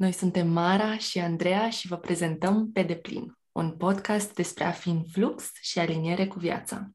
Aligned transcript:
venit 0.00 0.08
tuturor! 0.08 0.08
Noi 0.08 0.12
suntem 0.12 0.48
Mara 0.48 0.96
și 0.96 1.18
Andreea 1.18 1.70
și 1.70 1.86
vă 1.86 1.96
prezentăm 1.96 2.72
Pe 2.72 2.82
deplin, 2.82 3.38
un 3.52 3.76
podcast 3.76 4.34
despre 4.34 4.64
a 4.64 4.70
fi 4.70 4.88
în 4.88 5.04
flux 5.04 5.50
și 5.60 5.78
aliniere 5.78 6.26
cu 6.26 6.38
viața. 6.38 6.90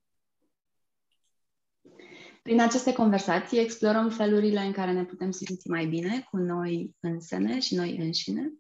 Prin 2.42 2.62
aceste 2.62 2.94
conversații 2.94 3.60
explorăm 3.60 4.10
felurile 4.10 4.60
în 4.60 4.72
care 4.72 4.92
ne 4.92 5.06
putem 5.06 5.32
simți 5.32 5.70
mai 5.70 5.86
bine 5.86 6.28
cu 6.30 6.38
noi 6.38 6.96
însene 7.00 7.60
și 7.60 7.76
noi 7.76 7.98
înșine 7.98 8.54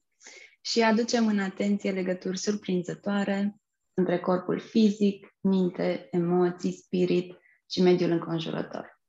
și 0.61 0.81
aducem 0.81 1.27
în 1.27 1.39
atenție 1.39 1.91
legături 1.91 2.37
surprinzătoare 2.37 3.55
între 3.93 4.19
corpul 4.19 4.59
fizic, 4.59 5.35
minte, 5.41 6.07
emoții, 6.11 6.71
spirit 6.71 7.37
și 7.69 7.81
mediul 7.81 8.11
înconjurător. 8.11 8.99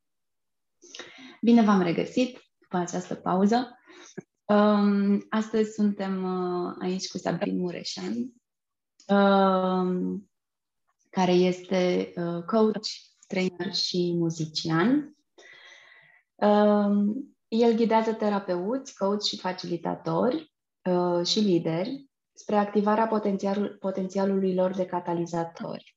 Bine 1.41 1.63
v-am 1.63 1.83
regăsit 1.83 2.39
după 2.59 2.77
această 2.77 3.15
pauză. 3.15 3.76
Um, 4.49 5.27
astăzi 5.29 5.73
suntem 5.73 6.25
uh, 6.25 6.75
aici 6.81 7.09
cu 7.11 7.19
Sabin 7.19 7.59
Mureșan, 7.59 8.33
um, 9.07 10.31
care 11.11 11.33
este 11.33 12.13
uh, 12.17 12.43
coach, 12.43 12.87
trainer 13.27 13.75
și 13.75 14.15
muzician. 14.17 15.17
Um, 16.35 17.37
el 17.49 17.75
ghidează 17.75 18.13
terapeuți, 18.13 18.97
coach 18.97 19.23
și 19.23 19.39
facilitatori 19.39 20.53
uh, 20.91 21.27
și 21.27 21.39
lideri 21.41 22.07
spre 22.33 22.57
activarea 22.57 23.07
potențialul, 23.07 23.77
potențialului 23.81 24.55
lor 24.55 24.75
de 24.75 24.87
catalizatori. 24.87 25.97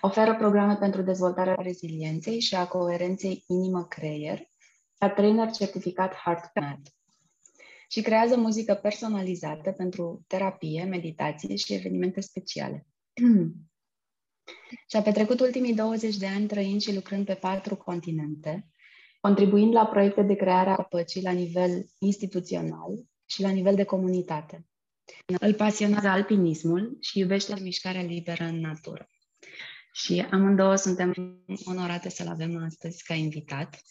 Oferă 0.00 0.36
programe 0.36 0.76
pentru 0.76 1.02
dezvoltarea 1.02 1.54
rezilienței 1.54 2.40
și 2.40 2.54
a 2.54 2.66
coerenței 2.66 3.44
inimă-creier, 3.46 4.40
ca 4.98 5.10
trainer 5.10 5.50
certificat 5.50 6.14
HeartMath 6.14 6.90
și 7.90 8.00
creează 8.00 8.36
muzică 8.36 8.74
personalizată 8.74 9.72
pentru 9.72 10.24
terapie, 10.26 10.84
meditație 10.84 11.56
și 11.56 11.74
evenimente 11.74 12.20
speciale. 12.20 12.86
și 14.90 14.96
a 14.96 15.02
petrecut 15.02 15.40
ultimii 15.40 15.74
20 15.74 16.16
de 16.16 16.26
ani 16.26 16.46
trăind 16.46 16.80
și 16.80 16.94
lucrând 16.94 17.24
pe 17.24 17.34
patru 17.34 17.76
continente, 17.76 18.68
contribuind 19.20 19.72
la 19.72 19.86
proiecte 19.86 20.22
de 20.22 20.34
creare 20.34 20.70
a 20.70 20.82
păcii 20.82 21.22
la 21.22 21.30
nivel 21.30 21.86
instituțional 21.98 23.04
și 23.26 23.42
la 23.42 23.50
nivel 23.50 23.74
de 23.74 23.84
comunitate. 23.84 24.66
Îl 25.40 25.54
pasionează 25.54 26.08
alpinismul 26.08 26.96
și 27.00 27.18
iubește 27.18 27.60
mișcarea 27.60 28.02
liberă 28.02 28.44
în 28.44 28.60
natură. 28.60 29.08
Și 29.92 30.26
amândouă 30.30 30.74
suntem 30.74 31.14
onorate 31.64 32.08
să-l 32.08 32.28
avem 32.28 32.62
astăzi 32.64 33.04
ca 33.04 33.14
invitat. 33.14 33.82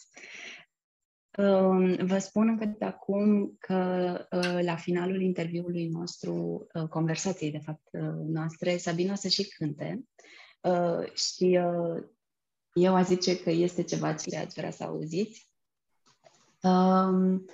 Vă 1.98 2.18
spun 2.18 2.48
încă 2.48 2.64
de 2.64 2.84
acum 2.84 3.56
că 3.58 4.12
uh, 4.30 4.58
la 4.62 4.76
finalul 4.76 5.20
interviului 5.20 5.88
nostru, 5.88 6.66
uh, 6.74 6.88
conversației 6.88 7.50
de 7.50 7.58
fapt 7.58 7.88
uh, 7.92 8.00
noastre, 8.26 8.76
Sabina 8.76 9.12
o 9.12 9.16
să 9.16 9.28
și 9.28 9.48
cânte 9.48 10.04
și 11.14 11.58
eu 12.72 12.94
aș 12.94 13.06
zice 13.06 13.42
că 13.42 13.50
este 13.50 13.82
ceva 13.82 14.14
ce 14.14 14.36
ați 14.36 14.54
vrea 14.54 14.70
să 14.70 14.84
auziți. 14.84 15.48
Um, 16.62 17.44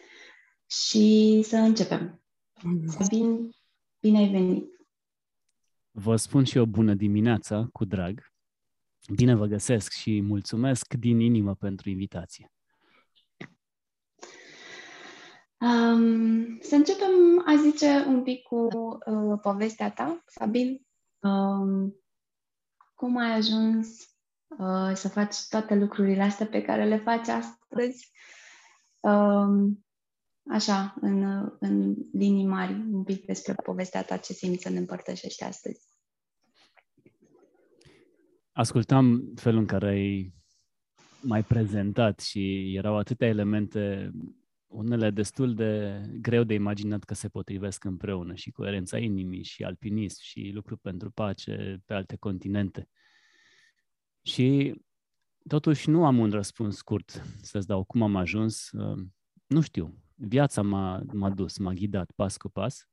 și 0.66 1.40
să 1.42 1.56
începem. 1.56 2.22
Sabin, 2.86 3.50
bine 4.00 4.18
ai 4.18 4.28
venit! 4.28 4.68
Vă 5.90 6.16
spun 6.16 6.44
și 6.44 6.56
eu 6.56 6.64
bună 6.64 6.94
dimineața, 6.94 7.68
cu 7.72 7.84
drag. 7.84 8.32
Bine 9.14 9.34
vă 9.34 9.46
găsesc 9.46 9.92
și 9.92 10.20
mulțumesc 10.20 10.94
din 10.94 11.20
inimă 11.20 11.54
pentru 11.54 11.90
invitație. 11.90 12.53
Um, 15.64 16.58
să 16.60 16.74
începem, 16.74 17.42
a 17.46 17.56
zice, 17.56 18.04
un 18.06 18.22
pic 18.22 18.42
cu 18.42 18.56
uh, 18.56 19.38
povestea 19.42 19.90
ta, 19.90 20.22
Sabin. 20.26 20.86
Um, 21.18 21.94
cum 22.94 23.16
ai 23.16 23.32
ajuns 23.32 23.88
uh, 24.58 24.92
să 24.94 25.08
faci 25.08 25.36
toate 25.48 25.74
lucrurile 25.74 26.22
astea 26.22 26.46
pe 26.46 26.62
care 26.62 26.84
le 26.84 26.98
faci 26.98 27.28
astăzi? 27.28 28.10
Um, 29.00 29.84
așa, 30.50 30.94
în, 31.00 31.22
în 31.60 31.94
linii 32.12 32.46
mari, 32.46 32.72
un 32.72 33.04
pic 33.04 33.24
despre 33.24 33.54
povestea 33.54 34.02
ta, 34.02 34.16
ce 34.16 34.32
simți 34.32 34.62
să 34.62 34.68
ne 34.68 34.78
împărtășești 34.78 35.44
astăzi. 35.44 35.80
Ascultam 38.52 39.32
felul 39.34 39.58
în 39.60 39.66
care 39.66 39.88
ai 39.88 40.34
mai 41.20 41.42
prezentat 41.42 42.20
și 42.20 42.74
erau 42.76 42.96
atâtea 42.98 43.28
elemente 43.28 44.12
unele 44.74 45.10
destul 45.10 45.54
de 45.54 46.02
greu 46.20 46.44
de 46.44 46.54
imaginat 46.54 47.04
că 47.04 47.14
se 47.14 47.28
potrivesc 47.28 47.84
împreună 47.84 48.34
și 48.34 48.50
coerența 48.50 48.98
inimii 48.98 49.42
și 49.42 49.64
alpinism 49.64 50.22
și 50.22 50.50
lucru 50.54 50.76
pentru 50.76 51.10
pace 51.10 51.82
pe 51.86 51.94
alte 51.94 52.16
continente. 52.16 52.88
Și 54.22 54.74
totuși 55.48 55.90
nu 55.90 56.06
am 56.06 56.18
un 56.18 56.30
răspuns 56.30 56.76
scurt 56.76 57.10
să-ți 57.42 57.66
dau 57.66 57.84
cum 57.84 58.02
am 58.02 58.16
ajuns. 58.16 58.70
Nu 59.46 59.60
știu. 59.60 59.98
Viața 60.14 60.62
m-a, 60.62 61.02
m-a 61.12 61.30
dus, 61.30 61.58
m-a 61.58 61.72
ghidat 61.72 62.10
pas 62.10 62.36
cu 62.36 62.48
pas, 62.48 62.88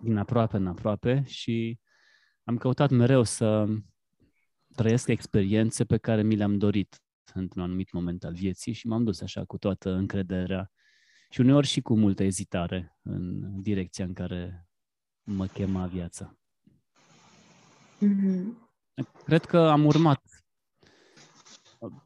din 0.00 0.16
aproape 0.16 0.56
în 0.56 0.66
aproape 0.66 1.24
și 1.26 1.78
am 2.44 2.56
căutat 2.56 2.90
mereu 2.90 3.22
să 3.22 3.66
trăiesc 4.74 5.08
experiențe 5.08 5.84
pe 5.84 5.96
care 5.96 6.22
mi 6.22 6.36
le-am 6.36 6.58
dorit 6.58 7.02
într-un 7.34 7.62
anumit 7.62 7.92
moment 7.92 8.24
al 8.24 8.34
vieții 8.34 8.72
și 8.72 8.86
m-am 8.86 9.04
dus 9.04 9.20
așa 9.20 9.44
cu 9.44 9.58
toată 9.58 9.90
încrederea 9.90 10.70
și 11.34 11.40
uneori 11.40 11.66
și 11.66 11.80
cu 11.80 11.96
multă 11.96 12.22
ezitare 12.22 12.98
în 13.02 13.62
direcția 13.62 14.04
în 14.04 14.12
care 14.12 14.68
mă 15.22 15.46
chema 15.46 15.86
viața. 15.86 16.38
Mm-hmm. 17.96 18.44
Cred 19.24 19.44
că 19.44 19.58
am 19.58 19.84
urmat 19.84 20.22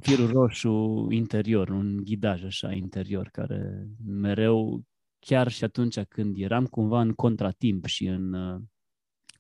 firul 0.01 0.31
roșu 0.31 1.07
interior, 1.11 1.69
un 1.69 1.97
ghidaj 1.97 2.45
așa 2.45 2.73
interior 2.73 3.29
care 3.29 3.89
mereu, 4.05 4.85
chiar 5.19 5.49
și 5.49 5.65
atunci 5.65 6.01
când 6.01 6.39
eram 6.39 6.67
cumva 6.67 7.01
în 7.01 7.13
contratimp 7.13 7.85
și 7.85 8.07
în 8.07 8.33
uh, 8.33 8.61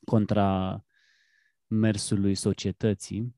contra 0.04 0.82
mersului 1.66 2.34
societății, 2.34 3.36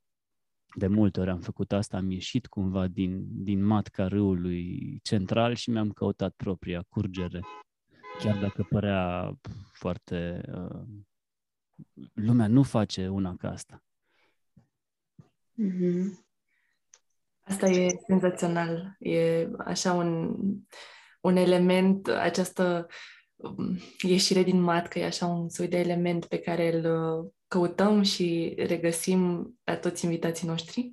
de 0.74 0.86
multe 0.86 1.20
ori 1.20 1.30
am 1.30 1.40
făcut 1.40 1.72
asta, 1.72 1.96
am 1.96 2.10
ieșit 2.10 2.46
cumva 2.46 2.86
din, 2.86 3.26
din 3.44 3.64
matca 3.64 4.06
râului 4.06 4.98
central 5.02 5.54
și 5.54 5.70
mi-am 5.70 5.90
căutat 5.90 6.34
propria 6.36 6.84
curgere. 6.88 7.40
Chiar 8.18 8.38
dacă 8.38 8.66
părea 8.68 9.34
foarte... 9.72 10.40
Uh, 10.54 10.82
lumea 12.14 12.46
nu 12.46 12.62
face 12.62 13.08
una 13.08 13.36
ca 13.36 13.50
asta. 13.50 13.82
Mm-hmm. 15.62 16.28
Asta 17.40 17.66
e 17.66 17.88
senzațional. 18.06 18.96
E 18.98 19.48
așa 19.58 19.92
un, 19.92 20.36
un 21.20 21.36
element, 21.36 22.08
această 22.08 22.86
um, 23.36 23.78
ieșire 24.02 24.42
din 24.42 24.60
matcă 24.60 24.98
e 24.98 25.04
așa 25.04 25.26
un 25.26 25.48
soi 25.48 25.68
de 25.68 25.78
element 25.78 26.26
pe 26.26 26.38
care 26.38 26.76
îl 26.76 27.32
căutăm 27.50 28.02
și 28.02 28.54
regăsim 28.56 29.52
la 29.64 29.76
toți 29.76 30.04
invitații 30.04 30.46
noștri 30.46 30.92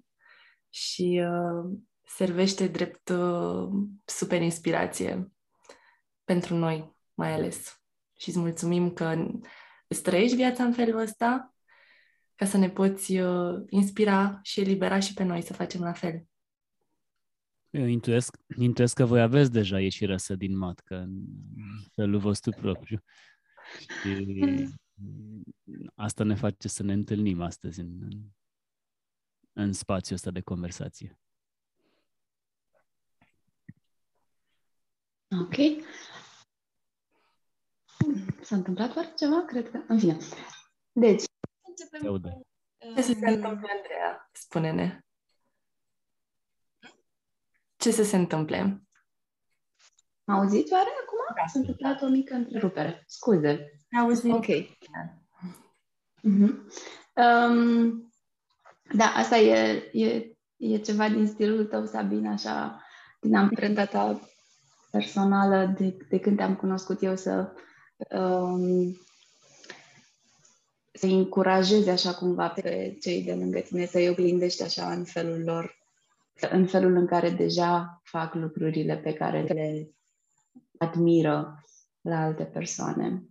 și 0.70 1.24
uh, 1.24 1.78
servește 2.04 2.68
drept 2.68 3.10
uh, 3.10 3.70
super 4.06 4.42
inspirație 4.42 5.32
pentru 6.24 6.56
noi, 6.56 6.96
mai 7.14 7.34
ales. 7.34 7.82
Și 8.20 8.30
îți 8.30 8.40
mulțumim 8.40 8.94
că 8.94 9.28
îți 9.88 10.02
trăiești 10.02 10.36
viața 10.36 10.64
în 10.64 10.74
felul 10.74 11.00
ăsta 11.00 11.56
ca 12.36 12.46
să 12.46 12.58
ne 12.58 12.70
poți 12.70 13.18
uh, 13.18 13.64
inspira 13.70 14.40
și 14.44 14.60
elibera 14.60 15.00
și 15.00 15.14
pe 15.14 15.24
noi 15.24 15.42
să 15.42 15.54
facem 15.54 15.82
la 15.82 15.94
fel. 15.94 16.26
Eu 17.70 17.86
intuiesc, 17.86 18.38
intuiesc 18.58 18.96
că 18.96 19.06
voi 19.06 19.22
aveți 19.22 19.52
deja 19.52 19.80
ieșirea 19.80 20.18
să 20.18 20.36
din 20.36 20.58
matcă 20.58 20.96
în 20.96 21.26
felul 21.96 22.20
vostru 22.20 22.52
propriu. 22.52 23.04
Și 24.02 24.26
asta 25.96 26.24
ne 26.24 26.36
face 26.36 26.68
să 26.68 26.84
ne 26.84 26.94
întâlnim 26.94 27.42
astăzi 27.42 27.80
în, 27.80 28.02
în, 28.02 28.22
în 29.54 29.74
spațiul 29.74 30.16
ăsta 30.16 30.32
de 30.32 30.42
conversație. 30.42 31.20
Ok. 35.42 35.86
S-a 38.42 38.56
întâmplat 38.56 38.96
oare 38.96 39.14
ceva? 39.18 39.46
Cred 39.46 39.70
că... 39.70 39.84
În 39.88 40.00
fine. 40.00 40.18
Deci, 40.92 41.24
începem 41.68 42.12
cu... 42.12 42.46
Ce 42.96 43.02
se 43.02 43.12
întâmplă, 43.12 43.48
Andreea? 43.48 44.30
Spune-ne. 44.32 45.00
Ce 47.76 47.92
să 47.92 48.04
se 48.04 48.16
întâmple? 48.16 48.87
M 50.28 50.32
auziți 50.32 50.74
oare 50.74 50.90
acum? 51.04 51.36
Da. 51.36 51.48
S-a 51.48 51.60
întâmplat 51.60 52.02
o 52.02 52.08
mică 52.08 52.34
întrerupere. 52.34 53.04
Scuze. 53.08 53.72
Auzit. 54.02 54.34
Ok. 54.34 54.46
Uh-huh. 56.24 56.54
Um, 57.14 58.12
da, 58.94 59.06
asta 59.06 59.38
e, 59.38 59.84
e, 59.92 60.32
e 60.58 60.78
ceva 60.78 61.10
din 61.10 61.28
stilul 61.28 61.66
tău, 61.66 61.86
Sabina, 61.86 62.32
așa, 62.32 62.84
din 63.22 63.36
amprenta 63.36 63.86
ta 63.86 64.20
personală 64.92 65.76
de, 65.78 65.98
de 66.10 66.20
când 66.20 66.38
te-am 66.38 66.56
cunoscut 66.56 67.04
eu 67.04 67.16
să 67.16 67.54
um, 68.12 68.98
să 70.94 71.06
încurajezi 71.06 71.90
așa 71.90 72.14
cumva 72.14 72.48
pe 72.50 72.98
cei 73.02 73.24
de 73.24 73.34
lângă 73.34 73.60
tine, 73.60 73.86
să-i 73.86 74.10
oglindești 74.10 74.64
așa 74.64 74.92
în 74.92 75.04
felul 75.04 75.44
lor, 75.44 75.78
în 76.52 76.68
felul 76.68 76.96
în 76.96 77.06
care 77.06 77.30
deja 77.30 78.02
fac 78.04 78.34
lucrurile 78.34 78.98
pe 78.98 79.14
care 79.14 79.42
le 79.42 79.97
admiră 80.78 81.64
la 82.02 82.20
alte 82.20 82.46
persoane. 82.46 83.26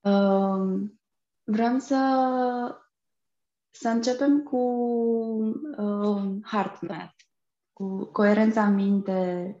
Um, 0.00 1.00
vreau 1.44 1.78
să, 1.78 1.98
să 3.70 3.88
începem 3.88 4.42
cu 4.42 4.56
uh, 5.78 6.36
heart 6.44 6.80
math, 6.80 7.14
cu 7.72 8.04
coerența 8.04 8.68
minte, 8.68 9.56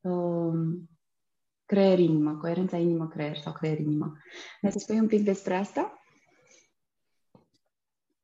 um, 0.00 0.90
creier-inimă, 1.64 2.36
coerența 2.36 2.76
inimă-creier 2.76 3.36
sau 3.36 3.52
creier-inimă. 3.52 4.16
Ne 4.60 4.70
spui 4.70 4.98
un 4.98 5.06
pic 5.06 5.24
despre 5.24 5.54
asta? 5.56 5.92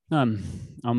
Da, 0.04 0.24
am 0.82 0.98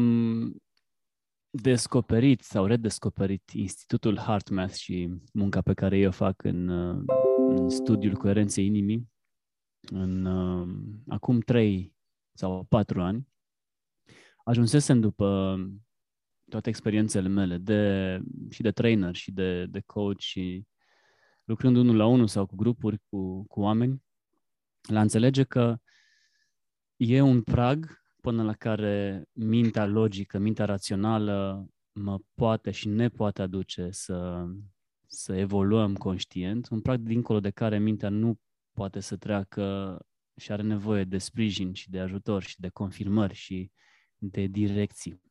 descoperit 1.61 2.41
sau 2.41 2.65
redescoperit 2.65 3.49
Institutul 3.53 4.17
HeartMath 4.17 4.73
și 4.73 5.09
munca 5.33 5.61
pe 5.61 5.73
care 5.73 5.97
eu 5.97 6.07
o 6.07 6.11
fac 6.11 6.43
în, 6.43 6.69
în 7.49 7.69
studiul 7.69 8.15
coerenței 8.15 8.65
inimii 8.65 9.09
în, 9.91 10.25
acum 11.07 11.39
trei 11.39 11.93
sau 12.33 12.63
patru 12.63 13.01
ani. 13.01 13.27
Ajunsesem 14.43 14.99
după 14.99 15.57
toate 16.49 16.69
experiențele 16.69 17.27
mele 17.27 17.57
de, 17.57 18.19
și 18.49 18.61
de 18.61 18.71
trainer 18.71 19.15
și 19.15 19.31
de, 19.31 19.65
de 19.65 19.79
coach 19.85 20.19
și 20.19 20.67
lucrând 21.43 21.75
unul 21.75 21.95
la 21.95 22.05
unul 22.05 22.27
sau 22.27 22.45
cu 22.45 22.55
grupuri, 22.55 23.01
cu, 23.09 23.43
cu 23.47 23.61
oameni, 23.61 24.03
la 24.81 25.01
înțelege 25.01 25.43
că 25.43 25.77
e 26.95 27.21
un 27.21 27.41
prag 27.41 28.04
până 28.25 28.43
la 28.43 28.53
care 28.53 29.23
mintea 29.31 29.85
logică, 29.85 30.37
mintea 30.37 30.65
rațională 30.65 31.67
mă 31.91 32.19
poate 32.35 32.71
și 32.71 32.87
ne 32.87 33.09
poate 33.09 33.41
aduce 33.41 33.89
să, 33.91 34.45
să 35.05 35.35
evoluăm 35.35 35.95
conștient, 35.95 36.69
un 36.69 36.81
prag 36.81 36.99
dincolo 36.99 37.39
de 37.39 37.49
care 37.49 37.79
mintea 37.79 38.09
nu 38.09 38.39
poate 38.73 38.99
să 38.99 39.15
treacă 39.15 39.97
și 40.35 40.51
are 40.51 40.61
nevoie 40.61 41.03
de 41.03 41.17
sprijin 41.17 41.73
și 41.73 41.89
de 41.89 41.99
ajutor 41.99 42.43
și 42.43 42.59
de 42.59 42.69
confirmări 42.69 43.33
și 43.33 43.71
de 44.17 44.45
direcții. 44.45 45.21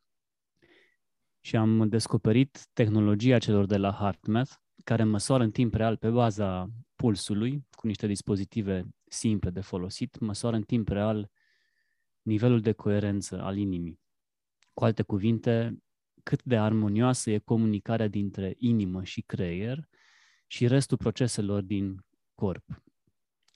Și 1.41 1.57
am 1.57 1.89
descoperit 1.89 2.67
tehnologia 2.73 3.39
celor 3.39 3.67
de 3.67 3.77
la 3.77 3.93
HeartMath, 3.93 4.53
care 4.85 5.05
măsoară 5.05 5.43
în 5.43 5.51
timp 5.51 5.75
real 5.75 5.97
pe 5.97 6.11
baza 6.11 6.69
pulsului, 6.95 7.67
cu 7.71 7.87
niște 7.87 8.07
dispozitive 8.07 8.85
simple 9.05 9.51
de 9.51 9.61
folosit, 9.61 10.19
măsoară 10.19 10.57
în 10.57 10.63
timp 10.63 10.89
real 10.89 11.31
nivelul 12.25 12.61
de 12.61 12.73
coerență 12.73 13.41
al 13.41 13.57
inimii. 13.57 14.01
Cu 14.73 14.85
alte 14.85 15.03
cuvinte, 15.03 15.83
cât 16.23 16.43
de 16.43 16.59
armonioasă 16.59 17.31
e 17.31 17.39
comunicarea 17.39 18.09
dintre 18.09 18.55
inimă 18.59 19.05
și 19.05 19.21
creier 19.21 19.89
și 20.47 20.67
restul 20.67 20.97
proceselor 20.97 21.63
din 21.63 22.05
corp, 22.35 22.83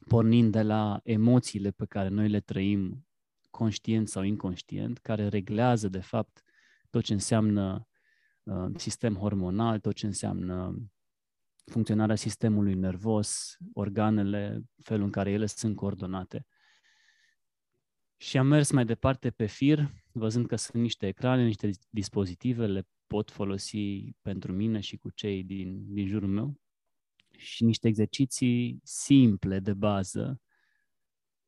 pornind 0.06 0.52
de 0.52 0.62
la 0.62 1.00
emoțiile 1.02 1.70
pe 1.70 1.84
care 1.86 2.08
noi 2.08 2.28
le 2.28 2.40
trăim 2.40 3.06
conștient 3.50 4.08
sau 4.08 4.22
inconștient, 4.22 4.98
care 4.98 5.28
reglează, 5.28 5.88
de 5.88 6.00
fapt, 6.00 6.42
tot 6.90 7.04
ce 7.04 7.12
înseamnă 7.12 7.88
uh, 8.42 8.70
sistem 8.76 9.14
hormonal, 9.14 9.78
tot 9.78 9.94
ce 9.94 10.06
înseamnă 10.06 10.82
funcționarea 11.64 12.14
sistemului 12.14 12.74
nervos, 12.74 13.56
organele, 13.72 14.62
felul 14.82 15.04
în 15.04 15.10
care 15.10 15.30
ele 15.30 15.46
sunt 15.46 15.76
coordonate. 15.76 16.46
Și 18.20 18.38
am 18.38 18.46
mers 18.46 18.70
mai 18.70 18.84
departe 18.84 19.30
pe 19.30 19.46
fir, 19.46 19.92
văzând 20.12 20.46
că 20.46 20.56
sunt 20.56 20.82
niște 20.82 21.06
ecrane, 21.06 21.44
niște 21.44 21.70
dispozitive, 21.90 22.66
le 22.66 22.86
pot 23.06 23.30
folosi 23.30 24.12
pentru 24.22 24.52
mine 24.52 24.80
și 24.80 24.96
cu 24.96 25.10
cei 25.10 25.44
din, 25.44 25.94
din 25.94 26.06
jurul 26.06 26.28
meu. 26.28 26.60
Și 27.36 27.64
niște 27.64 27.88
exerciții 27.88 28.80
simple 28.82 29.60
de 29.60 29.74
bază 29.74 30.40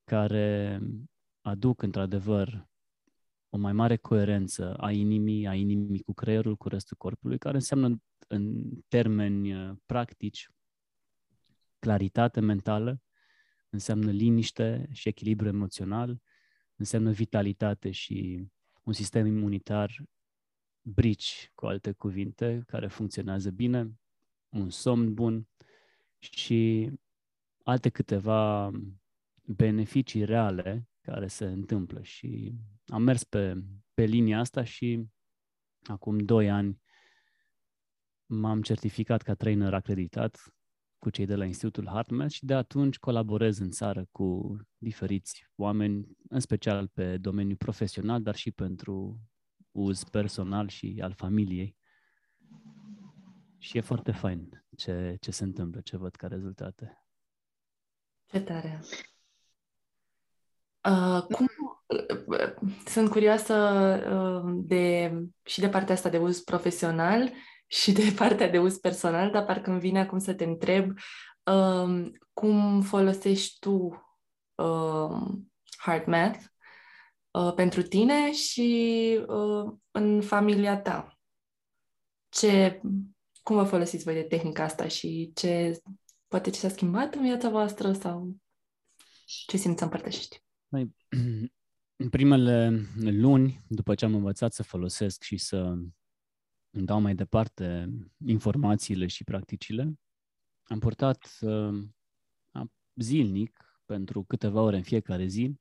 care 0.05 0.81
aduc 1.41 1.83
într-adevăr 1.83 2.69
o 3.49 3.57
mai 3.59 3.73
mare 3.73 3.97
coerență 3.97 4.75
a 4.75 4.91
inimii, 4.91 5.47
a 5.47 5.55
inimii 5.55 6.03
cu 6.03 6.13
creierul, 6.13 6.57
cu 6.57 6.69
restul 6.69 6.97
corpului, 6.97 7.39
care 7.39 7.55
înseamnă 7.55 8.03
în 8.29 8.71
termeni 8.89 9.55
uh, 9.55 9.77
practici 9.87 10.51
claritate 11.79 12.41
mentală, 12.41 13.03
înseamnă 13.71 14.11
liniște 14.11 14.89
și 14.93 15.09
echilibru 15.09 15.49
emoțional, 15.49 16.21
înseamnă 16.81 17.11
vitalitate 17.11 17.91
și 17.91 18.47
un 18.83 18.93
sistem 18.93 19.27
imunitar 19.27 20.03
brici, 20.83 21.51
cu 21.55 21.67
alte 21.67 21.93
cuvinte, 21.93 22.63
care 22.67 22.89
funcționează 22.89 23.51
bine, 23.51 23.99
un 24.49 24.71
somn 24.71 25.15
bun 25.15 25.49
și 26.19 26.91
alte 27.63 27.89
câteva 27.89 28.71
beneficii 29.45 30.25
reale 30.25 30.89
care 31.01 31.27
se 31.27 31.45
întâmplă. 31.45 32.03
Și 32.03 32.55
am 32.87 33.03
mers 33.03 33.25
pe, 33.25 33.63
pe 33.95 34.05
linia 34.05 34.39
asta 34.39 34.65
și 34.65 35.07
acum 35.83 36.19
doi 36.19 36.51
ani 36.51 36.81
m-am 38.27 38.63
certificat 38.63 39.23
ca 39.23 39.35
trainer 39.35 39.75
acreditat 39.75 40.55
cu 41.01 41.11
cei 41.11 41.27
de 41.27 41.35
la 41.35 41.45
Institutul 41.45 41.87
HeartMath 41.87 42.33
și 42.33 42.45
de 42.45 42.55
atunci 42.55 42.99
colaborez 42.99 43.59
în 43.59 43.71
țară 43.71 44.07
cu 44.11 44.57
diferiți 44.77 45.47
oameni, 45.57 46.17
în 46.29 46.41
special 46.41 46.89
pe 46.89 47.17
domeniul 47.17 47.57
profesional, 47.57 48.23
dar 48.23 48.35
și 48.35 48.51
pentru 48.51 49.21
uz 49.73 50.05
personal 50.05 50.69
și 50.69 50.99
al 51.03 51.13
familiei. 51.17 51.77
Și 53.59 53.77
e 53.77 53.81
foarte 53.81 54.13
fain 54.13 54.65
ce, 54.77 55.17
ce 55.21 55.31
se 55.31 55.45
întâmplă, 55.45 55.81
ce 55.81 55.97
văd 55.97 56.15
ca 56.15 56.27
rezultate. 56.27 57.05
Ce 58.27 58.41
tare! 58.41 58.81
Uh, 60.89 61.23
cum, 61.23 61.47
uh, 61.87 62.55
sunt 62.87 63.11
curioasă 63.11 63.55
uh, 63.55 64.61
de, 64.67 65.13
și 65.43 65.61
de 65.61 65.69
partea 65.69 65.95
asta 65.95 66.09
de 66.09 66.19
uz 66.19 66.41
profesional 66.41 67.33
și 67.71 67.93
de 67.93 68.13
partea 68.19 68.49
de 68.49 68.59
uz 68.59 68.79
personal, 68.79 69.31
dar 69.31 69.45
parcă 69.45 69.71
îmi 69.71 69.81
vine 69.81 70.01
acum 70.01 70.19
să 70.19 70.35
te 70.35 70.45
întreb 70.45 70.99
um, 71.45 72.13
cum 72.33 72.83
folosești 72.83 73.59
tu 73.59 74.05
um, 74.55 75.53
hard 75.77 76.07
math 76.07 76.45
uh, 77.31 77.53
pentru 77.55 77.83
tine 77.83 78.33
și 78.33 79.19
uh, 79.27 79.73
în 79.91 80.21
familia 80.23 80.81
ta. 80.81 81.19
Ce, 82.29 82.81
cum 83.43 83.57
vă 83.57 83.65
folosiți 83.65 84.05
voi 84.05 84.15
de 84.15 84.23
tehnica 84.23 84.65
asta 84.65 84.89
și 84.89 85.33
ce, 85.35 85.81
poate 86.29 86.51
ce 86.51 86.59
s-a 86.59 86.69
schimbat 86.69 87.15
în 87.15 87.23
viața 87.23 87.49
voastră 87.49 87.93
sau 87.93 88.37
ce 89.47 89.57
simți 89.57 89.79
să 89.79 89.85
împărtășești? 89.85 90.43
Mai, 90.69 90.95
în 92.03 92.09
primele 92.11 92.83
luni, 92.97 93.65
după 93.69 93.95
ce 93.95 94.05
am 94.05 94.15
învățat 94.15 94.53
să 94.53 94.63
folosesc 94.63 95.23
și 95.23 95.37
să 95.37 95.75
îmi 96.71 96.87
dau 96.87 97.01
mai 97.01 97.15
departe 97.15 97.89
informațiile 98.27 99.07
și 99.07 99.25
practicile. 99.25 99.99
Am 100.63 100.79
purtat 100.79 101.39
uh, 101.41 101.83
zilnic, 102.95 103.71
pentru 103.85 104.23
câteva 104.23 104.63
ore 104.63 104.77
în 104.77 104.83
fiecare 104.83 105.27
zi, 105.27 105.55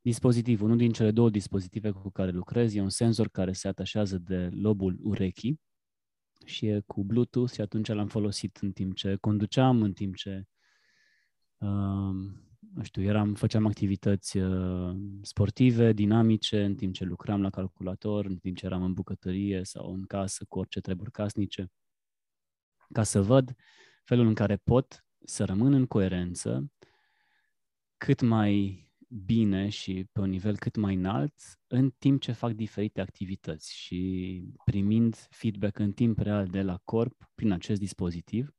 dispozitiv. 0.00 0.62
Unul 0.62 0.76
din 0.76 0.92
cele 0.92 1.10
două 1.10 1.30
dispozitive 1.30 1.90
cu 1.90 2.10
care 2.10 2.30
lucrez 2.30 2.74
e 2.74 2.80
un 2.80 2.88
senzor 2.88 3.28
care 3.28 3.52
se 3.52 3.68
atașează 3.68 4.18
de 4.18 4.48
lobul 4.52 4.98
urechii 5.02 5.60
și 6.44 6.66
e 6.66 6.82
cu 6.86 7.04
Bluetooth 7.04 7.52
și 7.52 7.60
atunci 7.60 7.88
l-am 7.88 8.08
folosit 8.08 8.56
în 8.56 8.72
timp 8.72 8.94
ce 8.94 9.16
conduceam, 9.20 9.82
în 9.82 9.92
timp 9.92 10.14
ce 10.14 10.44
uh, 11.58 12.47
nu 12.78 12.84
știu, 12.84 13.02
eram, 13.02 13.34
făceam 13.34 13.66
activități 13.66 14.36
uh, 14.36 14.96
sportive, 15.22 15.92
dinamice, 15.92 16.64
în 16.64 16.74
timp 16.74 16.94
ce 16.94 17.04
lucram 17.04 17.42
la 17.42 17.50
calculator, 17.50 18.24
în 18.24 18.36
timp 18.36 18.56
ce 18.56 18.66
eram 18.66 18.82
în 18.82 18.92
bucătărie 18.92 19.64
sau 19.64 19.92
în 19.92 20.04
casă 20.04 20.44
cu 20.48 20.58
orice 20.58 20.80
treburi 20.80 21.10
casnice, 21.10 21.70
ca 22.92 23.02
să 23.02 23.22
văd 23.22 23.54
felul 24.04 24.26
în 24.26 24.34
care 24.34 24.56
pot 24.56 25.04
să 25.24 25.44
rămân 25.44 25.72
în 25.72 25.86
coerență 25.86 26.72
cât 27.96 28.20
mai 28.20 28.82
bine 29.08 29.68
și 29.68 30.08
pe 30.12 30.20
un 30.20 30.28
nivel 30.28 30.56
cât 30.56 30.76
mai 30.76 30.94
înalt 30.94 31.34
în 31.66 31.90
timp 31.90 32.20
ce 32.20 32.32
fac 32.32 32.52
diferite 32.52 33.00
activități 33.00 33.74
și 33.74 34.42
primind 34.64 35.14
feedback 35.30 35.78
în 35.78 35.92
timp 35.92 36.18
real 36.18 36.46
de 36.46 36.62
la 36.62 36.80
corp 36.84 37.30
prin 37.34 37.52
acest 37.52 37.80
dispozitiv 37.80 38.52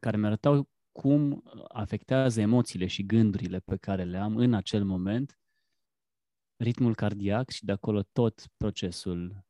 care 0.00 0.16
mi 0.16 0.26
arătau 0.26 0.70
cum 0.92 1.42
afectează 1.68 2.40
emoțiile 2.40 2.86
și 2.86 3.06
gândurile 3.06 3.58
pe 3.58 3.76
care 3.76 4.04
le 4.04 4.18
am 4.18 4.36
în 4.36 4.54
acel 4.54 4.84
moment, 4.84 5.38
ritmul 6.56 6.94
cardiac 6.94 7.50
și 7.50 7.64
de 7.64 7.72
acolo 7.72 8.02
tot 8.02 8.46
procesul 8.56 9.44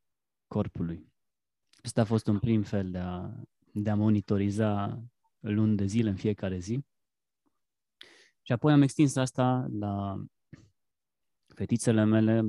corpului. 0.47 1.11
Asta 1.83 2.01
a 2.01 2.05
fost 2.05 2.27
un 2.27 2.39
prim 2.39 2.63
fel 2.63 2.91
de 2.91 2.97
a, 2.97 3.31
de 3.73 3.89
a 3.89 3.95
monitoriza 3.95 5.03
luni 5.39 5.75
de 5.75 5.85
zile 5.85 6.09
în 6.09 6.15
fiecare 6.15 6.57
zi. 6.57 6.85
Și 8.41 8.51
apoi 8.51 8.73
am 8.73 8.81
extins 8.81 9.15
asta 9.15 9.67
la 9.71 10.23
fetițele 11.55 12.03
mele 12.03 12.41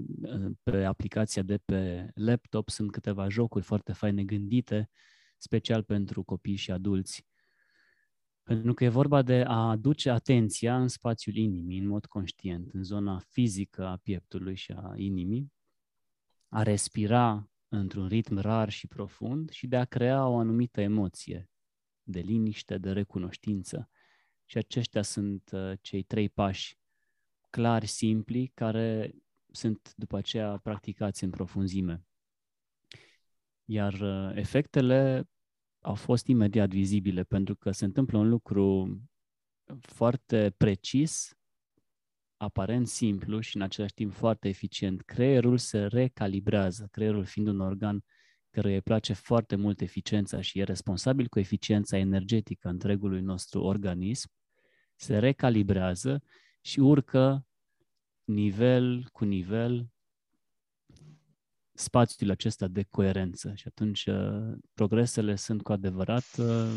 pe 0.63 0.85
aplicația 0.85 1.43
de 1.43 1.59
pe 1.59 2.11
laptop. 2.15 2.69
Sunt 2.69 2.91
câteva 2.91 3.29
jocuri 3.29 3.65
foarte 3.65 3.93
faine 3.93 4.25
gândite, 4.25 4.91
special 5.37 5.83
pentru 5.83 6.23
copii 6.23 6.57
și 6.57 6.71
adulți. 6.71 7.27
Pentru 8.45 8.75
că 8.75 8.85
e 8.85 8.89
vorba 8.89 9.23
de 9.23 9.45
a 9.47 9.69
aduce 9.69 10.11
atenția 10.11 10.81
în 10.81 10.89
spațiul 10.89 11.37
inimii, 11.37 11.79
în 11.79 11.87
mod 11.87 12.07
conștient, 12.07 12.73
în 12.73 12.83
zona 12.83 13.19
fizică 13.19 13.87
a 13.87 13.97
pieptului 13.97 14.55
și 14.55 14.73
a 14.73 14.93
inimii, 14.97 15.53
a 16.49 16.63
respira 16.63 17.51
într-un 17.69 18.09
ritm 18.09 18.39
rar 18.39 18.71
și 18.71 18.87
profund 18.87 19.51
și 19.51 19.67
de 19.67 19.77
a 19.77 19.85
crea 19.85 20.27
o 20.27 20.39
anumită 20.39 20.81
emoție 20.81 21.51
de 22.03 22.21
liniște, 22.21 22.79
de 22.79 22.93
recunoștință. 22.93 23.89
Și 24.45 24.59
aceștia 24.59 25.03
sunt 25.03 25.51
uh, 25.53 25.73
cei 25.81 26.03
trei 26.03 26.29
pași 26.29 26.79
clari, 27.51 27.87
simpli, 27.87 28.51
care 28.55 29.15
sunt 29.51 29.93
după 29.97 30.17
aceea 30.17 30.57
practicați 30.57 31.25
în 31.25 31.31
profunzime. 31.31 32.05
Iar 33.65 33.93
uh, 33.93 34.37
efectele 34.37 35.29
au 35.85 35.95
fost 35.95 36.27
imediat 36.27 36.69
vizibile 36.69 37.23
pentru 37.23 37.57
că 37.57 37.71
se 37.71 37.85
întâmplă 37.85 38.19
un 38.19 38.29
lucru 38.29 38.99
foarte 39.81 40.55
precis, 40.57 41.37
aparent 42.37 42.89
simplu 42.89 43.41
și 43.41 43.57
în 43.57 43.63
același 43.63 43.95
timp 43.95 44.13
foarte 44.13 44.49
eficient. 44.49 45.03
Creierul 45.03 45.59
se 45.59 45.87
recalibrează, 45.87 46.89
creierul 46.91 47.25
fiind 47.25 47.49
un 47.49 47.61
organ 47.61 48.05
căruia 48.51 48.75
îi 48.75 48.81
place 48.81 49.13
foarte 49.13 49.57
mult 49.57 49.81
eficiența 49.81 50.41
și 50.41 50.59
e 50.59 50.63
responsabil 50.63 51.29
cu 51.29 51.39
eficiența 51.39 51.97
energetică 51.97 52.69
întregului 52.69 53.21
nostru 53.21 53.63
organism, 53.63 54.31
se 54.95 55.19
recalibrează 55.19 56.23
și 56.61 56.81
urcă 56.81 57.47
nivel 58.25 59.09
cu 59.13 59.25
nivel 59.25 59.94
spațiul 61.75 62.31
acesta 62.31 62.67
de 62.67 62.83
coerență 62.91 63.55
și 63.55 63.65
atunci 63.67 64.07
uh, 64.07 64.53
progresele 64.75 65.35
sunt 65.35 65.63
cu 65.63 65.73
adevărat 65.73 66.37
uh, 66.39 66.75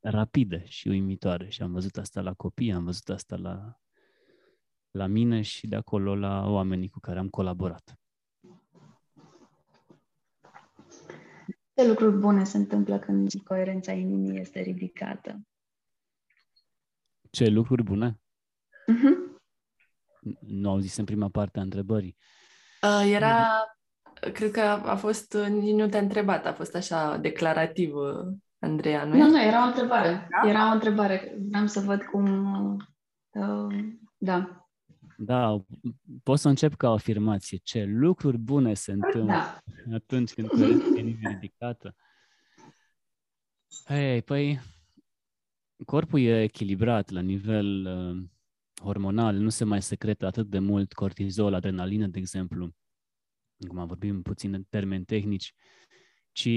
rapide 0.00 0.64
și 0.66 0.88
uimitoare 0.88 1.48
și 1.48 1.62
am 1.62 1.72
văzut 1.72 1.96
asta 1.96 2.20
la 2.20 2.34
copii, 2.34 2.72
am 2.72 2.84
văzut 2.84 3.08
asta 3.08 3.36
la, 3.36 3.80
la 4.90 5.06
mine 5.06 5.42
și 5.42 5.66
de 5.66 5.76
acolo 5.76 6.14
la 6.14 6.50
oamenii 6.50 6.88
cu 6.88 7.00
care 7.00 7.18
am 7.18 7.28
colaborat. 7.28 7.96
Ce 11.74 11.86
lucruri 11.86 12.16
bune 12.16 12.44
se 12.44 12.56
întâmplă 12.56 12.98
când 12.98 13.32
coerența 13.44 13.92
inimii 13.92 14.40
este 14.40 14.60
ridicată? 14.60 15.40
Ce 17.30 17.46
lucruri 17.46 17.82
bune? 17.82 18.20
Uh-huh. 18.92 19.40
Nu 20.40 20.70
au 20.70 20.78
zis 20.78 20.96
în 20.96 21.04
prima 21.04 21.28
parte 21.28 21.58
a 21.58 21.62
întrebării. 21.62 22.16
Uh, 22.82 23.10
era, 23.12 23.48
cred 24.32 24.50
că 24.50 24.60
a 24.60 24.96
fost, 24.96 25.36
nici 25.48 25.74
nu 25.74 25.88
te-a 25.88 26.00
întrebat, 26.00 26.46
a 26.46 26.52
fost 26.52 26.74
așa 26.74 27.16
declarativ, 27.16 27.92
Andreea, 28.58 29.04
nu 29.04 29.16
Nu, 29.16 29.28
nu, 29.28 29.42
era 29.42 29.64
o 29.64 29.66
întrebare. 29.66 30.28
Da? 30.42 30.48
Era 30.48 30.70
o 30.70 30.72
întrebare. 30.72 31.36
Vreau 31.48 31.66
să 31.66 31.80
văd 31.80 32.02
cum... 32.02 32.26
Uh, 33.30 33.74
da. 34.16 34.66
Da, 35.16 35.64
pot 36.22 36.38
să 36.38 36.48
încep 36.48 36.74
ca 36.74 36.88
o 36.88 36.92
afirmație. 36.92 37.58
Ce 37.62 37.84
lucruri 37.84 38.38
bune 38.38 38.74
se 38.74 38.92
întâmplă 38.92 39.60
da. 39.86 39.94
atunci 39.94 40.32
când 40.32 40.48
coerența 40.48 40.86
e 40.96 41.32
ridicată. 41.32 41.94
Hey, 43.84 44.22
păi, 44.22 44.60
corpul 45.86 46.20
e 46.20 46.42
echilibrat 46.42 47.10
la 47.10 47.20
nivel 47.20 47.86
uh, 47.86 48.22
hormonal, 48.82 49.36
nu 49.36 49.48
se 49.48 49.64
mai 49.64 49.82
secretă 49.82 50.26
atât 50.26 50.46
de 50.46 50.58
mult 50.58 50.92
cortizol, 50.92 51.54
adrenalină, 51.54 52.06
de 52.06 52.18
exemplu, 52.18 52.74
acum 53.64 53.86
vorbim 53.86 54.22
puțin 54.22 54.52
în 54.52 54.62
termeni 54.62 55.04
tehnici, 55.04 55.54
ci 56.32 56.48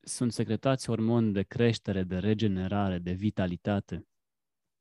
sunt 0.00 0.32
secretați 0.32 0.86
hormoni 0.86 1.32
de 1.32 1.42
creștere, 1.42 2.02
de 2.02 2.18
regenerare, 2.18 2.98
de 2.98 3.12
vitalitate. 3.12 4.06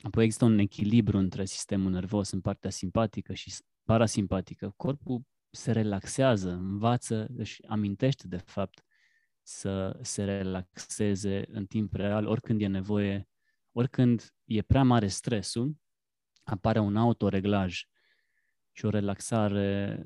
Apoi 0.01 0.23
există 0.23 0.45
un 0.45 0.57
echilibru 0.57 1.17
între 1.17 1.45
sistemul 1.45 1.91
nervos 1.91 2.31
în 2.31 2.41
partea 2.41 2.69
simpatică 2.69 3.33
și 3.33 3.53
parasimpatică. 3.83 4.73
Corpul 4.75 5.21
se 5.49 5.71
relaxează, 5.71 6.51
învață, 6.51 7.27
își 7.35 7.65
amintește 7.67 8.27
de 8.27 8.37
fapt 8.37 8.83
să 9.41 9.99
se 10.01 10.23
relaxeze 10.23 11.43
în 11.47 11.65
timp 11.65 11.93
real, 11.93 12.25
oricând 12.25 12.61
e 12.61 12.67
nevoie, 12.67 13.27
oricând 13.71 14.33
e 14.43 14.61
prea 14.61 14.83
mare 14.83 15.07
stresul, 15.07 15.75
apare 16.43 16.79
un 16.79 16.95
autoreglaj 16.95 17.83
și 18.71 18.85
o 18.85 18.89
relaxare 18.89 20.03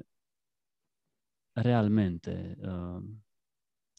realmente 1.53 2.57
uh, 2.61 3.03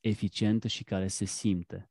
eficientă 0.01 0.69
și 0.69 0.85
care 0.85 1.09
se 1.09 1.25
simte. 1.25 1.91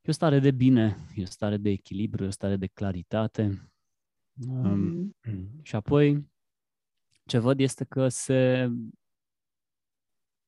E 0.00 0.10
o 0.10 0.12
stare 0.12 0.38
de 0.38 0.50
bine, 0.50 0.96
e 1.14 1.22
o 1.22 1.26
stare 1.26 1.56
de 1.56 1.70
echilibru, 1.70 2.24
e 2.24 2.26
o 2.26 2.30
stare 2.30 2.56
de 2.56 2.66
claritate. 2.66 3.72
Um, 4.48 5.14
mm-hmm. 5.26 5.62
Și 5.62 5.76
apoi, 5.76 6.32
ce 7.26 7.38
văd 7.38 7.60
este 7.60 7.84
că 7.84 8.08
se 8.08 8.70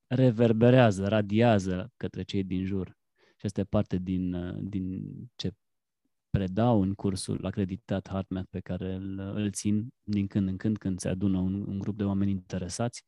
reverberează, 0.06 1.08
radiază 1.08 1.92
către 1.96 2.22
cei 2.22 2.44
din 2.44 2.64
jur. 2.64 2.96
Și 3.36 3.46
asta 3.46 3.60
e 3.60 3.64
parte 3.64 3.96
din, 3.96 4.34
uh, 4.34 4.58
din 4.62 5.04
ce 5.34 5.54
predau 6.30 6.82
în 6.82 6.94
cursul 6.94 7.44
acreditat 7.44 8.08
HeartMath 8.08 8.48
pe 8.50 8.60
care 8.60 8.92
îl, 8.92 9.18
îl 9.18 9.50
țin 9.50 9.88
din 10.02 10.26
când 10.26 10.48
în 10.48 10.56
când 10.56 10.78
când 10.78 10.98
se 10.98 11.08
adună 11.08 11.38
un, 11.38 11.66
un 11.66 11.78
grup 11.78 11.96
de 11.96 12.04
oameni 12.04 12.30
interesați, 12.30 13.04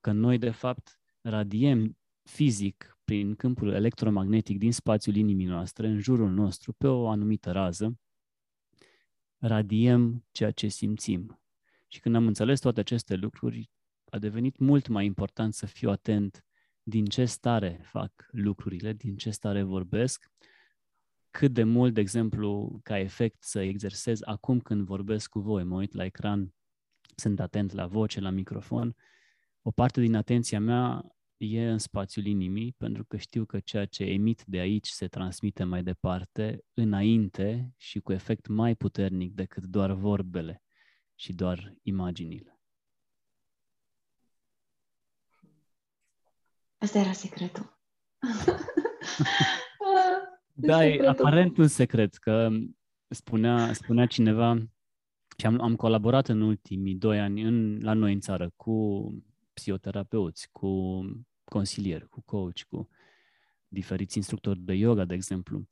că 0.00 0.12
noi 0.12 0.38
de 0.38 0.50
fapt 0.50 0.98
radiem 1.20 1.98
fizic 2.22 2.98
prin 3.04 3.34
câmpul 3.34 3.72
electromagnetic 3.72 4.58
din 4.58 4.72
spațiul 4.72 5.16
inimii 5.16 5.46
noastre, 5.46 5.88
în 5.88 5.98
jurul 5.98 6.30
nostru, 6.30 6.72
pe 6.72 6.86
o 6.86 7.08
anumită 7.08 7.50
rază, 7.50 7.98
radiem 9.38 10.24
ceea 10.30 10.50
ce 10.50 10.68
simțim. 10.68 11.40
Și 11.88 12.00
când 12.00 12.14
am 12.14 12.26
înțeles 12.26 12.60
toate 12.60 12.80
aceste 12.80 13.14
lucruri, 13.14 13.70
a 14.04 14.18
devenit 14.18 14.58
mult 14.58 14.88
mai 14.88 15.04
important 15.04 15.54
să 15.54 15.66
fiu 15.66 15.90
atent 15.90 16.44
din 16.82 17.04
ce 17.04 17.24
stare 17.24 17.80
fac 17.82 18.28
lucrurile, 18.30 18.92
din 18.92 19.16
ce 19.16 19.30
stare 19.30 19.62
vorbesc, 19.62 20.30
cât 21.30 21.52
de 21.52 21.62
mult, 21.64 21.94
de 21.94 22.00
exemplu, 22.00 22.80
ca 22.82 22.98
efect 22.98 23.42
să 23.42 23.60
exersez 23.60 24.20
acum 24.24 24.60
când 24.60 24.84
vorbesc 24.84 25.30
cu 25.30 25.40
voi, 25.40 25.64
mă 25.64 25.76
uit 25.76 25.92
la 25.92 26.04
ecran, 26.04 26.54
sunt 27.16 27.40
atent 27.40 27.72
la 27.72 27.86
voce, 27.86 28.20
la 28.20 28.30
microfon, 28.30 28.96
o 29.62 29.70
parte 29.70 30.00
din 30.00 30.14
atenția 30.14 30.60
mea 30.60 31.04
e 31.36 31.70
în 31.70 31.78
spațiul 31.78 32.26
inimii, 32.26 32.72
pentru 32.72 33.04
că 33.04 33.16
știu 33.16 33.44
că 33.44 33.60
ceea 33.60 33.84
ce 33.84 34.04
emit 34.04 34.44
de 34.46 34.58
aici 34.58 34.88
se 34.88 35.08
transmite 35.08 35.64
mai 35.64 35.82
departe, 35.82 36.64
înainte 36.74 37.74
și 37.76 38.00
cu 38.00 38.12
efect 38.12 38.46
mai 38.46 38.74
puternic 38.74 39.34
decât 39.34 39.64
doar 39.64 39.92
vorbele 39.92 40.62
și 41.14 41.32
doar 41.32 41.74
imaginile. 41.82 42.60
Asta 46.78 46.98
era 46.98 47.12
secretul. 47.12 47.78
da, 50.52 50.86
e 50.86 51.08
aparent 51.08 51.56
un 51.56 51.68
secret, 51.68 52.14
că 52.14 52.48
spunea, 53.08 53.72
spunea 53.72 54.06
cineva 54.06 54.56
și 55.38 55.46
am, 55.46 55.60
am 55.60 55.76
colaborat 55.76 56.28
în 56.28 56.40
ultimii 56.40 56.94
doi 56.94 57.20
ani 57.20 57.42
în, 57.42 57.82
la 57.82 57.92
noi 57.92 58.12
în 58.12 58.20
țară 58.20 58.52
cu 58.56 59.04
psihoterapeuți, 59.52 60.48
cu 60.52 61.00
consilier, 61.44 62.06
cu 62.06 62.20
coach, 62.20 62.60
cu 62.68 62.88
diferiți 63.68 64.16
instructori 64.16 64.58
de 64.58 64.72
yoga, 64.72 65.04
de 65.04 65.14
exemplu. 65.14 65.68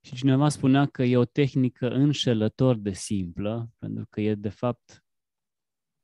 Și 0.00 0.14
cineva 0.14 0.48
spunea 0.48 0.86
că 0.86 1.02
e 1.02 1.16
o 1.16 1.24
tehnică 1.24 1.90
înșelător 1.90 2.76
de 2.76 2.92
simplă, 2.92 3.70
pentru 3.78 4.06
că 4.10 4.20
e 4.20 4.34
de 4.34 4.48
fapt 4.48 5.04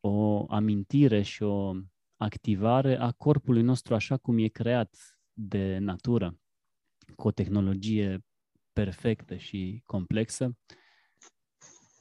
o 0.01 0.45
amintire 0.49 1.23
și 1.23 1.43
o 1.43 1.73
activare 2.17 2.97
a 2.99 3.13
corpului 3.13 3.63
nostru 3.63 3.95
așa 3.95 4.17
cum 4.17 4.39
e 4.39 4.49
creat 4.49 5.19
de 5.33 5.79
natură, 5.79 6.39
cu 7.17 7.27
o 7.27 7.31
tehnologie 7.31 8.25
perfectă 8.73 9.37
și 9.37 9.83
complexă. 9.87 10.57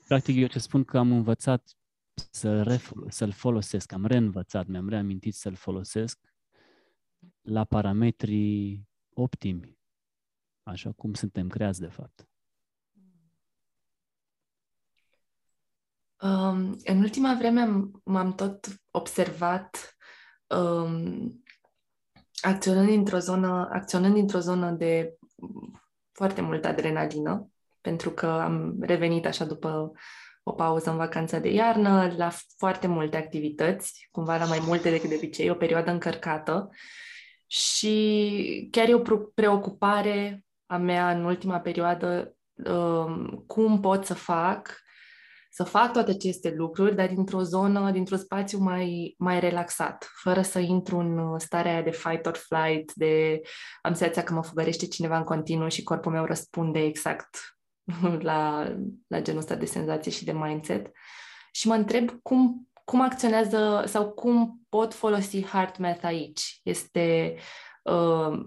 Practic, 0.07 0.35
eu 0.35 0.47
ce 0.47 0.59
spun 0.59 0.83
că 0.83 0.97
am 0.97 1.11
învățat 1.11 1.77
să 2.31 2.63
refol- 2.63 3.05
să-l 3.09 3.31
folosesc, 3.31 3.91
am 3.91 4.05
reînvățat, 4.05 4.65
mi-am 4.67 4.89
reamintit 4.89 5.35
să-l 5.35 5.55
folosesc 5.55 6.19
la 7.41 7.63
parametrii 7.63 8.87
optimi, 9.13 9.77
așa 10.63 10.91
cum 10.91 11.13
suntem 11.13 11.47
creați 11.47 11.79
de 11.79 11.87
fapt. 11.87 12.27
Um, 16.21 16.75
în 16.83 16.97
ultima 16.97 17.35
vreme 17.35 17.89
m-am 18.03 18.35
tot 18.35 18.81
observat 18.91 19.97
um, 20.47 21.43
acționând 22.41 22.89
într-o 22.89 23.17
zonă, 23.17 23.69
acționând 23.71 24.15
într-o 24.15 24.39
zonă 24.39 24.71
de 24.71 25.17
foarte 26.11 26.41
multă 26.41 26.67
adrenalină, 26.67 27.51
pentru 27.81 28.09
că 28.09 28.25
am 28.27 28.81
revenit 28.81 29.25
așa 29.25 29.45
după 29.45 29.91
o 30.47 30.51
pauză 30.51 30.89
în 30.89 30.97
vacanța 30.97 31.39
de 31.39 31.49
iarnă, 31.49 32.13
la 32.17 32.31
foarte 32.57 32.87
multe 32.87 33.17
activități, 33.17 34.07
cumva 34.11 34.37
la 34.37 34.45
mai 34.45 34.59
multe 34.65 34.89
decât 34.89 35.09
de 35.09 35.15
obicei, 35.15 35.49
o 35.49 35.55
perioadă 35.55 35.91
încărcată. 35.91 36.69
Și 37.47 38.67
chiar 38.71 38.89
e 38.89 38.93
o 38.93 39.27
preocupare 39.33 40.45
a 40.65 40.77
mea 40.77 41.11
în 41.11 41.23
ultima 41.23 41.59
perioadă 41.59 42.35
um, 42.53 43.43
cum 43.47 43.79
pot 43.79 44.05
să 44.05 44.13
fac 44.13 44.85
să 45.49 45.63
fac 45.63 45.91
toate 45.91 46.11
aceste 46.11 46.53
lucruri, 46.57 46.95
dar 46.95 47.07
dintr-o 47.07 47.41
zonă, 47.41 47.91
dintr-un 47.91 48.17
spațiu 48.17 48.59
mai, 48.59 49.15
mai 49.17 49.39
relaxat, 49.39 50.11
fără 50.21 50.41
să 50.41 50.59
intru 50.59 50.97
în 50.97 51.39
starea 51.39 51.71
aia 51.71 51.81
de 51.81 51.91
fight 51.91 52.25
or 52.25 52.35
flight, 52.35 52.93
de 52.93 53.41
am 53.81 53.93
senzația 53.93 54.23
că 54.23 54.33
mă 54.33 54.43
fugărește 54.43 54.87
cineva 54.87 55.17
în 55.17 55.23
continuu 55.23 55.67
și 55.67 55.83
corpul 55.83 56.11
meu 56.11 56.25
răspunde 56.25 56.79
exact 56.79 57.56
la, 58.29 58.73
la 59.07 59.21
genul 59.21 59.39
ăsta 59.39 59.55
de 59.55 59.65
senzație 59.65 60.11
și 60.11 60.25
de 60.25 60.31
mindset. 60.31 60.91
Și 61.51 61.67
mă 61.67 61.73
întreb 61.73 62.09
cum, 62.21 62.67
cum 62.83 63.01
acționează 63.01 63.83
sau 63.87 64.11
cum 64.11 64.61
pot 64.69 64.93
folosi 64.93 65.43
HeartMath 65.43 66.03
aici. 66.03 66.59
Este 66.63 67.35
uh, 67.83 68.45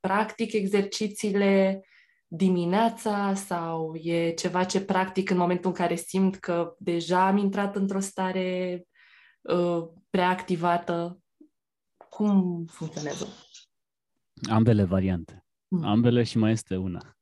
practic 0.00 0.52
exercițiile 0.52 1.84
dimineața 2.26 3.34
sau 3.34 3.94
e 3.94 4.30
ceva 4.30 4.64
ce 4.64 4.84
practic 4.84 5.30
în 5.30 5.36
momentul 5.36 5.70
în 5.70 5.76
care 5.76 5.94
simt 5.94 6.36
că 6.36 6.74
deja 6.78 7.26
am 7.26 7.36
intrat 7.36 7.76
într-o 7.76 8.00
stare 8.00 8.82
uh, 9.40 9.88
preactivată? 10.10 11.20
Cum 12.08 12.64
funcționează? 12.64 13.26
Ambele 14.50 14.84
variante. 14.84 15.44
Mm. 15.68 15.84
Ambele 15.84 16.22
și 16.22 16.38
mai 16.38 16.52
este 16.52 16.76
una. 16.76 17.16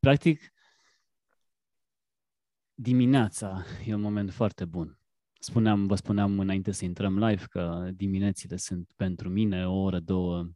Practic, 0.00 0.52
dimineața 2.74 3.64
e 3.86 3.94
un 3.94 4.00
moment 4.00 4.32
foarte 4.32 4.64
bun. 4.64 4.98
Spuneam, 5.38 5.86
vă 5.86 5.94
spuneam 5.94 6.38
înainte 6.38 6.70
să 6.70 6.84
intrăm 6.84 7.18
live 7.18 7.44
că 7.50 7.90
diminețile 7.94 8.56
sunt 8.56 8.92
pentru 8.96 9.28
mine 9.28 9.68
o 9.68 9.72
oră, 9.72 10.00
două 10.00 10.50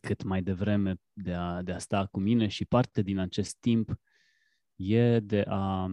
cât 0.00 0.22
mai 0.22 0.42
devreme 0.42 1.00
de 1.12 1.32
a, 1.32 1.62
de 1.62 1.72
a 1.72 1.78
sta 1.78 2.06
cu 2.06 2.20
mine 2.20 2.46
și 2.48 2.64
parte 2.64 3.02
din 3.02 3.18
acest 3.18 3.56
timp 3.60 4.00
e 4.76 5.20
de 5.20 5.44
a 5.48 5.88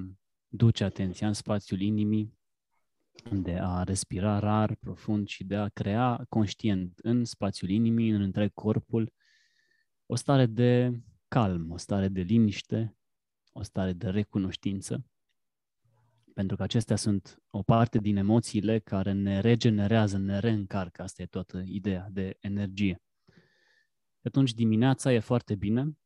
duce 0.48 0.84
atenția 0.84 1.28
în 1.28 1.34
spațiul 1.34 1.82
inimii, 1.82 2.38
de 3.32 3.58
a 3.62 3.84
respira 3.84 4.40
rar, 4.40 4.76
profund 4.76 5.28
și 5.28 5.44
de 5.44 5.56
a 5.56 5.70
crea 5.70 6.26
conștient 6.30 6.98
în 6.98 7.26
spațiul 7.26 7.70
inimii, 7.70 8.10
în 8.10 8.22
întreg 8.22 8.54
corpul, 8.54 9.14
o 10.06 10.16
stare 10.16 10.46
de 10.46 11.02
calm, 11.28 11.72
o 11.72 11.78
stare 11.78 12.08
de 12.08 12.22
liniște, 12.22 12.98
o 13.52 13.64
stare 13.64 13.94
de 13.94 14.10
recunoștință, 14.10 15.06
pentru 16.34 16.56
că 16.56 16.64
acestea 16.64 16.96
sunt 16.96 17.42
o 17.50 17.62
parte 17.62 17.98
din 17.98 18.18
emoțiile 18.18 18.80
care 18.80 19.12
ne 19.12 19.40
regenerează, 19.40 20.18
ne 20.18 20.40
reîncarcă. 20.40 21.02
Asta 21.02 21.22
e 21.22 21.26
toată 21.26 21.64
ideea 21.66 22.08
de 22.12 22.38
energie 22.40 23.02
atunci 24.28 24.54
dimineața 24.54 25.14
e 25.14 25.20
foarte 25.20 25.56
bine, 25.56 25.98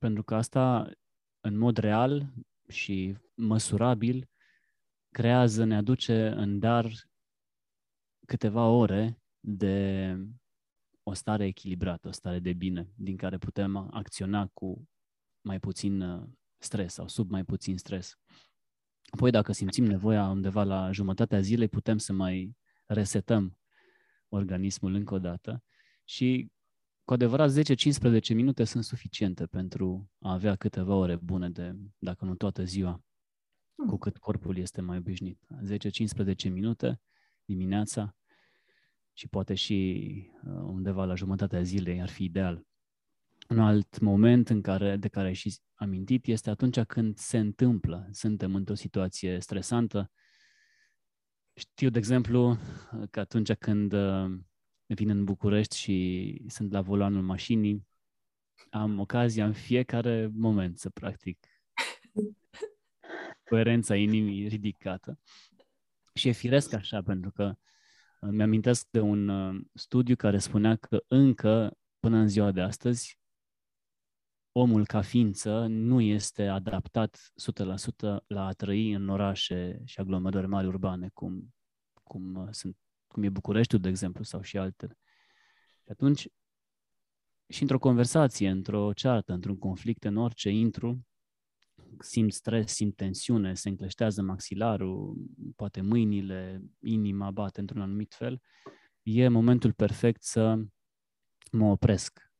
pentru 0.00 0.22
că 0.22 0.34
asta, 0.34 0.90
în 1.40 1.58
mod 1.58 1.76
real 1.76 2.32
și 2.68 3.16
măsurabil, 3.34 4.28
creează, 5.10 5.64
ne 5.64 5.76
aduce 5.76 6.26
în 6.26 6.58
dar 6.58 6.92
câteva 8.26 8.68
ore 8.68 9.22
de 9.40 10.16
o 11.08 11.14
stare 11.14 11.46
echilibrată, 11.46 12.08
o 12.08 12.10
stare 12.10 12.38
de 12.38 12.52
bine, 12.52 12.92
din 12.94 13.16
care 13.16 13.38
putem 13.38 13.76
acționa 13.76 14.46
cu 14.46 14.88
mai 15.40 15.60
puțin 15.60 16.00
uh, 16.00 16.28
stres 16.58 16.92
sau 16.92 17.08
sub 17.08 17.30
mai 17.30 17.44
puțin 17.44 17.76
stres. 17.76 18.18
Apoi, 19.10 19.30
dacă 19.30 19.52
simțim 19.52 19.84
nevoia 19.84 20.28
undeva 20.28 20.62
la 20.62 20.90
jumătatea 20.92 21.40
zilei, 21.40 21.68
putem 21.68 21.98
să 21.98 22.12
mai 22.12 22.56
resetăm 22.86 23.58
organismul 24.28 24.94
încă 24.94 25.14
o 25.14 25.18
dată 25.18 25.64
și 26.04 26.50
cu 27.04 27.12
adevărat 27.12 27.50
10-15 27.50 28.34
minute 28.34 28.64
sunt 28.64 28.84
suficiente 28.84 29.46
pentru 29.46 30.10
a 30.18 30.32
avea 30.32 30.56
câteva 30.56 30.94
ore 30.94 31.16
bune 31.16 31.50
de, 31.50 31.76
dacă 31.98 32.24
nu 32.24 32.34
toată 32.34 32.64
ziua, 32.64 33.04
cu 33.74 33.84
hmm. 33.86 33.98
cât 33.98 34.18
corpul 34.18 34.56
este 34.56 34.80
mai 34.80 34.96
obișnuit. 34.96 35.46
10-15 36.46 36.50
minute 36.50 37.00
dimineața 37.44 38.16
și 39.18 39.28
poate 39.28 39.54
și 39.54 40.10
uh, 40.44 40.52
undeva 40.52 41.04
la 41.04 41.14
jumătatea 41.14 41.62
zilei 41.62 42.00
ar 42.00 42.08
fi 42.08 42.24
ideal. 42.24 42.66
Un 43.48 43.58
alt 43.58 43.98
moment 43.98 44.48
în 44.48 44.60
care, 44.60 44.96
de 44.96 45.08
care 45.08 45.26
ai 45.26 45.34
și 45.34 45.58
amintit 45.74 46.26
este 46.26 46.50
atunci 46.50 46.80
când 46.80 47.16
se 47.16 47.38
întâmplă, 47.38 48.08
suntem 48.10 48.54
într-o 48.54 48.74
situație 48.74 49.40
stresantă. 49.40 50.10
Știu, 51.54 51.88
de 51.88 51.98
exemplu, 51.98 52.58
că 53.10 53.20
atunci 53.20 53.52
când 53.52 53.92
uh, 53.92 54.38
vin 54.86 55.08
în 55.08 55.24
București 55.24 55.76
și 55.76 56.42
sunt 56.46 56.72
la 56.72 56.80
volanul 56.80 57.22
mașinii, 57.22 57.86
am 58.70 58.98
ocazia 58.98 59.46
în 59.46 59.52
fiecare 59.52 60.30
moment 60.32 60.78
să 60.78 60.90
practic 60.90 61.46
coerența 63.50 63.96
inimii 63.96 64.48
ridicată. 64.48 65.18
Și 66.14 66.28
e 66.28 66.32
firesc 66.32 66.72
așa, 66.72 67.02
pentru 67.02 67.30
că 67.30 67.44
uh, 67.44 67.56
mi-amintesc 68.30 68.86
de 68.90 69.00
un 69.00 69.28
uh, 69.28 69.60
studiu 69.74 70.16
care 70.16 70.38
spunea 70.38 70.76
că 70.76 71.04
încă, 71.06 71.76
până 71.98 72.16
în 72.16 72.28
ziua 72.28 72.50
de 72.50 72.60
astăzi, 72.60 73.18
omul 74.52 74.86
ca 74.86 75.00
ființă 75.00 75.66
nu 75.66 76.00
este 76.00 76.46
adaptat 76.46 77.32
100% 78.16 78.24
la 78.26 78.46
a 78.46 78.52
trăi 78.52 78.92
în 78.92 79.08
orașe 79.08 79.80
și 79.84 80.00
aglomerări 80.00 80.46
mari 80.46 80.66
urbane, 80.66 81.10
cum, 81.12 81.54
cum 82.02 82.34
uh, 82.34 82.48
sunt 82.50 82.76
cum 83.06 83.22
e 83.22 83.28
Bucureștiul, 83.28 83.80
de 83.80 83.88
exemplu, 83.88 84.24
sau 84.24 84.42
și 84.42 84.58
altele. 84.58 84.98
Și 85.84 85.90
atunci, 85.90 86.28
și 87.48 87.62
într-o 87.62 87.78
conversație, 87.78 88.48
într-o 88.48 88.92
ceartă, 88.92 89.32
într-un 89.32 89.58
conflict, 89.58 90.04
în 90.04 90.16
orice 90.16 90.50
intru, 90.50 91.06
simt 92.00 92.32
stres, 92.32 92.72
simt 92.74 92.96
tensiune, 92.96 93.54
se 93.54 93.68
încleștează 93.68 94.22
maxilarul, 94.22 95.16
poate 95.56 95.80
mâinile, 95.80 96.62
inima 96.80 97.30
bate 97.30 97.60
într-un 97.60 97.80
anumit 97.80 98.14
fel, 98.14 98.42
e 99.02 99.28
momentul 99.28 99.72
perfect 99.72 100.22
să 100.22 100.58
mă 101.50 101.66
opresc, 101.66 102.32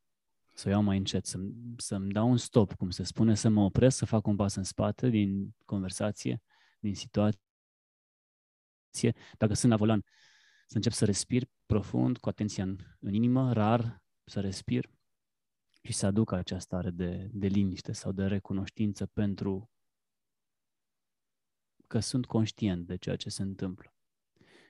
să 0.55 0.69
o 0.69 0.71
iau 0.71 0.83
mai 0.83 0.97
încet, 0.97 1.27
să, 1.27 1.38
să-mi 1.77 2.12
dau 2.12 2.31
un 2.31 2.37
stop, 2.37 2.75
cum 2.75 2.90
se 2.90 3.03
spune, 3.03 3.35
să 3.35 3.49
mă 3.49 3.61
opresc, 3.61 3.97
să 3.97 4.05
fac 4.05 4.27
un 4.27 4.37
pas 4.37 4.55
în 4.55 4.62
spate 4.62 5.09
din 5.09 5.55
conversație, 5.64 6.42
din 6.81 6.95
situație. 6.95 7.40
Dacă 9.38 9.55
sunt 9.55 9.71
la 9.73 9.79
volan, 9.79 10.05
să 10.66 10.77
încep 10.77 10.92
să 10.92 11.05
respir 11.05 11.49
profund, 11.66 12.19
cu 12.19 12.29
atenția 12.29 12.64
în, 12.64 12.77
în 13.01 13.12
inimă, 13.12 13.53
rar 13.53 14.03
să 14.25 14.40
respir 14.40 14.90
și 15.87 15.92
să 15.92 16.07
aduc 16.07 16.33
această 16.33 16.64
stare 16.64 16.90
de, 16.90 17.29
de 17.33 17.46
liniște 17.46 17.92
sau 17.92 18.12
de 18.12 18.27
recunoștință 18.27 19.07
pentru 19.07 19.70
că 21.87 22.01
sunt 22.01 22.27
conștient 22.27 22.87
de 22.87 22.96
ceea 22.96 23.16
ce 23.16 23.29
se 23.29 23.42
întâmplă. 23.42 23.94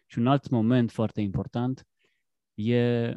Și 0.07 0.19
un 0.19 0.27
alt 0.27 0.49
moment 0.49 0.91
foarte 0.91 1.21
important 1.21 1.89
e 2.55 3.17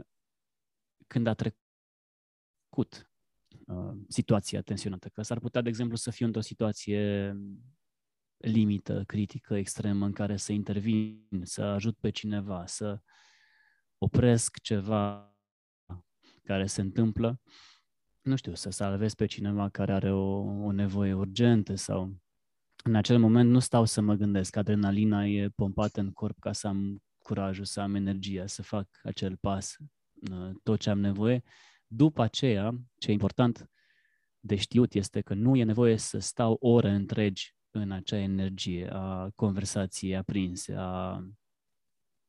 când 1.07 1.27
a 1.27 1.33
trecut 1.33 3.11
uh, 3.65 3.97
situația 4.07 4.61
tensionată. 4.61 5.09
Că 5.09 5.21
s-ar 5.21 5.39
putea, 5.39 5.61
de 5.61 5.69
exemplu, 5.69 5.95
să 5.95 6.11
fiu 6.11 6.25
într-o 6.25 6.41
situație 6.41 7.33
limită, 8.37 9.03
critică, 9.03 9.55
extremă 9.55 10.05
în 10.05 10.11
care 10.11 10.37
să 10.37 10.51
intervin, 10.51 11.41
să 11.43 11.63
ajut 11.63 11.97
pe 11.97 12.09
cineva, 12.09 12.65
să 12.65 13.01
opresc 13.97 14.59
ceva 14.59 15.33
care 16.43 16.65
se 16.65 16.81
întâmplă, 16.81 17.41
nu 18.21 18.35
știu, 18.35 18.53
să 18.53 18.69
salvez 18.69 19.13
pe 19.13 19.25
cineva 19.25 19.69
care 19.69 19.93
are 19.93 20.11
o, 20.11 20.39
o 20.39 20.71
nevoie 20.71 21.13
urgentă 21.13 21.75
sau 21.75 22.19
în 22.83 22.95
acel 22.95 23.19
moment 23.19 23.49
nu 23.49 23.59
stau 23.59 23.85
să 23.85 24.01
mă 24.01 24.13
gândesc, 24.13 24.55
adrenalina 24.55 25.25
e 25.25 25.49
pompată 25.49 25.99
în 25.99 26.11
corp 26.11 26.39
ca 26.39 26.51
să 26.51 26.67
am 26.67 27.03
curajul, 27.17 27.65
să 27.65 27.81
am 27.81 27.95
energia, 27.95 28.45
să 28.45 28.61
fac 28.61 28.87
acel 29.03 29.37
pas, 29.37 29.75
uh, 30.31 30.49
tot 30.63 30.79
ce 30.79 30.89
am 30.89 30.99
nevoie. 30.99 31.43
După 31.87 32.21
aceea, 32.21 32.71
ce 32.97 33.09
e 33.09 33.13
important 33.13 33.69
de 34.39 34.55
știut 34.55 34.93
este 34.93 35.21
că 35.21 35.33
nu 35.33 35.55
e 35.55 35.63
nevoie 35.63 35.97
să 35.97 36.19
stau 36.19 36.57
ore 36.59 36.89
întregi 36.89 37.55
în 37.71 37.91
acea 37.91 38.17
energie 38.17 38.89
a 38.91 39.29
conversației 39.35 40.15
aprinse, 40.15 40.73
a 40.77 41.17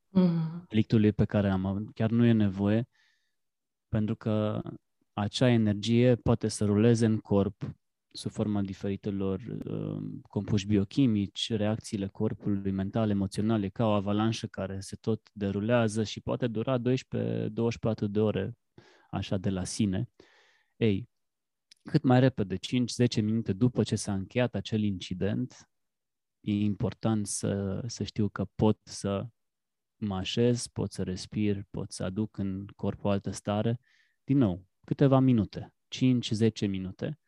mm. 0.08 0.50
conflictului 0.50 1.12
pe 1.12 1.24
care 1.24 1.50
am. 1.50 1.90
Chiar 1.94 2.10
nu 2.10 2.24
e 2.24 2.32
nevoie, 2.32 2.88
pentru 3.88 4.16
că 4.16 4.62
acea 5.20 5.48
energie 5.48 6.14
poate 6.16 6.48
să 6.48 6.64
ruleze 6.64 7.06
în 7.06 7.18
corp 7.18 7.74
sub 8.12 8.30
forma 8.30 8.62
diferitelor 8.62 9.40
uh, 9.64 10.02
compuși 10.22 10.66
biochimici, 10.66 11.52
reacțiile 11.52 12.06
corpului 12.06 12.70
mental, 12.70 13.10
emoționale, 13.10 13.68
ca 13.68 13.86
o 13.86 13.90
avalanșă 13.90 14.46
care 14.46 14.80
se 14.80 14.96
tot 14.96 15.30
derulează 15.32 16.04
și 16.04 16.20
poate 16.20 16.46
dura 16.46 16.78
12-24 16.78 16.82
de 18.10 18.20
ore 18.20 18.56
așa 19.10 19.36
de 19.36 19.50
la 19.50 19.64
sine. 19.64 20.08
Ei, 20.76 21.08
cât 21.82 22.02
mai 22.02 22.20
repede, 22.20 22.56
5-10 22.56 23.22
minute 23.22 23.52
după 23.52 23.82
ce 23.82 23.96
s-a 23.96 24.14
încheiat 24.14 24.54
acel 24.54 24.82
incident, 24.82 25.70
e 26.40 26.52
important 26.52 27.26
să, 27.26 27.82
să 27.86 28.04
știu 28.04 28.28
că 28.28 28.44
pot 28.54 28.78
să 28.82 29.26
mă 29.96 30.16
așez, 30.16 30.66
pot 30.66 30.92
să 30.92 31.02
respir, 31.02 31.64
pot 31.70 31.92
să 31.92 32.04
aduc 32.04 32.38
în 32.38 32.66
corp 32.76 33.04
o 33.04 33.08
altă 33.08 33.30
stare. 33.30 33.80
Din 34.24 34.38
nou, 34.38 34.69
câteva 34.90 35.18
minute, 35.18 35.74
5-10 36.64 36.68
minute, 36.68 37.18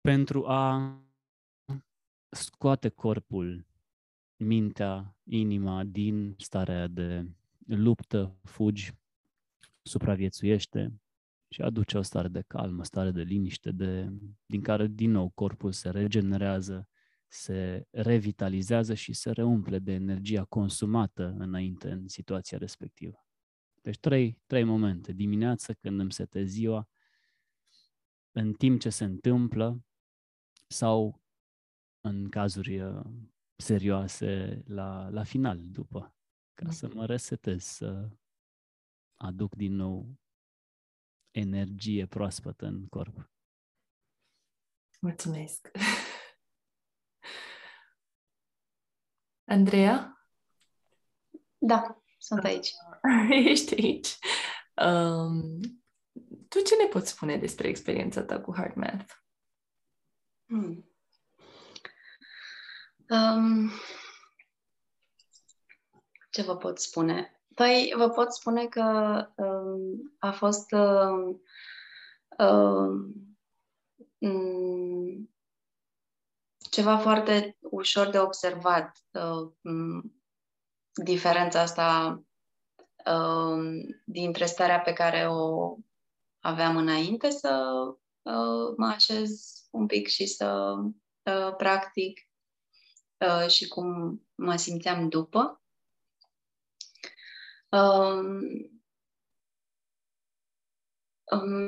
pentru 0.00 0.46
a 0.46 0.96
scoate 2.30 2.88
corpul, 2.88 3.66
mintea, 4.36 5.16
inima 5.24 5.84
din 5.84 6.34
starea 6.38 6.86
de 6.86 7.26
luptă, 7.66 8.36
fugi, 8.42 8.92
supraviețuiește 9.82 11.00
și 11.48 11.62
aduce 11.62 11.98
o 11.98 12.02
stare 12.02 12.28
de 12.28 12.42
calm, 12.46 12.78
o 12.78 12.82
stare 12.82 13.10
de 13.10 13.22
liniște, 13.22 13.70
de, 13.70 14.12
din 14.46 14.60
care 14.62 14.86
din 14.86 15.10
nou 15.10 15.28
corpul 15.28 15.72
se 15.72 15.90
regenerează, 15.90 16.88
se 17.28 17.86
revitalizează 17.90 18.94
și 18.94 19.12
se 19.12 19.30
reumple 19.30 19.78
de 19.78 19.92
energia 19.92 20.44
consumată 20.44 21.34
înainte 21.38 21.90
în 21.90 22.08
situația 22.08 22.58
respectivă. 22.58 23.21
Deci 23.82 23.98
trei, 23.98 24.40
trei 24.46 24.64
momente. 24.64 25.12
Dimineața 25.12 25.72
când 25.72 26.00
îmi 26.00 26.12
setez 26.12 26.48
ziua, 26.48 26.88
în 28.30 28.52
timp 28.52 28.80
ce 28.80 28.90
se 28.90 29.04
întâmplă 29.04 29.84
sau 30.68 31.22
în 32.00 32.28
cazuri 32.28 32.80
uh, 32.80 33.04
serioase 33.56 34.62
la, 34.66 35.08
la 35.08 35.22
final, 35.24 35.58
după, 35.70 36.14
ca 36.54 36.70
să 36.70 36.88
mă 36.94 37.06
resetez, 37.06 37.64
să 37.64 38.08
aduc 39.16 39.54
din 39.54 39.74
nou 39.74 40.18
energie 41.30 42.06
proaspătă 42.06 42.66
în 42.66 42.86
corp. 42.86 43.30
Mulțumesc! 45.00 45.70
Andreea? 49.44 50.26
Da, 51.58 52.01
sunt 52.22 52.44
aici. 52.44 52.70
Ești 53.50 53.74
aici. 53.74 54.18
Um, 54.86 55.60
tu 56.48 56.60
ce 56.60 56.76
ne 56.76 56.86
poți 56.90 57.10
spune 57.10 57.36
despre 57.36 57.68
experiența 57.68 58.22
ta 58.22 58.40
cu 58.40 58.54
Hard 58.56 58.74
Math? 58.74 59.14
Hmm. 60.46 60.86
Um, 63.08 63.70
ce 66.30 66.42
vă 66.42 66.56
pot 66.56 66.78
spune? 66.78 67.42
Păi, 67.54 67.92
vă 67.96 68.10
pot 68.10 68.32
spune 68.32 68.66
că 68.66 68.82
um, 69.36 70.14
a 70.18 70.32
fost 70.32 70.72
um, 70.72 71.42
um, 72.38 73.14
ceva 76.70 76.98
foarte 76.98 77.56
ușor 77.60 78.10
de 78.10 78.18
observat. 78.18 78.98
Um, 79.12 80.21
diferența 80.92 81.60
asta 81.60 82.22
um, 83.04 83.62
dintre 84.04 84.46
starea 84.46 84.80
pe 84.80 84.92
care 84.92 85.28
o 85.28 85.76
aveam 86.40 86.76
înainte 86.76 87.30
să 87.30 87.72
uh, 88.22 88.74
mă 88.76 88.86
așez 88.86 89.52
un 89.70 89.86
pic 89.86 90.06
și 90.08 90.26
să 90.26 90.74
uh, 91.22 91.54
practic 91.56 92.20
uh, 93.18 93.48
și 93.48 93.68
cum 93.68 94.20
mă 94.34 94.56
simțeam 94.56 95.08
după. 95.08 95.62
Um, 97.68 98.40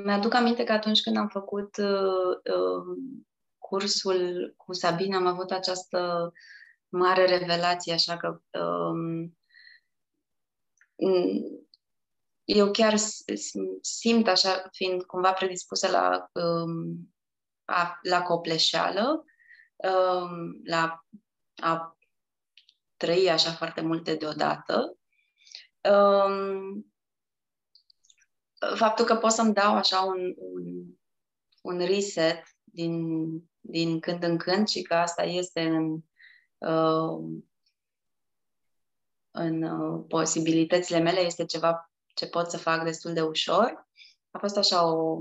mi-aduc 0.04 0.34
aminte 0.34 0.64
că 0.64 0.72
atunci 0.72 1.02
când 1.02 1.16
am 1.16 1.28
făcut 1.28 1.76
uh, 1.76 2.54
uh, 2.56 2.96
cursul 3.58 4.54
cu 4.56 4.72
Sabina, 4.72 5.16
am 5.16 5.26
avut 5.26 5.50
această 5.50 6.32
mare 6.96 7.24
revelație, 7.24 7.92
așa 7.92 8.16
că 8.16 8.40
um, 8.60 9.38
eu 12.44 12.70
chiar 12.70 12.94
simt 13.80 14.28
așa, 14.28 14.68
fiind 14.72 15.02
cumva 15.02 15.32
predispusă 15.32 15.90
la, 15.90 16.30
um, 16.32 17.14
a, 17.64 17.98
la 18.02 18.22
copleșeală, 18.22 19.24
um, 19.76 20.60
la 20.64 21.04
a 21.56 21.98
trăi 22.96 23.30
așa 23.30 23.50
foarte 23.50 23.80
multe 23.80 24.14
deodată, 24.14 24.98
um, 25.90 26.92
faptul 28.74 29.04
că 29.04 29.16
pot 29.16 29.30
să-mi 29.30 29.54
dau 29.54 29.74
așa 29.76 30.00
un, 30.00 30.34
un, 30.36 30.84
un 31.62 31.78
reset 31.78 32.42
din, 32.64 33.26
din 33.60 34.00
când 34.00 34.22
în 34.22 34.38
când 34.38 34.68
și 34.68 34.82
că 34.82 34.94
asta 34.94 35.22
este 35.22 35.60
în, 35.60 35.92
uh, 35.92 36.02
în 39.30 39.62
uh, 39.62 40.04
posibilitățile 40.08 40.98
mele, 40.98 41.20
este 41.20 41.44
ceva 41.44 41.90
ce 42.14 42.26
pot 42.26 42.50
să 42.50 42.58
fac 42.58 42.84
destul 42.84 43.12
de 43.12 43.22
ușor. 43.22 43.88
A 44.30 44.38
fost 44.38 44.56
așa 44.56 44.86
o, 44.86 45.20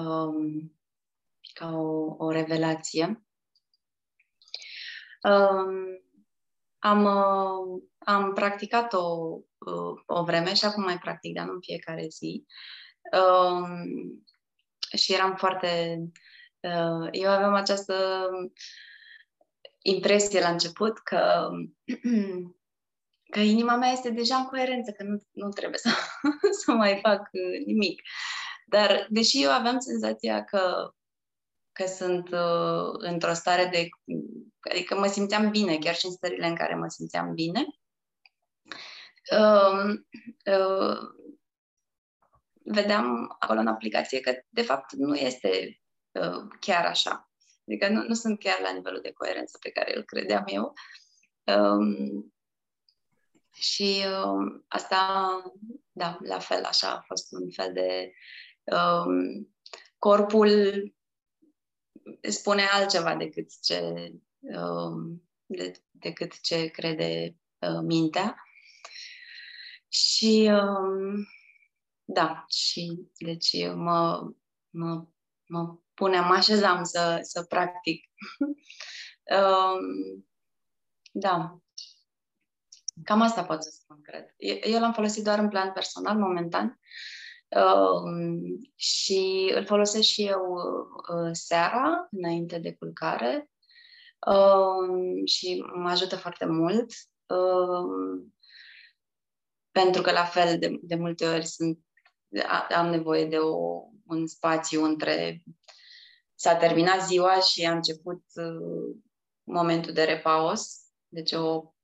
um, 0.00 0.74
ca 1.52 1.70
o, 1.76 2.14
o 2.18 2.30
revelație. 2.30 3.24
Um, 5.22 6.02
am, 6.78 7.04
uh, 7.04 7.82
am 7.98 8.32
practicat 8.32 8.92
o, 8.92 9.38
uh, 9.58 10.02
o 10.06 10.24
vreme 10.24 10.54
și 10.54 10.64
acum 10.64 10.82
mai 10.82 10.98
practic, 10.98 11.34
dar 11.34 11.46
nu 11.46 11.52
în 11.52 11.60
fiecare 11.60 12.06
zi. 12.08 12.46
Um, 13.12 14.24
și 14.96 15.12
eram 15.12 15.36
foarte... 15.36 15.98
Uh, 16.60 17.08
eu 17.10 17.30
aveam 17.30 17.54
această 17.54 18.28
impresie 19.86 20.40
la 20.40 20.48
început 20.48 20.98
că, 20.98 21.48
că 23.32 23.40
inima 23.40 23.76
mea 23.76 23.90
este 23.90 24.10
deja 24.10 24.36
în 24.36 24.44
coerență, 24.44 24.90
că 24.90 25.02
nu, 25.02 25.22
nu 25.30 25.48
trebuie 25.48 25.78
să, 25.78 25.90
să 26.64 26.72
mai 26.72 26.98
fac 27.02 27.28
nimic. 27.66 28.02
Dar, 28.66 29.06
deși 29.10 29.42
eu 29.42 29.50
aveam 29.50 29.78
senzația 29.78 30.44
că, 30.44 30.94
că 31.72 31.86
sunt 31.86 32.28
uh, 32.30 32.92
într-o 32.98 33.32
stare 33.32 33.66
de 33.66 33.88
Adică 34.70 34.98
mă 34.98 35.06
simțeam 35.06 35.50
bine, 35.50 35.78
chiar 35.78 35.94
și 35.94 36.06
în 36.06 36.12
stările 36.12 36.46
în 36.46 36.54
care 36.54 36.74
mă 36.74 36.88
simțeam 36.88 37.34
bine. 37.34 37.66
Uh, 39.32 39.94
uh, 40.58 40.98
vedeam 42.64 43.36
acolo 43.38 43.60
în 43.60 43.66
aplicație 43.66 44.20
că, 44.20 44.32
de 44.48 44.62
fapt, 44.62 44.92
nu 44.92 45.14
este 45.14 45.80
uh, 46.12 46.48
chiar 46.60 46.84
așa. 46.84 47.30
Adică 47.66 47.88
nu, 47.88 48.02
nu 48.02 48.14
sunt 48.14 48.38
chiar 48.38 48.60
la 48.60 48.72
nivelul 48.72 49.00
de 49.00 49.12
coerență 49.12 49.58
pe 49.60 49.70
care 49.70 49.96
îl 49.96 50.02
credeam 50.02 50.44
eu. 50.46 50.74
Um, 51.44 52.34
și 53.52 54.02
uh, 54.06 54.62
asta, 54.68 55.28
da, 55.92 56.18
la 56.22 56.38
fel, 56.38 56.64
așa 56.64 56.90
a 56.90 57.04
fost 57.06 57.32
un 57.32 57.50
fel 57.50 57.72
de 57.72 58.12
um, 58.64 59.54
corpul 59.98 60.48
spune 62.20 62.62
altceva 62.62 63.14
decât 63.14 63.50
ce 63.62 64.12
Um, 64.52 65.22
de, 65.46 65.72
decât 65.90 66.40
ce 66.40 66.66
crede 66.66 67.36
uh, 67.58 67.80
mintea. 67.82 68.36
Și 69.88 70.50
um, 70.50 71.26
da, 72.04 72.44
și 72.48 73.08
deci 73.18 73.66
mă, 73.74 74.32
mă, 74.70 75.06
mă 75.46 75.78
puneam, 75.94 76.26
mă 76.26 76.34
așezam 76.34 76.84
să, 76.84 77.18
să 77.22 77.42
practic. 77.42 78.04
um, 79.38 80.26
da. 81.12 81.58
Cam 83.04 83.20
asta 83.20 83.44
pot 83.44 83.62
să 83.62 83.70
spun, 83.72 84.00
cred. 84.02 84.34
Eu 84.72 84.80
l-am 84.80 84.92
folosit 84.92 85.24
doar 85.24 85.38
în 85.38 85.48
plan 85.48 85.72
personal, 85.72 86.18
momentan. 86.18 86.80
Um, 87.48 88.40
și 88.74 89.52
îl 89.54 89.66
folosesc 89.66 90.08
și 90.08 90.26
eu 90.26 90.42
uh, 90.52 91.30
seara, 91.32 92.08
înainte 92.10 92.58
de 92.58 92.74
culcare, 92.74 93.50
uh, 94.26 95.28
și 95.28 95.64
mă 95.74 95.88
ajută 95.88 96.16
foarte 96.16 96.46
mult. 96.46 96.90
Uh, 97.26 98.24
pentru 99.70 100.02
că 100.02 100.12
la 100.12 100.24
fel 100.24 100.58
de, 100.58 100.78
de 100.82 100.94
multe 100.94 101.26
ori 101.26 101.46
sunt, 101.46 101.78
am 102.76 102.86
nevoie 102.86 103.24
de 103.26 103.38
o, 103.38 103.82
un 104.06 104.26
spațiu 104.26 104.84
între 104.84 105.42
s-a 106.34 106.56
terminat 106.56 107.06
ziua 107.06 107.40
și 107.40 107.64
a 107.64 107.72
început 107.72 108.22
uh, 108.34 108.96
momentul 109.42 109.92
de 109.92 110.04
repaus. 110.04 110.82
Deci 111.08 111.32
o 111.32 111.74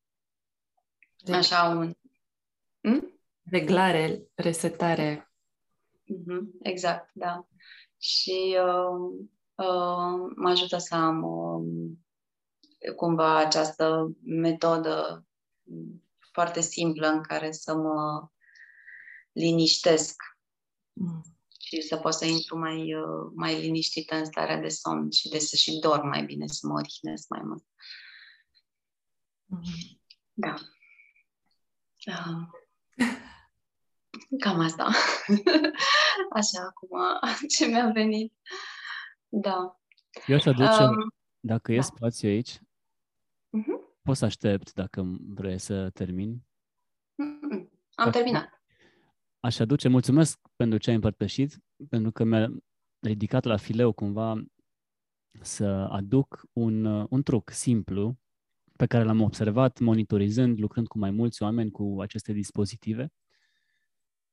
de, 1.17 1.35
așa 1.35 1.63
un 1.65 1.93
hmm? 2.81 3.21
reglare, 3.45 4.23
resetare. 4.35 5.33
Mm-hmm, 6.05 6.63
exact, 6.63 7.11
da. 7.13 7.47
Și 7.99 8.57
uh, 8.59 9.27
uh, 9.55 10.33
mă 10.37 10.49
ajută 10.49 10.79
să 10.79 10.95
am 10.95 11.23
uh, 11.23 11.91
cumva 12.97 13.37
această 13.37 14.17
metodă 14.25 15.27
foarte 16.33 16.61
simplă 16.61 17.09
în 17.09 17.23
care 17.23 17.53
să 17.53 17.75
mă 17.75 18.29
liniștesc 19.33 20.23
mm. 20.93 21.23
Și 21.71 21.81
să 21.81 21.97
pot 21.97 22.15
să 22.15 22.25
intru 22.25 22.59
mai, 22.59 22.95
uh, 22.95 23.33
mai 23.35 23.61
liniștită 23.61 24.15
în 24.15 24.25
starea 24.25 24.61
de 24.61 24.69
somn 24.69 25.11
și 25.11 25.29
de 25.29 25.39
să 25.39 25.57
și 25.57 25.79
dorm 25.79 26.09
mai 26.09 26.25
bine, 26.25 26.47
să 26.47 26.67
mă 26.67 26.79
odihnesc 26.79 27.29
mai 27.29 27.41
mult. 27.43 27.65
Mm. 29.45 29.61
Da. 30.33 30.55
Uh. 32.07 32.49
Cam 34.39 34.59
asta. 34.61 34.85
Așa, 36.39 36.61
acum, 36.69 36.99
ce 37.57 37.67
mi-a 37.67 37.91
venit. 37.91 38.35
Da. 39.29 39.81
Eu 40.27 40.37
aș 40.37 40.47
aduce, 40.47 40.83
um, 40.83 41.15
dacă 41.41 41.73
e 41.73 41.77
da. 41.77 41.83
spațiu 41.83 42.29
aici, 42.29 42.59
uh-huh. 42.59 44.01
poți 44.03 44.19
să 44.19 44.25
aștept 44.25 44.73
dacă 44.73 45.03
vrei 45.21 45.59
să 45.59 45.91
termin. 45.91 46.45
Uh-huh. 47.13 47.69
Am 47.95 48.11
terminat. 48.11 48.60
Aș 49.40 49.59
aduce, 49.59 49.88
mulțumesc 49.88 50.38
pentru 50.57 50.79
ce 50.79 50.88
ai 50.88 50.94
împărtășit, 50.94 51.59
pentru 51.88 52.11
că 52.11 52.24
mi-a 52.24 52.50
ridicat 52.98 53.44
la 53.44 53.57
fileu 53.57 53.92
cumva 53.92 54.42
să 55.40 55.66
aduc 55.66 56.42
un, 56.53 56.85
un 56.85 57.22
truc 57.22 57.50
simplu 57.50 58.18
pe 58.76 58.87
care 58.87 59.05
l-am 59.05 59.20
observat 59.20 59.79
monitorizând, 59.79 60.59
lucrând 60.59 60.87
cu 60.87 60.98
mai 60.98 61.11
mulți 61.11 61.42
oameni 61.42 61.70
cu 61.70 61.96
aceste 62.00 62.33
dispozitive 62.33 63.12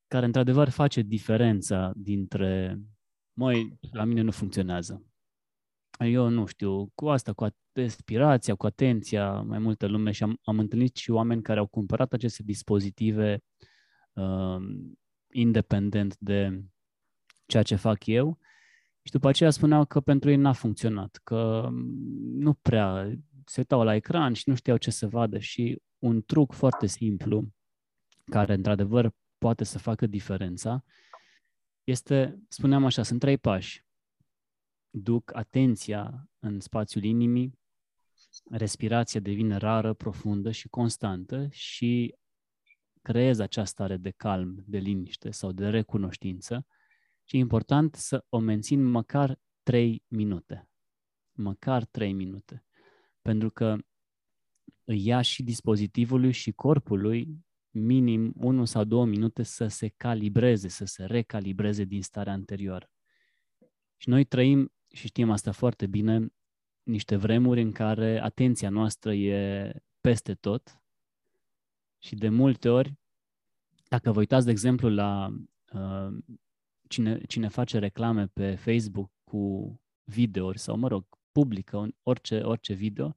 care 0.06 0.26
într-adevăr 0.26 0.68
face 0.68 1.02
diferența 1.02 1.92
dintre, 1.96 2.80
măi, 3.32 3.78
la 3.92 4.04
mine 4.04 4.20
nu 4.20 4.30
funcționează. 4.30 5.02
Eu 5.98 6.28
nu 6.28 6.46
știu, 6.46 6.90
cu 6.94 7.08
asta, 7.08 7.32
cu 7.32 7.46
respirația, 7.72 8.54
cu 8.54 8.66
atenția, 8.66 9.40
mai 9.40 9.58
multă 9.58 9.86
lume 9.86 10.10
și 10.10 10.22
am, 10.22 10.38
am 10.42 10.58
întâlnit 10.58 10.96
și 10.96 11.10
oameni 11.10 11.42
care 11.42 11.58
au 11.58 11.66
cumpărat 11.66 12.12
aceste 12.12 12.42
dispozitive 12.42 13.32
uh, 13.32 13.67
independent 15.32 16.16
de 16.18 16.64
ceea 17.46 17.62
ce 17.62 17.74
fac 17.74 18.06
eu 18.06 18.38
și 19.02 19.12
după 19.12 19.28
aceea 19.28 19.50
spuneau 19.50 19.84
că 19.84 20.00
pentru 20.00 20.30
ei 20.30 20.36
n-a 20.36 20.52
funcționat, 20.52 21.20
că 21.24 21.68
nu 22.32 22.54
prea 22.54 23.12
se 23.44 23.60
uitau 23.60 23.82
la 23.82 23.94
ecran 23.94 24.32
și 24.32 24.48
nu 24.48 24.54
știau 24.54 24.76
ce 24.76 24.90
să 24.90 25.08
vadă 25.08 25.38
și 25.38 25.82
un 25.98 26.22
truc 26.22 26.52
foarte 26.52 26.86
simplu 26.86 27.48
care 28.24 28.54
într-adevăr 28.54 29.14
poate 29.38 29.64
să 29.64 29.78
facă 29.78 30.06
diferența, 30.06 30.84
este, 31.84 32.38
spuneam 32.48 32.84
așa, 32.84 33.02
sunt 33.02 33.20
trei 33.20 33.38
pași. 33.38 33.84
Duc 34.90 35.34
atenția 35.34 36.28
în 36.38 36.60
spațiul 36.60 37.04
inimii, 37.04 37.58
respirația 38.50 39.20
devine 39.20 39.56
rară, 39.56 39.92
profundă 39.92 40.50
și 40.50 40.68
constantă 40.68 41.48
și 41.50 42.14
creez 43.08 43.38
această 43.38 43.70
stare 43.70 43.96
de 43.96 44.10
calm, 44.10 44.64
de 44.66 44.78
liniște 44.78 45.30
sau 45.30 45.52
de 45.52 45.68
recunoștință 45.68 46.66
și 47.24 47.36
e 47.36 47.38
important 47.38 47.94
să 47.94 48.24
o 48.28 48.38
mențin 48.38 48.84
măcar 48.84 49.38
trei 49.62 50.02
minute. 50.08 50.68
Măcar 51.32 51.84
trei 51.84 52.12
minute. 52.12 52.64
Pentru 53.22 53.50
că 53.50 53.76
îi 54.84 55.06
ia 55.06 55.20
și 55.20 55.42
dispozitivului 55.42 56.32
și 56.32 56.52
corpului 56.52 57.44
minim 57.70 58.32
1 58.36 58.64
sau 58.64 58.84
2 58.84 59.06
minute 59.06 59.42
să 59.42 59.66
se 59.66 59.88
calibreze, 59.96 60.68
să 60.68 60.84
se 60.84 61.04
recalibreze 61.04 61.84
din 61.84 62.02
starea 62.02 62.32
anterioară. 62.32 62.90
Și 63.96 64.08
noi 64.08 64.24
trăim, 64.24 64.72
și 64.92 65.06
știm 65.06 65.30
asta 65.30 65.52
foarte 65.52 65.86
bine, 65.86 66.26
niște 66.82 67.16
vremuri 67.16 67.60
în 67.60 67.72
care 67.72 68.22
atenția 68.22 68.70
noastră 68.70 69.14
e 69.14 69.72
peste 70.00 70.34
tot 70.34 70.82
și 71.98 72.14
de 72.14 72.28
multe 72.28 72.68
ori, 72.68 72.94
dacă 73.88 74.12
vă 74.12 74.18
uitați, 74.18 74.44
de 74.44 74.50
exemplu, 74.50 74.88
la 74.88 75.28
uh, 75.72 76.16
cine, 76.88 77.20
cine 77.20 77.48
face 77.48 77.78
reclame 77.78 78.26
pe 78.26 78.54
Facebook 78.54 79.10
cu 79.24 79.74
videouri 80.04 80.58
sau, 80.58 80.76
mă 80.76 80.88
rog, 80.88 81.06
publică 81.32 81.88
orice, 82.02 82.40
orice 82.40 82.72
video, 82.74 83.16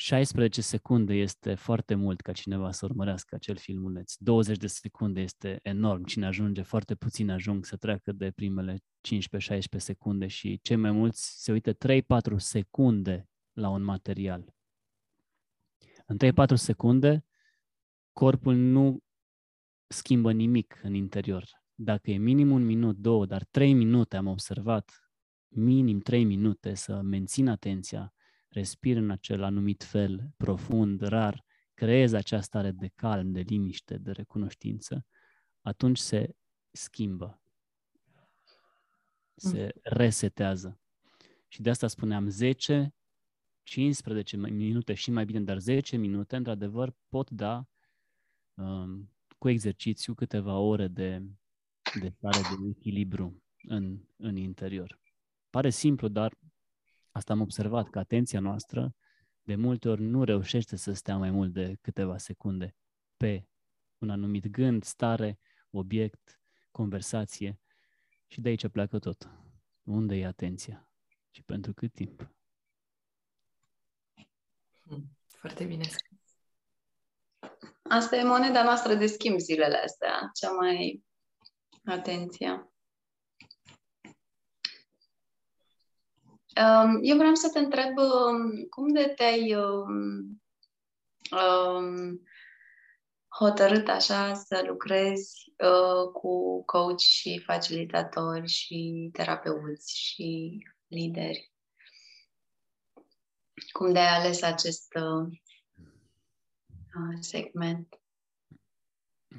16 0.00 0.60
secunde 0.60 1.14
este 1.14 1.54
foarte 1.54 1.94
mult 1.94 2.20
ca 2.20 2.32
cineva 2.32 2.70
să 2.70 2.84
urmărească 2.84 3.34
acel 3.34 3.56
filmuleț. 3.56 4.14
20 4.16 4.56
de 4.56 4.66
secunde 4.66 5.20
este 5.20 5.58
enorm. 5.62 6.04
Cine 6.04 6.26
ajunge, 6.26 6.62
foarte 6.62 6.94
puțin 6.94 7.30
ajung 7.30 7.64
să 7.64 7.76
treacă 7.76 8.12
de 8.12 8.30
primele 8.30 8.78
15-16 8.78 8.80
secunde 9.76 10.26
și 10.26 10.60
cei 10.62 10.76
mai 10.76 10.90
mulți 10.90 11.42
se 11.42 11.52
uită 11.52 11.72
3-4 11.72 11.76
secunde 12.36 13.28
la 13.52 13.68
un 13.68 13.82
material. 13.82 14.54
În 16.10 16.18
3-4 16.18 16.54
secunde, 16.54 17.24
corpul 18.12 18.54
nu 18.54 19.02
schimbă 19.86 20.32
nimic 20.32 20.80
în 20.82 20.94
interior. 20.94 21.44
Dacă 21.74 22.10
e 22.10 22.16
minim 22.16 22.50
un 22.50 22.64
minut, 22.64 22.96
două, 22.96 23.26
dar 23.26 23.44
trei 23.44 23.72
minute 23.72 24.16
am 24.16 24.26
observat, 24.26 25.10
minim 25.48 26.00
trei 26.00 26.24
minute 26.24 26.74
să 26.74 27.00
mențin 27.00 27.48
atenția, 27.48 28.14
respir 28.48 28.96
în 28.96 29.10
acel 29.10 29.42
anumit 29.42 29.82
fel, 29.82 30.30
profund, 30.36 31.00
rar, 31.00 31.44
creezi 31.74 32.14
această 32.14 32.44
stare 32.46 32.70
de 32.70 32.90
calm, 32.94 33.32
de 33.32 33.40
liniște, 33.40 33.98
de 33.98 34.10
recunoștință, 34.10 35.06
atunci 35.60 35.98
se 35.98 36.36
schimbă, 36.70 37.42
se 39.34 39.62
mm. 39.62 39.80
resetează. 39.82 40.80
Și 41.48 41.62
de 41.62 41.70
asta 41.70 41.86
spuneam 41.86 42.28
10, 42.28 42.94
15 43.70 44.36
minute 44.36 44.94
și 44.94 45.10
mai 45.10 45.24
bine, 45.24 45.40
dar 45.40 45.58
10 45.58 45.96
minute, 45.96 46.36
într-adevăr, 46.36 46.94
pot 47.08 47.30
da 47.30 47.66
um, 48.54 49.10
cu 49.38 49.48
exercițiu 49.48 50.14
câteva 50.14 50.58
ore 50.58 50.88
de, 50.88 51.22
de 52.00 52.08
stare 52.08 52.38
de 52.38 52.68
echilibru 52.68 53.42
în, 53.62 54.00
în 54.16 54.36
interior. 54.36 55.00
Pare 55.50 55.70
simplu, 55.70 56.08
dar 56.08 56.38
Asta 57.10 57.32
am 57.32 57.40
observat, 57.40 57.90
că 57.90 57.98
atenția 57.98 58.40
noastră 58.40 58.94
de 59.42 59.54
multe 59.54 59.88
ori 59.88 60.02
nu 60.02 60.24
reușește 60.24 60.76
să 60.76 60.92
stea 60.92 61.16
mai 61.16 61.30
mult 61.30 61.52
de 61.52 61.76
câteva 61.80 62.18
secunde 62.18 62.76
pe 63.16 63.46
un 63.98 64.10
anumit 64.10 64.46
gând, 64.46 64.84
stare, 64.84 65.38
obiect, 65.70 66.40
conversație 66.70 67.60
și 68.26 68.40
de 68.40 68.48
aici 68.48 68.68
pleacă 68.68 68.98
tot. 68.98 69.30
Unde 69.82 70.16
e 70.16 70.26
atenția 70.26 70.92
și 71.30 71.42
pentru 71.42 71.72
cât 71.72 71.92
timp? 71.92 72.34
Hmm, 74.90 75.04
foarte 75.26 75.64
bine 75.64 75.82
scris. 75.82 76.18
Asta 77.82 78.16
e 78.16 78.22
moneda 78.22 78.62
noastră 78.62 78.94
de 78.94 79.06
schimb 79.06 79.38
zilele 79.38 79.76
astea, 79.76 80.30
cea 80.34 80.50
mai 80.50 81.04
atenția. 81.84 82.72
Eu 87.02 87.16
vreau 87.16 87.34
să 87.34 87.50
te 87.52 87.58
întreb 87.58 87.96
um, 87.96 88.66
cum 88.70 88.92
de 88.92 89.12
te-ai 89.16 89.54
um, 89.54 90.42
um, 91.30 92.22
hotărât 93.38 93.88
așa 93.88 94.34
să 94.34 94.64
lucrezi 94.66 95.52
uh, 95.56 96.10
cu 96.12 96.64
coach 96.64 97.00
și 97.00 97.42
facilitatori 97.44 98.48
și 98.48 99.10
terapeuți 99.12 99.98
și 99.98 100.58
lideri. 100.86 101.49
Cum 103.72 103.92
de 103.92 103.98
ai 103.98 104.18
ales 104.18 104.42
acest 104.42 104.94
uh, 104.94 105.28
uh 106.94 107.16
segment? 107.20 108.00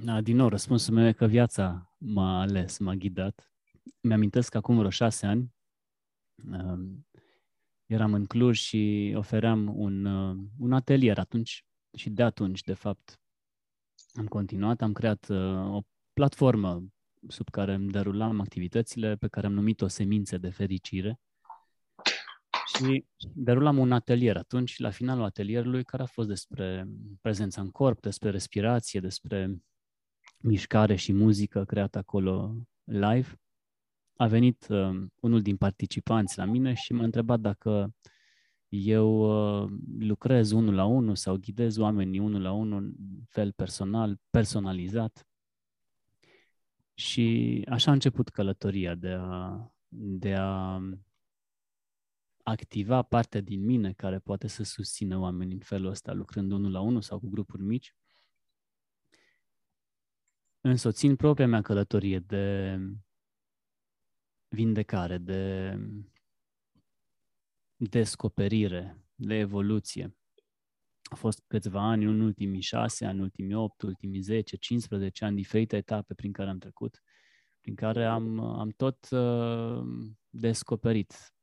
Da, 0.04 0.22
din 0.22 0.36
nou, 0.36 0.48
răspunsul 0.48 0.94
meu 0.94 1.08
e 1.08 1.14
că 1.14 1.26
viața 1.26 1.96
m-a 1.98 2.42
ales, 2.42 2.78
m-a 2.78 2.94
ghidat. 2.94 3.52
Mi-amintesc 4.00 4.50
că 4.50 4.58
acum 4.58 4.78
vreo 4.78 4.90
șase 4.90 5.26
ani 5.26 5.54
eram 7.86 8.14
în 8.14 8.26
Cluj 8.26 8.58
și 8.58 9.14
ofeream 9.18 9.80
un, 9.80 10.06
uh, 10.06 10.38
un 10.60 10.74
atelier 10.74 11.18
atunci 11.18 11.66
și 11.98 12.10
de 12.10 12.24
atunci, 12.24 12.62
de 12.62 12.74
fapt, 12.74 13.20
am 14.14 14.28
continuat, 14.28 14.82
am 14.82 14.94
creat 14.94 15.28
uh, 15.30 15.76
o 15.76 15.82
platformă 16.14 16.84
sub 17.28 17.50
care 17.50 17.74
îmi 17.74 17.92
derulam 17.92 18.40
activitățile 18.40 19.16
pe 19.16 19.28
care 19.28 19.46
am 19.46 19.54
numit-o 19.54 19.88
Semințe 19.88 20.38
de 20.38 20.50
Fericire 20.50 21.20
și 22.76 23.06
derulam 23.34 23.78
un 23.78 23.92
atelier 23.92 24.38
atunci, 24.38 24.78
la 24.78 24.90
finalul 24.90 25.24
atelierului, 25.24 25.84
care 25.84 26.04
a 26.04 26.06
fost 26.06 26.28
despre 26.28 26.88
prezența 27.22 27.62
în 27.62 27.72
corp, 27.72 28.02
despre 28.02 28.30
respirație, 28.30 29.00
despre 29.00 29.62
mișcare 30.38 30.96
și 30.96 31.14
muzică 31.14 31.64
creată 31.64 31.98
acolo 31.98 32.56
live 32.84 33.42
a 34.22 34.28
venit 34.28 34.68
uh, 34.70 35.04
unul 35.20 35.42
din 35.42 35.58
participanți 35.58 36.38
la 36.38 36.46
mine 36.46 36.74
și 36.74 36.94
m-a 36.94 37.04
întrebat 37.04 37.40
dacă 37.40 37.96
eu 38.70 39.10
uh, 39.64 39.70
lucrez 40.00 40.52
unul 40.52 40.74
la 40.74 40.86
unul 40.86 41.16
sau 41.16 41.38
ghidez 41.38 41.78
oamenii 41.78 42.20
unul 42.20 42.42
la 42.42 42.52
unul 42.52 42.84
în 42.84 42.94
fel 43.30 43.52
personal, 43.52 44.20
personalizat. 44.30 45.26
Și 46.94 47.66
așa 47.70 47.90
a 47.90 47.94
început 47.94 48.30
călătoria 48.30 48.96
de 48.96 49.18
a 49.20 49.72
de 49.94 50.34
a 50.34 50.80
activa 52.44 53.02
partea 53.02 53.42
din 53.42 53.66
mine 53.66 53.94
care 53.94 54.20
poate 54.20 54.48
să 54.48 54.64
susțină 54.64 55.18
oamenii 55.18 55.54
în 55.54 55.60
felul 55.60 55.90
ăsta, 55.90 56.14
lucrând 56.14 56.52
unul 56.52 56.72
la 56.72 56.80
unul 56.80 57.02
sau 57.02 57.20
cu 57.20 57.30
grupuri 57.30 57.62
mici, 57.62 57.96
însoțind 60.62 61.18
propria 61.18 61.48
mea 61.48 61.62
călătorie 61.62 62.20
de 62.20 62.78
vindecare, 64.48 65.18
de 65.18 65.76
descoperire, 67.76 68.98
de 69.16 69.36
evoluție. 69.36 70.16
A 71.04 71.16
fost 71.16 71.44
câțiva 71.48 71.82
ani, 71.82 72.06
în 72.06 72.20
ultimii 72.20 72.62
șase 72.62 73.06
ani, 73.06 73.20
ultimii 73.22 73.56
opt, 73.56 73.82
ultimii 73.82 74.22
10, 74.22 74.58
15 74.58 75.26
ani, 75.26 75.36
diferite 75.36 75.76
etape 75.76 76.14
prin 76.14 76.32
care 76.32 76.50
am 76.50 76.58
trecut, 76.58 77.02
prin 77.62 77.76
care 77.76 78.06
am, 78.06 78.40
am 78.40 78.70
tot 78.70 79.10
uh, 79.10 79.84
descoperit 80.30 81.34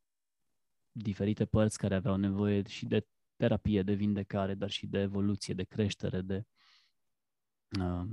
diferite 1.01 1.45
părți 1.45 1.77
care 1.77 1.95
aveau 1.95 2.15
nevoie 2.15 2.63
și 2.67 2.85
de 2.85 3.07
terapie, 3.35 3.83
de 3.83 3.93
vindecare, 3.93 4.53
dar 4.53 4.69
și 4.69 4.87
de 4.87 4.99
evoluție, 4.99 5.53
de 5.53 5.63
creștere, 5.63 6.21
de 6.21 6.45
uh, 7.79 8.07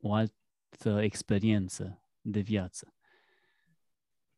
o 0.00 0.14
altă 0.14 1.00
experiență 1.00 2.00
de 2.20 2.40
viață. 2.40 2.94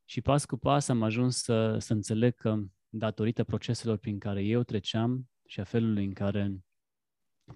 Și 0.05 0.20
pas 0.20 0.44
cu 0.44 0.57
pas 0.57 0.88
am 0.88 1.03
ajuns 1.03 1.37
să, 1.37 1.79
să 1.79 1.92
înțeleg 1.92 2.35
că 2.35 2.59
datorită 2.88 3.44
proceselor 3.44 3.96
prin 3.96 4.18
care 4.18 4.42
eu 4.42 4.62
treceam 4.62 5.31
și 5.46 5.61
a 5.61 5.64
felului 5.64 6.05
în 6.05 6.12
care 6.12 6.64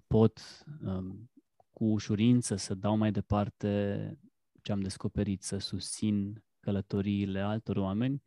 pot 0.06 0.64
um, 0.82 1.30
cu 1.70 1.84
ușurință 1.84 2.56
să 2.56 2.74
dau 2.74 2.96
mai 2.96 3.12
departe 3.12 4.18
ce 4.62 4.72
am 4.72 4.80
descoperit, 4.80 5.42
să 5.42 5.58
susțin 5.58 6.44
călătoriile 6.60 7.40
altor 7.40 7.76
oameni, 7.76 8.22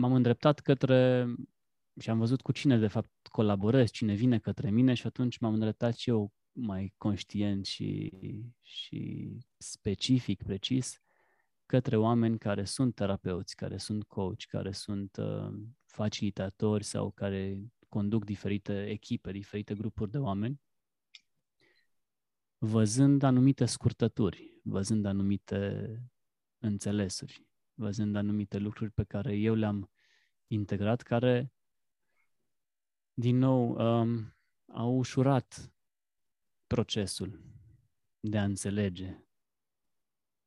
m-am 0.00 0.12
îndreptat 0.12 0.60
către 0.60 1.26
și 2.00 2.10
am 2.10 2.18
văzut 2.18 2.40
cu 2.40 2.52
cine 2.52 2.78
de 2.78 2.86
fapt 2.86 3.26
colaborez, 3.26 3.90
cine 3.90 4.14
vine 4.14 4.38
către 4.38 4.70
mine 4.70 4.94
și 4.94 5.06
atunci 5.06 5.38
m-am 5.38 5.52
îndreptat 5.52 5.96
și 5.96 6.10
eu 6.10 6.32
mai 6.52 6.94
conștient 6.96 7.66
și, 7.66 8.12
și 8.62 9.30
specific, 9.56 10.42
precis, 10.42 11.00
către 11.66 11.96
oameni 11.96 12.38
care 12.38 12.64
sunt 12.64 12.94
terapeuți, 12.94 13.56
care 13.56 13.76
sunt 13.76 14.04
coach, 14.04 14.42
care 14.48 14.72
sunt 14.72 15.16
uh, 15.16 15.52
facilitatori 15.84 16.84
sau 16.84 17.10
care 17.10 17.58
conduc 17.88 18.24
diferite 18.24 18.86
echipe, 18.90 19.32
diferite 19.32 19.74
grupuri 19.74 20.10
de 20.10 20.18
oameni, 20.18 20.60
văzând 22.58 23.22
anumite 23.22 23.64
scurtături, 23.64 24.60
văzând 24.62 25.04
anumite 25.04 25.94
înțelesuri, 26.58 27.49
văzând 27.80 28.16
anumite 28.16 28.58
lucruri 28.58 28.90
pe 28.90 29.04
care 29.04 29.36
eu 29.36 29.54
le-am 29.54 29.90
integrat, 30.46 31.02
care, 31.02 31.52
din 33.12 33.36
nou, 33.36 33.70
um, 33.70 34.36
au 34.66 34.96
ușurat 34.96 35.72
procesul 36.66 37.40
de 38.20 38.38
a 38.38 38.44
înțelege 38.44 39.24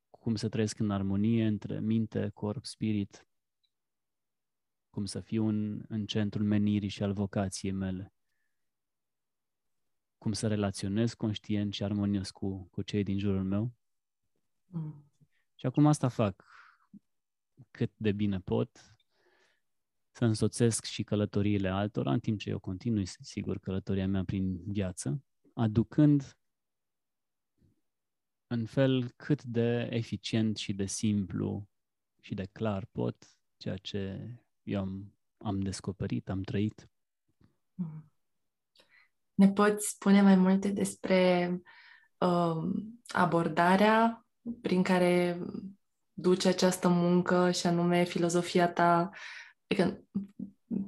cum 0.10 0.36
să 0.36 0.50
trăiesc 0.50 0.80
în 0.80 0.92
armonie 0.92 1.46
între 1.46 1.80
minte, 1.80 2.30
corp, 2.30 2.66
spirit, 2.66 3.28
cum 4.90 5.06
să 5.06 5.20
fiu 5.20 5.48
în, 5.48 5.86
în 5.88 6.06
centrul 6.06 6.46
menirii 6.46 6.90
și 6.90 7.04
al 7.04 7.14
vocației 7.14 7.72
mele, 7.72 8.14
cum 10.18 10.34
să 10.34 10.48
relaționez 10.48 11.14
conștient 11.14 11.74
și 11.74 11.84
armonios 11.84 12.32
cu, 12.32 12.68
cu 12.72 12.82
cei 12.82 13.04
din 13.04 13.20
jurul 13.20 13.44
meu. 13.44 13.74
Mm. 14.66 15.12
Și 15.56 15.66
acum 15.66 15.88
asta 15.88 16.08
fac 16.08 16.46
cât 17.74 17.92
de 17.98 18.12
bine 18.12 18.40
pot, 18.40 18.96
să 20.12 20.26
însoțesc 20.26 20.84
și 20.84 21.04
călătoriile 21.04 21.70
altora, 21.70 22.12
în 22.12 22.20
timp 22.20 22.40
ce 22.40 22.50
eu 22.50 22.60
continui, 22.60 23.06
sigur, 23.06 23.58
călătoria 23.60 24.08
mea 24.08 24.24
prin 24.24 24.72
viață, 24.72 25.24
aducând 25.54 26.38
în 28.48 28.66
fel 28.66 29.10
cât 29.16 29.44
de 29.44 29.88
eficient 29.92 30.58
și 30.58 30.74
de 30.74 30.86
simplu 30.86 31.70
și 32.20 32.34
de 32.34 32.46
clar 32.52 32.86
pot 32.92 33.38
ceea 33.58 33.78
ce 33.78 34.30
eu 34.64 34.80
am, 34.80 35.14
am 35.38 35.60
descoperit, 35.60 36.30
am 36.30 36.42
trăit. 36.42 36.90
Ne 39.34 39.52
poți 39.52 39.90
spune 39.90 40.22
mai 40.22 40.36
multe 40.36 40.70
despre 40.70 41.52
uh, 42.20 42.72
abordarea 43.08 44.28
prin 44.62 44.84
care 44.84 45.40
duce 46.14 46.48
această 46.48 46.88
muncă 46.88 47.52
și 47.52 47.68
anume 47.68 48.04
filozofia 48.04 48.72
ta, 48.72 49.10
adică 49.68 50.04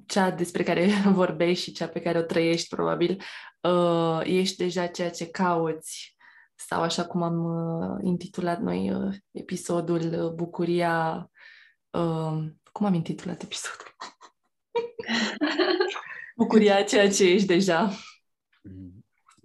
cea 0.06 0.32
despre 0.32 0.64
care 0.64 0.90
vorbești 1.14 1.64
și 1.64 1.72
cea 1.72 1.88
pe 1.88 2.02
care 2.02 2.18
o 2.18 2.22
trăiești 2.22 2.76
probabil, 2.76 3.22
uh, 3.62 4.20
ești 4.24 4.58
deja 4.58 4.88
ceea 4.88 5.10
ce 5.10 5.30
cauți 5.30 6.16
sau 6.56 6.82
așa 6.82 7.06
cum 7.06 7.22
am 7.22 7.44
uh, 7.44 8.00
intitulat 8.04 8.62
noi 8.62 8.94
uh, 8.94 9.16
episodul 9.32 10.24
uh, 10.24 10.32
Bucuria. 10.32 11.30
Uh, 11.90 12.44
cum 12.72 12.86
am 12.86 12.94
intitulat 12.94 13.42
episodul? 13.42 13.96
Bucuria 16.38 16.84
ceea 16.84 17.10
ce 17.10 17.24
ești 17.24 17.48
deja. 17.48 17.92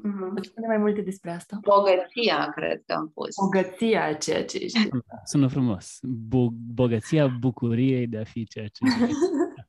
Mm-hmm. 0.00 0.42
Spune 0.42 0.66
mai 0.66 0.76
multe 0.76 1.00
despre 1.00 1.30
asta. 1.30 1.58
Bogăția, 1.62 2.50
cred 2.54 2.82
că 2.86 2.92
am 2.92 3.10
pus. 3.14 3.34
Bogăția 3.40 4.12
ceea 4.12 4.44
ce 4.44 4.58
ești. 4.58 4.88
Sună 5.24 5.48
frumos. 5.48 5.98
Bu- 6.02 6.54
bogăția 6.74 7.26
bucuriei 7.26 8.06
de 8.06 8.18
a 8.18 8.24
fi 8.24 8.46
ceea 8.46 8.68
ce 8.68 8.84
ești. 8.84 9.14
da. 9.56 9.62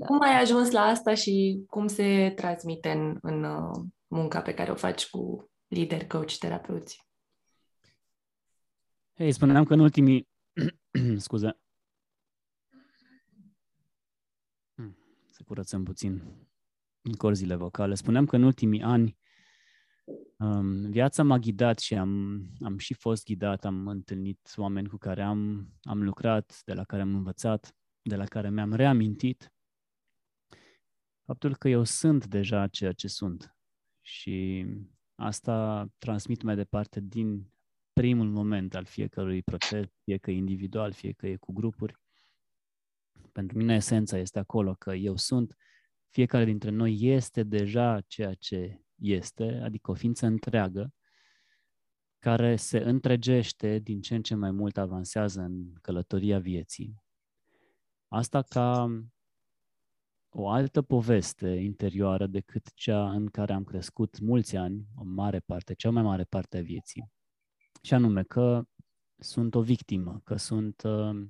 Cum 0.06 0.20
ai 0.20 0.40
ajuns 0.40 0.70
la 0.70 0.80
asta 0.80 1.14
și 1.14 1.64
cum 1.66 1.86
se 1.86 2.32
transmite 2.36 2.90
în, 2.90 3.18
în 3.22 3.44
uh, 3.44 3.84
munca 4.06 4.40
pe 4.40 4.54
care 4.54 4.70
o 4.70 4.74
faci 4.74 5.08
cu 5.08 5.50
lideri, 5.66 6.06
coach, 6.06 6.32
terapeuți? 6.32 7.04
Hei, 9.14 9.32
spuneam 9.32 9.64
că 9.64 9.72
în 9.72 9.80
ultimii... 9.80 10.28
scuze. 11.16 11.58
Hmm, 14.74 14.96
să 15.30 15.42
curățăm 15.46 15.84
puțin 15.84 16.22
corzile 17.18 17.54
vocale. 17.54 17.94
Spuneam 17.94 18.26
că 18.26 18.36
în 18.36 18.42
ultimii 18.42 18.82
ani 18.82 19.16
um, 20.36 20.90
viața 20.90 21.22
m-a 21.22 21.38
ghidat 21.38 21.78
și 21.78 21.94
am, 21.94 22.42
am 22.60 22.78
și 22.78 22.94
fost 22.94 23.24
ghidat, 23.24 23.64
am 23.64 23.86
întâlnit 23.86 24.52
oameni 24.56 24.88
cu 24.88 24.96
care 24.96 25.22
am, 25.22 25.68
am 25.82 26.02
lucrat, 26.02 26.62
de 26.64 26.72
la 26.72 26.84
care 26.84 27.02
am 27.02 27.14
învățat, 27.14 27.76
de 28.02 28.16
la 28.16 28.24
care 28.24 28.50
mi-am 28.50 28.72
reamintit 28.72 29.50
faptul 31.24 31.56
că 31.56 31.68
eu 31.68 31.84
sunt 31.84 32.26
deja 32.26 32.66
ceea 32.66 32.92
ce 32.92 33.08
sunt. 33.08 33.56
Și 34.00 34.66
Asta 35.16 35.88
transmit 35.98 36.42
mai 36.42 36.56
departe 36.56 37.00
din 37.00 37.52
primul 37.92 38.28
moment 38.28 38.74
al 38.74 38.84
fiecărui 38.84 39.42
proces, 39.42 39.86
fie 40.04 40.16
că 40.16 40.30
e 40.30 40.34
individual, 40.34 40.92
fie 40.92 41.12
că 41.12 41.26
e 41.26 41.36
cu 41.36 41.52
grupuri. 41.52 41.98
Pentru 43.32 43.58
mine 43.58 43.74
esența 43.74 44.18
este 44.18 44.38
acolo 44.38 44.74
că 44.74 44.94
eu 44.94 45.16
sunt, 45.16 45.56
fiecare 46.08 46.44
dintre 46.44 46.70
noi 46.70 46.98
este 47.00 47.42
deja 47.42 48.00
ceea 48.00 48.34
ce 48.34 48.80
este, 48.96 49.60
adică 49.64 49.90
o 49.90 49.94
ființă 49.94 50.26
întreagă, 50.26 50.94
care 52.18 52.56
se 52.56 52.78
întregește 52.78 53.78
din 53.78 54.00
ce 54.00 54.14
în 54.14 54.22
ce 54.22 54.34
mai 54.34 54.50
mult 54.50 54.76
avansează 54.76 55.40
în 55.40 55.72
călătoria 55.80 56.38
vieții. 56.38 57.02
Asta 58.08 58.42
ca 58.42 58.90
o 60.28 60.48
altă 60.48 60.82
poveste 60.82 61.48
interioară 61.48 62.26
decât 62.26 62.72
cea 62.74 63.10
în 63.10 63.26
care 63.26 63.52
am 63.52 63.64
crescut 63.64 64.18
mulți 64.18 64.56
ani, 64.56 64.86
o 64.96 65.04
mare 65.04 65.40
parte, 65.40 65.74
cea 65.74 65.90
mai 65.90 66.02
mare 66.02 66.24
parte 66.24 66.58
a 66.58 66.62
vieții. 66.62 67.12
Și 67.82 67.94
anume 67.94 68.22
că 68.22 68.62
sunt 69.18 69.54
o 69.54 69.62
victimă, 69.62 70.20
că 70.24 70.36
sunt 70.36 70.82
uh, 70.82 71.26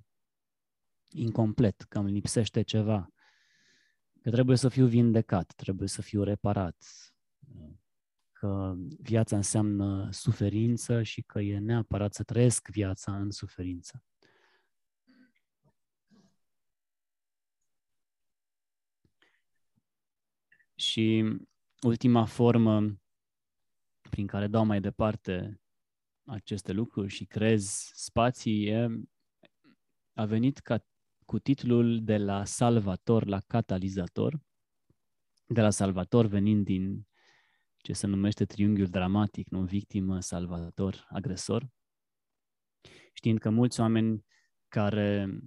incomplet, 1.11 1.81
că 1.81 1.99
îmi 1.99 2.11
lipsește 2.11 2.62
ceva, 2.62 3.09
că 4.23 4.31
trebuie 4.31 4.57
să 4.57 4.69
fiu 4.69 4.87
vindecat, 4.87 5.53
trebuie 5.53 5.89
să 5.89 6.03
fiu 6.03 6.23
reparat, 6.23 6.77
că 8.39 8.74
viața 9.01 9.37
înseamnă 9.37 10.09
suferință 10.12 11.03
și 11.03 11.22
că 11.22 11.41
e 11.41 11.59
neapărat 11.59 12.14
să 12.14 12.22
trăiesc 12.22 12.68
viața 12.68 13.16
în 13.16 13.30
suferință. 13.30 14.05
Și 20.74 21.24
ultima 21.82 22.24
formă 22.24 23.01
prin 24.11 24.26
care 24.26 24.47
dau 24.47 24.64
mai 24.64 24.80
departe 24.80 25.61
aceste 26.24 26.72
lucruri 26.72 27.09
și 27.09 27.24
crez 27.24 27.91
spații 27.95 28.66
e, 28.66 28.89
a 30.12 30.24
venit 30.24 30.59
ca, 30.59 30.84
cu 31.24 31.39
titlul 31.39 32.05
de 32.05 32.16
la 32.16 32.45
salvator 32.45 33.26
la 33.26 33.41
catalizator, 33.41 34.41
de 35.47 35.61
la 35.61 35.70
salvator 35.70 36.26
venind 36.26 36.64
din 36.64 37.07
ce 37.87 37.93
se 37.93 38.07
numește 38.07 38.45
triunghiul 38.45 38.87
dramatic, 38.87 39.49
nu 39.49 39.62
victimă, 39.62 40.20
salvator, 40.20 41.07
agresor, 41.11 41.68
știind 43.12 43.39
că 43.39 43.51
mulți 43.51 43.80
oameni 43.80 44.24
care 44.68 45.39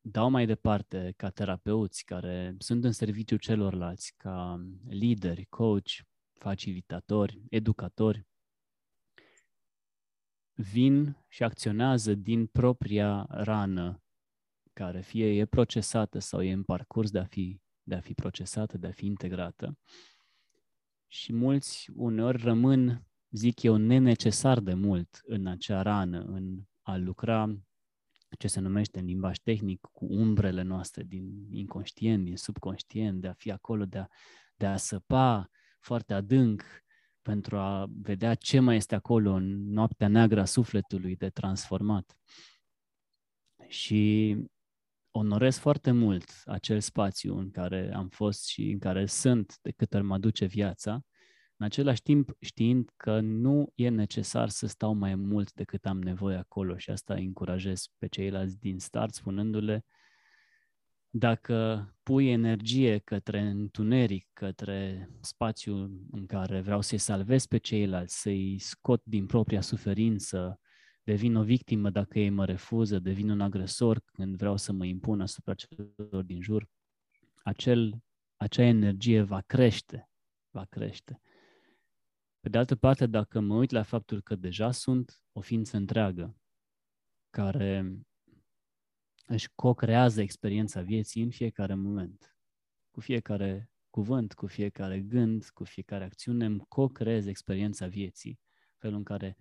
dau 0.00 0.30
mai 0.30 0.46
departe 0.46 1.12
ca 1.16 1.30
terapeuți, 1.30 2.04
care 2.04 2.54
sunt 2.58 2.84
în 2.84 2.92
serviciu 2.92 3.36
celorlalți, 3.36 4.14
ca 4.16 4.64
lideri, 4.88 5.44
coach, 5.44 5.90
facilitatori, 6.32 7.42
educatori, 7.48 8.26
vin 10.52 11.16
și 11.28 11.42
acționează 11.42 12.14
din 12.14 12.46
propria 12.46 13.26
rană, 13.28 14.02
care 14.72 15.00
fie 15.00 15.26
e 15.26 15.46
procesată 15.46 16.18
sau 16.18 16.42
e 16.42 16.52
în 16.52 16.62
parcurs 16.62 17.10
de 17.10 17.18
a 17.18 17.24
fi, 17.24 17.60
de 17.82 17.94
a 17.94 18.00
fi 18.00 18.14
procesată, 18.14 18.78
de 18.78 18.86
a 18.86 18.92
fi 18.92 19.06
integrată. 19.06 19.78
Și 21.12 21.32
mulți 21.32 21.90
uneori 21.94 22.42
rămân, 22.42 23.04
zic 23.30 23.62
eu, 23.62 23.76
nenecesar 23.76 24.60
de 24.60 24.74
mult 24.74 25.20
în 25.22 25.46
acea 25.46 25.82
rană, 25.82 26.22
în 26.22 26.58
a 26.82 26.96
lucra 26.96 27.56
ce 28.38 28.48
se 28.48 28.60
numește 28.60 28.98
în 28.98 29.04
limbaj 29.04 29.38
tehnic 29.38 29.80
cu 29.92 30.04
umbrele 30.04 30.62
noastre 30.62 31.02
din 31.02 31.46
inconștient, 31.50 32.24
din 32.24 32.36
subconștient, 32.36 33.20
de 33.20 33.28
a 33.28 33.32
fi 33.32 33.50
acolo, 33.50 33.84
de 33.84 33.98
a, 33.98 34.06
de 34.54 34.66
a 34.66 34.76
săpa 34.76 35.50
foarte 35.80 36.14
adânc 36.14 36.62
pentru 37.22 37.56
a 37.56 37.86
vedea 37.88 38.34
ce 38.34 38.60
mai 38.60 38.76
este 38.76 38.94
acolo 38.94 39.32
în 39.32 39.70
noaptea 39.70 40.08
neagră 40.08 40.40
a 40.40 40.44
sufletului 40.44 41.16
de 41.16 41.30
transformat. 41.30 42.18
Și 43.68 44.36
onorez 45.10 45.58
foarte 45.58 45.90
mult 45.90 46.24
acel 46.44 46.80
spațiu 46.80 47.38
în 47.38 47.50
care 47.50 47.92
am 47.94 48.08
fost 48.08 48.46
și 48.46 48.70
în 48.70 48.78
care 48.78 49.06
sunt 49.06 49.58
de 49.62 49.70
câte 49.70 49.96
ori 49.96 50.06
mă 50.06 50.18
duce 50.18 50.44
viața, 50.44 51.04
în 51.56 51.66
același 51.66 52.02
timp 52.02 52.30
știind 52.40 52.90
că 52.96 53.20
nu 53.20 53.72
e 53.74 53.88
necesar 53.88 54.48
să 54.48 54.66
stau 54.66 54.94
mai 54.94 55.14
mult 55.14 55.52
decât 55.52 55.86
am 55.86 56.02
nevoie 56.02 56.36
acolo 56.36 56.76
și 56.76 56.90
asta 56.90 57.14
încurajez 57.14 57.86
pe 57.98 58.06
ceilalți 58.06 58.58
din 58.58 58.78
start 58.78 59.14
spunându-le 59.14 59.84
dacă 61.10 61.88
pui 62.02 62.30
energie 62.30 62.98
către 62.98 63.40
întuneric, 63.40 64.28
către 64.32 65.10
spațiu 65.20 65.74
în 66.10 66.26
care 66.26 66.60
vreau 66.60 66.80
să-i 66.80 66.98
salvez 66.98 67.46
pe 67.46 67.58
ceilalți, 67.58 68.20
să-i 68.20 68.58
scot 68.58 69.02
din 69.04 69.26
propria 69.26 69.60
suferință, 69.60 70.60
devin 71.02 71.36
o 71.36 71.42
victimă 71.42 71.90
dacă 71.90 72.18
ei 72.18 72.30
mă 72.30 72.44
refuză, 72.44 72.98
devin 72.98 73.30
un 73.30 73.40
agresor 73.40 74.00
când 74.00 74.36
vreau 74.36 74.56
să 74.56 74.72
mă 74.72 74.84
impun 74.84 75.20
asupra 75.20 75.54
celor 75.54 76.22
din 76.22 76.42
jur, 76.42 76.68
acel, 77.42 78.02
acea 78.36 78.62
energie 78.62 79.22
va 79.22 79.40
crește, 79.40 80.08
va 80.50 80.64
crește. 80.64 81.20
Pe 82.40 82.48
de 82.48 82.58
altă 82.58 82.76
parte, 82.76 83.06
dacă 83.06 83.40
mă 83.40 83.56
uit 83.56 83.70
la 83.70 83.82
faptul 83.82 84.20
că 84.22 84.34
deja 84.34 84.70
sunt 84.70 85.22
o 85.32 85.40
ființă 85.40 85.76
întreagă, 85.76 86.36
care 87.30 88.00
își 89.26 89.48
co-creează 89.54 90.20
experiența 90.20 90.80
vieții 90.80 91.22
în 91.22 91.30
fiecare 91.30 91.74
moment. 91.74 92.36
Cu 92.90 93.00
fiecare 93.00 93.70
cuvânt, 93.90 94.34
cu 94.34 94.46
fiecare 94.46 95.00
gând, 95.00 95.48
cu 95.48 95.64
fiecare 95.64 96.04
acțiune, 96.04 96.44
îmi 96.44 96.64
co-creez 96.68 97.26
experiența 97.26 97.86
vieții, 97.86 98.40
felul 98.76 98.96
în 98.96 99.04
care 99.04 99.36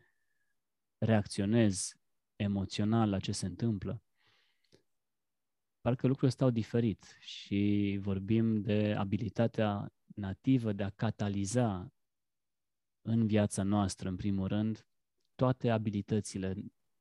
reacționez 1.00 1.94
emoțional 2.36 3.10
la 3.10 3.20
ce 3.20 3.32
se 3.32 3.46
întâmplă. 3.46 4.04
Parcă 5.82 6.08
lucrurile 6.08 6.32
stau 6.32 6.50
diferit 6.50 7.18
și 7.20 7.98
vorbim 8.02 8.62
de 8.62 8.96
abilitatea 8.98 9.94
nativă 10.16 10.74
de 10.74 10.84
a 10.84 10.90
cataliza 10.90 11.94
în 13.02 13.28
viața 13.28 13.64
noastră, 13.64 14.10
în 14.10 14.16
primul 14.16 14.48
rând, 14.48 14.86
toate 15.36 15.70
abilitățile 15.70 16.56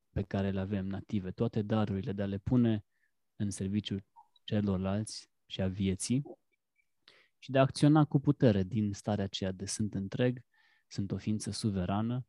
pe 0.09 0.21
care 0.21 0.51
le 0.51 0.59
avem 0.59 0.85
native, 0.85 1.31
toate 1.31 1.61
darurile 1.61 2.11
de 2.11 2.21
a 2.21 2.25
le 2.25 2.37
pune 2.37 2.85
în 3.35 3.49
serviciul 3.49 4.03
celorlalți 4.43 5.29
și 5.45 5.61
a 5.61 5.67
vieții 5.67 6.23
și 7.37 7.51
de 7.51 7.57
a 7.57 7.61
acționa 7.61 8.05
cu 8.05 8.19
putere 8.19 8.63
din 8.63 8.93
starea 8.93 9.23
aceea 9.23 9.51
de 9.51 9.65
sunt 9.65 9.93
întreg, 9.93 10.43
sunt 10.87 11.11
o 11.11 11.17
ființă 11.17 11.51
suverană 11.51 12.25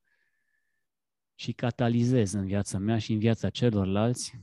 și 1.41 1.53
catalizez 1.53 2.33
în 2.33 2.47
viața 2.47 2.79
mea 2.79 2.99
și 2.99 3.13
în 3.13 3.19
viața 3.19 3.51
celorlalți 3.51 4.41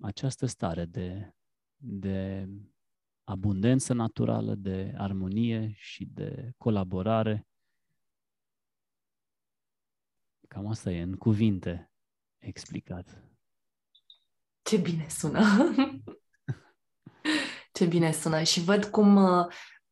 această 0.00 0.46
stare 0.46 0.84
de, 0.84 1.34
de 1.76 2.48
abundență 3.24 3.92
naturală, 3.92 4.54
de 4.54 4.94
armonie 4.96 5.72
și 5.76 6.04
de 6.04 6.52
colaborare. 6.56 7.46
Cam 10.48 10.66
asta 10.66 10.90
e, 10.90 11.02
în 11.02 11.16
cuvinte 11.16 11.92
explicat. 12.38 13.22
Ce 14.62 14.76
bine 14.76 15.08
sună! 15.08 15.40
Ce 17.72 17.86
bine 17.86 18.12
sună! 18.12 18.42
Și 18.42 18.60
văd 18.60 18.84
cum, 18.84 19.18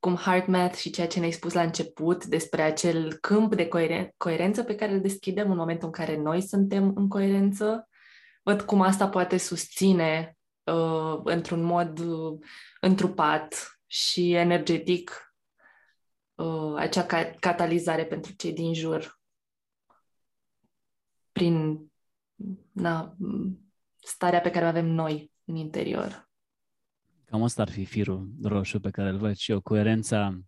uh, 0.07 0.13
cum 0.13 0.17
HeartMath 0.17 0.77
și 0.77 0.91
ceea 0.91 1.07
ce 1.07 1.19
ne-ai 1.19 1.31
spus 1.31 1.53
la 1.53 1.63
început 1.63 2.25
despre 2.25 2.63
acel 2.63 3.15
câmp 3.15 3.55
de 3.55 3.69
coeren- 3.69 4.15
coerență 4.17 4.63
pe 4.63 4.75
care 4.75 4.93
îl 4.93 5.01
deschidem 5.01 5.51
în 5.51 5.57
momentul 5.57 5.87
în 5.87 5.93
care 5.93 6.17
noi 6.17 6.41
suntem 6.41 6.93
în 6.95 7.09
coerență, 7.09 7.89
văd 8.43 8.63
cum 8.63 8.81
asta 8.81 9.09
poate 9.09 9.37
susține 9.37 10.37
uh, 10.65 11.21
într-un 11.25 11.63
mod 11.63 11.99
uh, 11.99 12.39
întrupat 12.81 13.79
și 13.87 14.33
energetic 14.33 15.35
uh, 16.35 16.75
acea 16.77 17.05
ca- 17.05 17.35
catalizare 17.41 18.05
pentru 18.05 18.33
cei 18.33 18.53
din 18.53 18.75
jur 18.75 19.21
prin 21.33 21.87
na, 22.73 23.17
starea 24.01 24.41
pe 24.41 24.51
care 24.51 24.65
o 24.65 24.69
avem 24.69 24.87
noi 24.87 25.33
în 25.45 25.55
interior. 25.55 26.26
Cam 27.37 27.45
asta 27.45 27.63
ar 27.63 27.71
fi 27.71 27.85
firul 27.85 28.35
roșu 28.43 28.81
pe 28.81 28.91
care 28.91 29.09
îl 29.09 29.19
văd 29.19 29.37
și 29.37 29.51
eu. 29.51 29.61
Coerența 29.61 30.41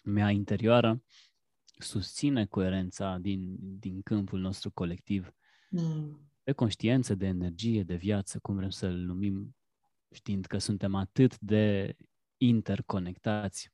mea 0.00 0.30
interioară 0.30 1.02
susține 1.78 2.46
coerența 2.46 3.18
din, 3.20 3.56
din 3.60 4.02
câmpul 4.02 4.40
nostru 4.40 4.70
colectiv. 4.70 5.32
Mm. 5.70 6.30
De 6.42 6.52
conștiință, 6.52 7.14
de 7.14 7.26
energie, 7.26 7.82
de 7.82 7.94
viață, 7.94 8.38
cum 8.38 8.56
vrem 8.56 8.70
să-l 8.70 8.94
numim, 8.94 9.56
știind 10.10 10.46
că 10.46 10.58
suntem 10.58 10.94
atât 10.94 11.38
de 11.38 11.96
interconectați, 12.36 13.72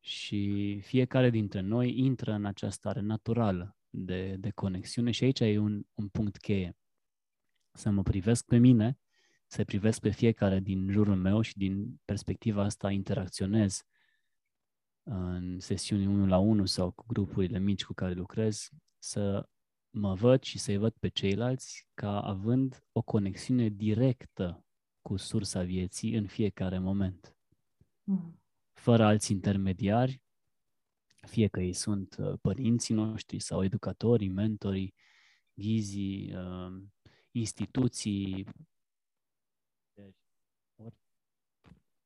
și 0.00 0.80
fiecare 0.80 1.30
dintre 1.30 1.60
noi 1.60 1.98
intră 1.98 2.32
în 2.32 2.44
această 2.44 2.76
stare 2.76 3.00
naturală 3.00 3.76
de, 3.90 4.36
de 4.36 4.50
conexiune 4.50 5.10
și 5.10 5.24
aici 5.24 5.40
e 5.40 5.58
un, 5.58 5.86
un 5.94 6.08
punct 6.08 6.36
cheie. 6.36 6.76
Să 7.72 7.90
mă 7.90 8.02
privesc 8.02 8.44
pe 8.44 8.56
mine, 8.56 8.98
să 9.50 9.64
privesc 9.64 10.00
pe 10.00 10.10
fiecare 10.10 10.60
din 10.60 10.90
jurul 10.90 11.16
meu 11.16 11.40
și 11.40 11.56
din 11.56 12.00
perspectiva 12.04 12.62
asta 12.62 12.90
interacționez 12.90 13.82
în 15.02 15.60
sesiuni 15.60 16.06
1 16.06 16.26
la 16.26 16.38
1 16.38 16.64
sau 16.64 16.90
cu 16.90 17.04
grupurile 17.06 17.58
mici 17.58 17.84
cu 17.84 17.92
care 17.92 18.12
lucrez, 18.12 18.68
să 18.98 19.48
mă 19.90 20.14
văd 20.14 20.42
și 20.42 20.58
să-i 20.58 20.76
văd 20.76 20.94
pe 21.00 21.08
ceilalți 21.08 21.86
ca 21.94 22.20
având 22.20 22.84
o 22.92 23.02
conexiune 23.02 23.68
directă 23.68 24.64
cu 25.02 25.16
sursa 25.16 25.62
vieții 25.62 26.14
în 26.14 26.26
fiecare 26.26 26.78
moment. 26.78 27.36
Mm. 28.02 28.42
Fără 28.72 29.04
alți 29.04 29.32
intermediari, 29.32 30.22
fie 31.26 31.48
că 31.48 31.60
ei 31.60 31.72
sunt 31.72 32.16
uh, 32.18 32.38
părinții 32.40 32.94
noștri 32.94 33.38
sau 33.38 33.64
educatorii, 33.64 34.28
mentorii, 34.28 34.94
ghizii, 35.54 36.34
uh, 36.36 36.82
instituții, 37.30 38.46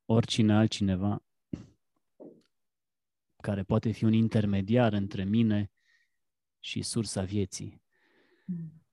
oricine 0.05 0.53
altcineva 0.53 1.23
care 3.41 3.63
poate 3.63 3.91
fi 3.91 4.03
un 4.03 4.13
intermediar 4.13 4.93
între 4.93 5.23
mine 5.23 5.71
și 6.59 6.81
sursa 6.81 7.23
vieții. 7.23 7.81
Mm. 8.45 8.85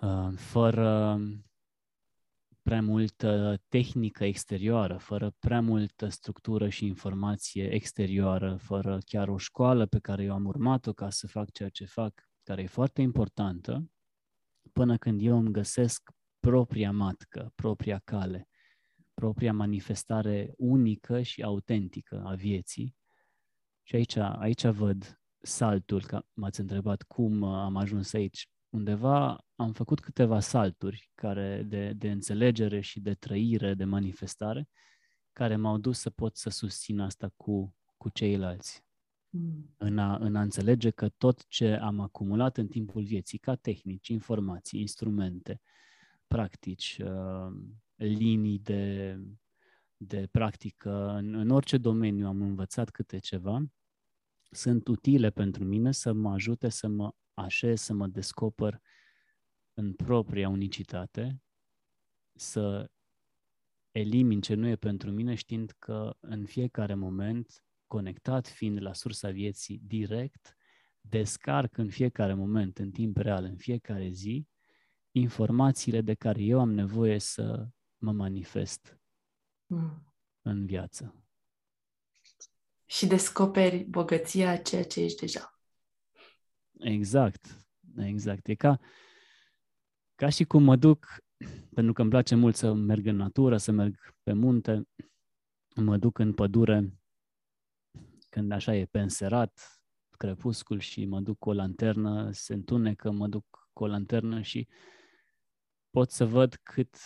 Uh, 0.00 0.32
fără 0.36 1.20
prea 2.62 2.82
multă 2.82 3.62
tehnică 3.68 4.24
exterioară, 4.24 4.96
fără 4.96 5.30
prea 5.38 5.60
multă 5.60 6.08
structură 6.08 6.68
și 6.68 6.86
informație 6.86 7.72
exterioară, 7.74 8.56
fără 8.56 8.98
chiar 9.04 9.28
o 9.28 9.38
școală 9.38 9.86
pe 9.86 9.98
care 9.98 10.22
eu 10.22 10.32
am 10.32 10.44
urmat-o 10.44 10.92
ca 10.92 11.10
să 11.10 11.26
fac 11.26 11.50
ceea 11.50 11.68
ce 11.68 11.84
fac, 11.84 12.28
care 12.42 12.62
e 12.62 12.66
foarte 12.66 13.02
importantă, 13.02 13.90
până 14.72 14.96
când 14.96 15.22
eu 15.22 15.38
îmi 15.38 15.52
găsesc 15.52 16.10
propria 16.40 16.90
matcă, 16.92 17.52
propria 17.54 18.00
cale, 18.04 18.48
propria 19.20 19.52
manifestare 19.52 20.52
unică 20.56 21.22
și 21.22 21.42
autentică 21.42 22.22
a 22.26 22.34
vieții. 22.34 22.96
Și 23.82 23.96
aici, 23.96 24.16
aici 24.16 24.66
văd 24.66 25.20
saltul, 25.38 26.04
că 26.04 26.22
m-ați 26.32 26.60
întrebat 26.60 27.02
cum 27.02 27.42
am 27.42 27.76
ajuns 27.76 28.12
aici. 28.12 28.48
Undeva 28.68 29.44
am 29.54 29.72
făcut 29.72 30.00
câteva 30.00 30.40
salturi 30.40 31.10
care 31.14 31.62
de, 31.62 31.92
de 31.92 32.10
înțelegere 32.10 32.80
și 32.80 33.00
de 33.00 33.14
trăire, 33.14 33.74
de 33.74 33.84
manifestare, 33.84 34.68
care 35.32 35.56
m-au 35.56 35.78
dus 35.78 35.98
să 35.98 36.10
pot 36.10 36.36
să 36.36 36.50
susțin 36.50 37.00
asta 37.00 37.32
cu, 37.36 37.74
cu 37.96 38.08
ceilalți. 38.08 38.84
Mm. 39.28 39.74
În, 39.76 39.98
a, 39.98 40.16
în 40.16 40.36
a 40.36 40.40
înțelege 40.40 40.90
că 40.90 41.08
tot 41.08 41.46
ce 41.46 41.74
am 41.74 42.00
acumulat 42.00 42.56
în 42.56 42.66
timpul 42.66 43.02
vieții, 43.02 43.38
ca 43.38 43.54
tehnici, 43.54 44.08
informații, 44.08 44.80
instrumente, 44.80 45.60
practici, 46.26 47.00
uh, 47.04 47.52
linii 47.96 48.58
de, 48.58 49.18
de 49.96 50.26
practică, 50.30 51.08
în, 51.08 51.34
în 51.34 51.50
orice 51.50 51.76
domeniu 51.76 52.26
am 52.26 52.40
învățat 52.40 52.90
câte 52.90 53.18
ceva, 53.18 53.64
sunt 54.50 54.88
utile 54.88 55.30
pentru 55.30 55.64
mine 55.64 55.92
să 55.92 56.12
mă 56.12 56.32
ajute 56.32 56.68
să 56.68 56.88
mă 56.88 57.14
așez, 57.34 57.80
să 57.80 57.92
mă 57.92 58.06
descoper 58.06 58.80
în 59.74 59.92
propria 59.92 60.48
unicitate, 60.48 61.42
să 62.34 62.90
elimin 63.90 64.40
ce 64.40 64.54
nu 64.54 64.66
e 64.66 64.76
pentru 64.76 65.10
mine, 65.10 65.34
știind 65.34 65.70
că 65.78 66.16
în 66.20 66.44
fiecare 66.44 66.94
moment, 66.94 67.64
conectat 67.86 68.48
fiind 68.48 68.82
la 68.82 68.92
sursa 68.92 69.30
vieții 69.30 69.80
direct, 69.84 70.56
descarc 71.00 71.76
în 71.76 71.88
fiecare 71.88 72.34
moment, 72.34 72.78
în 72.78 72.90
timp 72.90 73.16
real, 73.16 73.44
în 73.44 73.56
fiecare 73.56 74.08
zi, 74.08 74.46
informațiile 75.10 76.00
de 76.00 76.14
care 76.14 76.42
eu 76.42 76.60
am 76.60 76.72
nevoie 76.72 77.18
să 77.18 77.68
mă 78.06 78.12
manifest 78.12 78.98
mm. 79.66 80.14
în 80.42 80.66
viață. 80.66 81.14
Și 82.84 83.06
descoperi 83.06 83.84
bogăția 83.84 84.56
ceea 84.56 84.84
ce 84.84 85.00
ești 85.00 85.20
deja. 85.20 85.60
Exact, 86.78 87.66
exact. 87.96 88.48
E 88.48 88.54
ca, 88.54 88.80
ca 90.14 90.28
și 90.28 90.44
cum 90.44 90.62
mă 90.62 90.76
duc, 90.76 91.06
pentru 91.74 91.92
că 91.92 92.00
îmi 92.00 92.10
place 92.10 92.34
mult 92.34 92.56
să 92.56 92.72
merg 92.72 93.06
în 93.06 93.16
natură, 93.16 93.56
să 93.56 93.72
merg 93.72 94.14
pe 94.22 94.32
munte, 94.32 94.88
mă 95.74 95.96
duc 95.96 96.18
în 96.18 96.34
pădure 96.34 96.98
când 98.28 98.52
așa 98.52 98.74
e 98.74 98.84
penserat, 98.84 99.80
crepuscul 100.10 100.78
și 100.78 101.04
mă 101.04 101.20
duc 101.20 101.38
cu 101.38 101.48
o 101.48 101.52
lanternă, 101.52 102.30
se 102.32 102.54
întunecă, 102.54 103.10
mă 103.10 103.28
duc 103.28 103.68
cu 103.72 103.84
o 103.84 103.86
lanternă 103.86 104.40
și 104.40 104.68
pot 105.90 106.10
să 106.10 106.24
văd 106.24 106.54
cât 106.54 106.96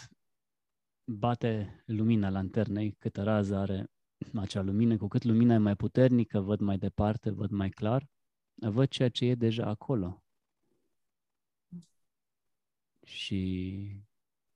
bate 1.11 1.83
lumina 1.87 2.31
lanternei, 2.31 2.93
câtă 2.99 3.23
rază 3.23 3.57
are 3.57 3.91
acea 4.35 4.63
lumină, 4.63 4.97
cu 4.97 5.09
cât 5.09 5.25
lumina 5.25 5.55
e 5.55 5.59
mai 5.59 5.77
puternică, 5.77 6.41
văd 6.41 6.61
mai 6.61 6.79
departe, 6.79 7.31
văd 7.31 7.51
mai 7.51 7.71
clar, 7.71 8.09
văd 8.55 8.89
ceea 8.89 9.09
ce 9.09 9.25
e 9.25 9.35
deja 9.35 9.67
acolo. 9.67 10.25
Și 13.03 14.03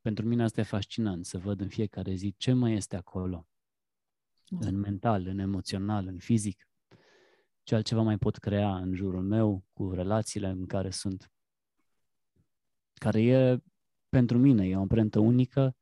pentru 0.01 0.27
mine 0.27 0.43
asta 0.43 0.61
e 0.61 0.65
fascinant, 0.65 1.27
să 1.27 1.39
văd 1.39 1.61
în 1.61 1.69
fiecare 1.69 2.15
zi 2.15 2.35
ce 2.37 2.53
mai 2.53 2.73
este 2.73 2.97
acolo. 2.97 3.47
Da. 4.49 4.67
În 4.67 4.77
mental, 4.77 5.27
în 5.27 5.39
emoțional, 5.39 6.07
în 6.07 6.19
fizic. 6.19 6.69
Ce 7.63 7.75
altceva 7.75 8.03
mai 8.03 8.19
pot 8.19 8.37
crea 8.37 8.77
în 8.77 8.95
jurul 8.95 9.23
meu, 9.23 9.65
cu 9.73 9.91
relațiile 9.91 10.49
în 10.49 10.67
care 10.67 10.91
sunt. 10.91 11.33
Care 12.95 13.23
e, 13.23 13.63
pentru 14.09 14.39
mine, 14.39 14.67
e 14.67 14.77
o 14.77 14.81
amprentă 14.81 15.19
unică 15.19 15.77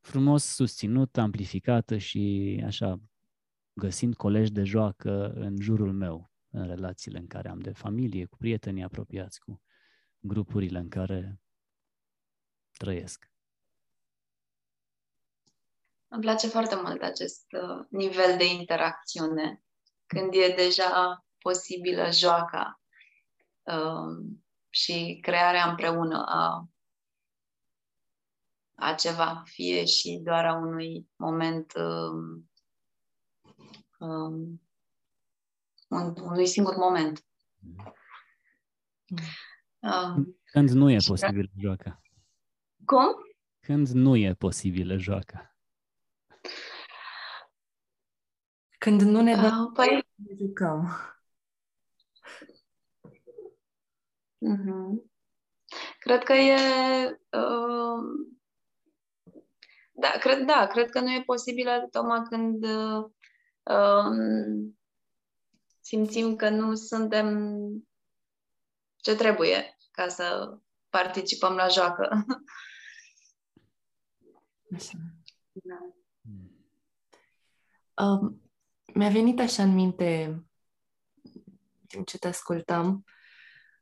frumos 0.00 0.44
susținută, 0.44 1.20
amplificată 1.20 1.96
și 1.96 2.62
așa, 2.66 3.00
găsind 3.72 4.14
colegi 4.14 4.52
de 4.52 4.64
joacă 4.64 5.32
în 5.32 5.56
jurul 5.60 5.92
meu, 5.92 6.30
în 6.50 6.66
relațiile 6.66 7.18
în 7.18 7.26
care 7.26 7.48
am 7.48 7.58
de 7.58 7.72
familie, 7.72 8.24
cu 8.24 8.36
prietenii 8.36 8.82
apropiați, 8.82 9.40
cu 9.40 9.62
grupurile 10.18 10.78
în 10.78 10.88
care 10.88 11.40
trăiesc. 12.76 13.30
Îmi 16.08 16.22
place 16.22 16.46
foarte 16.46 16.74
mult 16.74 17.02
acest 17.02 17.46
uh, 17.52 17.86
nivel 17.88 18.36
de 18.36 18.44
interacțiune, 18.44 19.62
când 20.06 20.34
e 20.34 20.54
deja 20.56 21.24
posibilă 21.38 22.10
joaca 22.10 22.80
uh, 23.62 24.36
și 24.68 25.18
crearea 25.22 25.70
împreună 25.70 26.24
a 26.26 26.68
a 28.80 28.94
ceva, 28.94 29.42
fie 29.44 29.84
și 29.84 30.20
doar 30.22 30.44
a 30.44 30.54
unui 30.54 31.08
moment, 31.16 31.72
um, 31.76 32.50
um, 33.98 34.62
un, 35.88 36.14
unui 36.20 36.46
singur 36.46 36.76
moment. 36.76 37.24
Um, 39.78 40.36
Când 40.44 40.70
nu 40.70 40.90
e 40.90 40.96
posibil 41.06 41.50
da. 41.54 41.60
joaca. 41.60 42.02
Cum? 42.84 43.06
Când 43.60 43.88
nu 43.88 44.16
e 44.16 44.34
posibilă 44.34 44.96
joaca. 44.96 45.56
Când 48.78 49.00
nu 49.00 49.20
ne 49.20 49.34
dăm 49.34 49.64
uh, 49.64 49.70
păi... 49.74 50.06
să 50.26 50.34
jucăm. 50.36 50.88
Uh-huh. 54.38 55.06
Cred 55.98 56.22
că 56.22 56.32
e 56.32 56.56
uh, 57.30 58.36
da, 60.00 60.08
cred, 60.20 60.46
da, 60.46 60.66
cred 60.66 60.90
că 60.90 61.00
nu 61.00 61.12
e 61.12 61.22
posibil 61.22 61.68
tocmai 61.90 62.22
când 62.22 62.64
um, 63.62 64.78
simțim 65.80 66.36
că 66.36 66.48
nu 66.48 66.74
suntem 66.74 67.58
ce 68.96 69.14
trebuie 69.14 69.76
ca 69.90 70.08
să 70.08 70.58
participăm 70.88 71.54
la 71.54 71.68
joacă. 71.68 72.08
Așa. 74.74 74.98
Da. 75.52 75.78
Um, 78.04 78.42
mi-a 78.94 79.08
venit 79.08 79.40
așa 79.40 79.62
în 79.62 79.74
minte, 79.74 80.42
timp 81.86 82.06
ce 82.06 82.18
te 82.18 82.28
ascultam, 82.28 83.04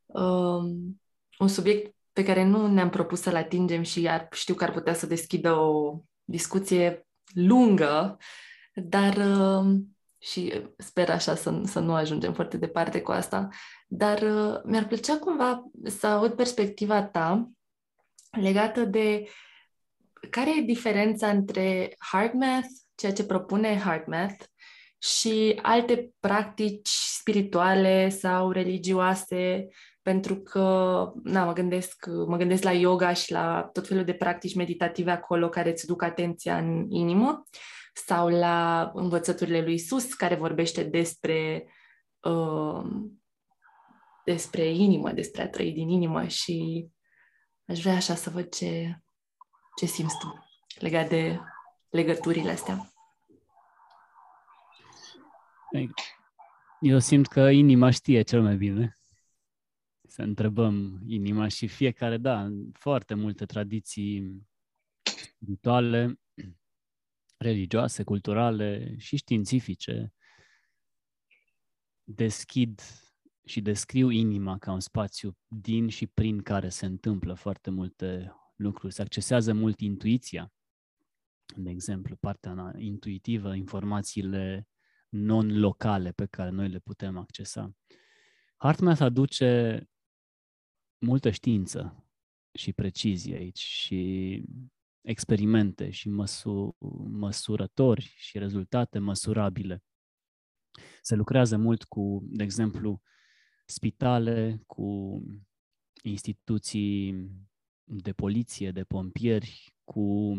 um, 0.06 1.00
un 1.38 1.48
subiect 1.48 1.95
pe 2.16 2.24
care 2.24 2.44
nu 2.44 2.66
ne-am 2.66 2.90
propus 2.90 3.20
să-l 3.20 3.36
atingem 3.36 3.82
și 3.82 4.08
ar, 4.08 4.28
știu 4.32 4.54
că 4.54 4.64
ar 4.64 4.72
putea 4.72 4.94
să 4.94 5.06
deschidă 5.06 5.52
o 5.52 6.00
discuție 6.24 7.06
lungă, 7.34 8.16
dar 8.74 9.16
uh, 9.16 9.74
și 10.18 10.62
sper 10.76 11.10
așa 11.10 11.34
să, 11.34 11.60
să 11.64 11.80
nu 11.80 11.94
ajungem 11.94 12.32
foarte 12.32 12.56
departe 12.56 13.00
cu 13.00 13.10
asta, 13.10 13.48
dar 13.86 14.22
uh, 14.22 14.60
mi-ar 14.64 14.86
plăcea 14.86 15.18
cumva 15.18 15.62
să 15.84 16.06
aud 16.06 16.32
perspectiva 16.32 17.02
ta 17.02 17.50
legată 18.30 18.84
de 18.84 19.28
care 20.30 20.58
e 20.58 20.60
diferența 20.60 21.28
între 21.28 21.94
hard 21.98 22.32
math, 22.32 22.68
ceea 22.94 23.12
ce 23.12 23.24
propune 23.24 23.78
hard 23.78 24.06
math, 24.06 24.44
și 24.98 25.58
alte 25.62 26.10
practici 26.20 26.88
spirituale 26.88 28.08
sau 28.08 28.50
religioase 28.50 29.68
pentru 30.07 30.36
că, 30.36 30.62
na, 31.22 31.44
mă 31.44 31.52
gândesc, 31.52 32.07
mă 32.26 32.36
gândesc 32.36 32.62
la 32.62 32.72
yoga 32.72 33.12
și 33.12 33.32
la 33.32 33.68
tot 33.72 33.86
felul 33.86 34.04
de 34.04 34.14
practici 34.14 34.54
meditative 34.54 35.11
acolo 35.11 35.48
care 35.48 35.70
îți 35.70 35.86
duc 35.86 36.02
atenția 36.02 36.59
în 36.59 36.90
inimă 36.90 37.42
sau 37.94 38.28
la 38.28 38.90
învățăturile 38.94 39.62
lui 39.62 39.74
Isus 39.74 40.14
care 40.14 40.34
vorbește 40.34 40.82
despre 40.82 41.68
uh, 42.20 42.84
despre 44.24 44.64
inimă, 44.64 45.12
despre 45.12 45.42
a 45.42 45.48
trăi 45.48 45.72
din 45.72 45.88
inimă 45.88 46.26
și 46.26 46.86
aș 47.66 47.80
vrea 47.80 47.94
așa 47.94 48.14
să 48.14 48.30
văd 48.30 48.48
ce, 48.48 49.00
ce 49.76 49.86
simți 49.86 50.18
tu 50.18 50.46
legat 50.78 51.09
de 51.09 51.40
legăturile 51.90 52.50
astea. 52.50 52.92
Eu 56.80 56.98
simt 56.98 57.26
că 57.26 57.40
inima 57.40 57.90
știe 57.90 58.22
cel 58.22 58.42
mai 58.42 58.57
bine 58.57 58.96
să 60.16 60.22
întrebăm 60.22 61.02
inima 61.06 61.48
și 61.48 61.66
fiecare, 61.66 62.16
da, 62.16 62.48
foarte 62.72 63.14
multe 63.14 63.46
tradiții 63.46 64.42
spirituale, 65.02 66.20
religioase, 67.36 68.02
culturale 68.02 68.94
și 68.98 69.16
științifice 69.16 70.12
deschid 72.04 72.80
și 73.44 73.60
descriu 73.60 74.10
inima 74.10 74.58
ca 74.58 74.72
un 74.72 74.80
spațiu 74.80 75.36
din 75.48 75.88
și 75.88 76.06
prin 76.06 76.42
care 76.42 76.68
se 76.68 76.86
întâmplă 76.86 77.34
foarte 77.34 77.70
multe 77.70 78.34
lucruri. 78.54 78.94
Se 78.94 79.02
accesează 79.02 79.52
mult 79.52 79.80
intuiția, 79.80 80.52
de 81.56 81.70
exemplu, 81.70 82.16
partea 82.16 82.72
intuitivă, 82.78 83.54
informațiile 83.54 84.68
non-locale 85.08 86.12
pe 86.12 86.26
care 86.26 86.50
noi 86.50 86.68
le 86.68 86.78
putem 86.78 87.16
accesa. 87.16 87.76
Hartmath 88.56 89.00
aduce 89.00 89.80
multă 90.99 91.30
știință 91.30 92.07
și 92.53 92.72
precizie 92.72 93.36
aici 93.36 93.59
și 93.59 94.42
experimente 95.01 95.90
și 95.90 96.09
măsu- 96.09 96.76
măsurători 97.11 98.14
și 98.16 98.38
rezultate 98.38 98.99
măsurabile. 98.99 99.84
Se 101.03 101.14
lucrează 101.14 101.57
mult 101.57 101.84
cu, 101.84 102.20
de 102.28 102.42
exemplu, 102.42 103.03
spitale, 103.66 104.62
cu 104.66 105.20
instituții 106.03 107.30
de 107.84 108.12
poliție, 108.12 108.70
de 108.70 108.84
pompieri, 108.84 109.74
cu 109.84 110.36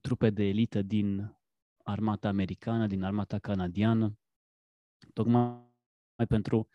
trupe 0.00 0.30
de 0.30 0.44
elită 0.44 0.82
din 0.82 1.36
armata 1.84 2.28
americană, 2.28 2.86
din 2.86 3.02
armata 3.02 3.38
canadiană, 3.38 4.18
tocmai 5.12 5.70
pentru 6.28 6.68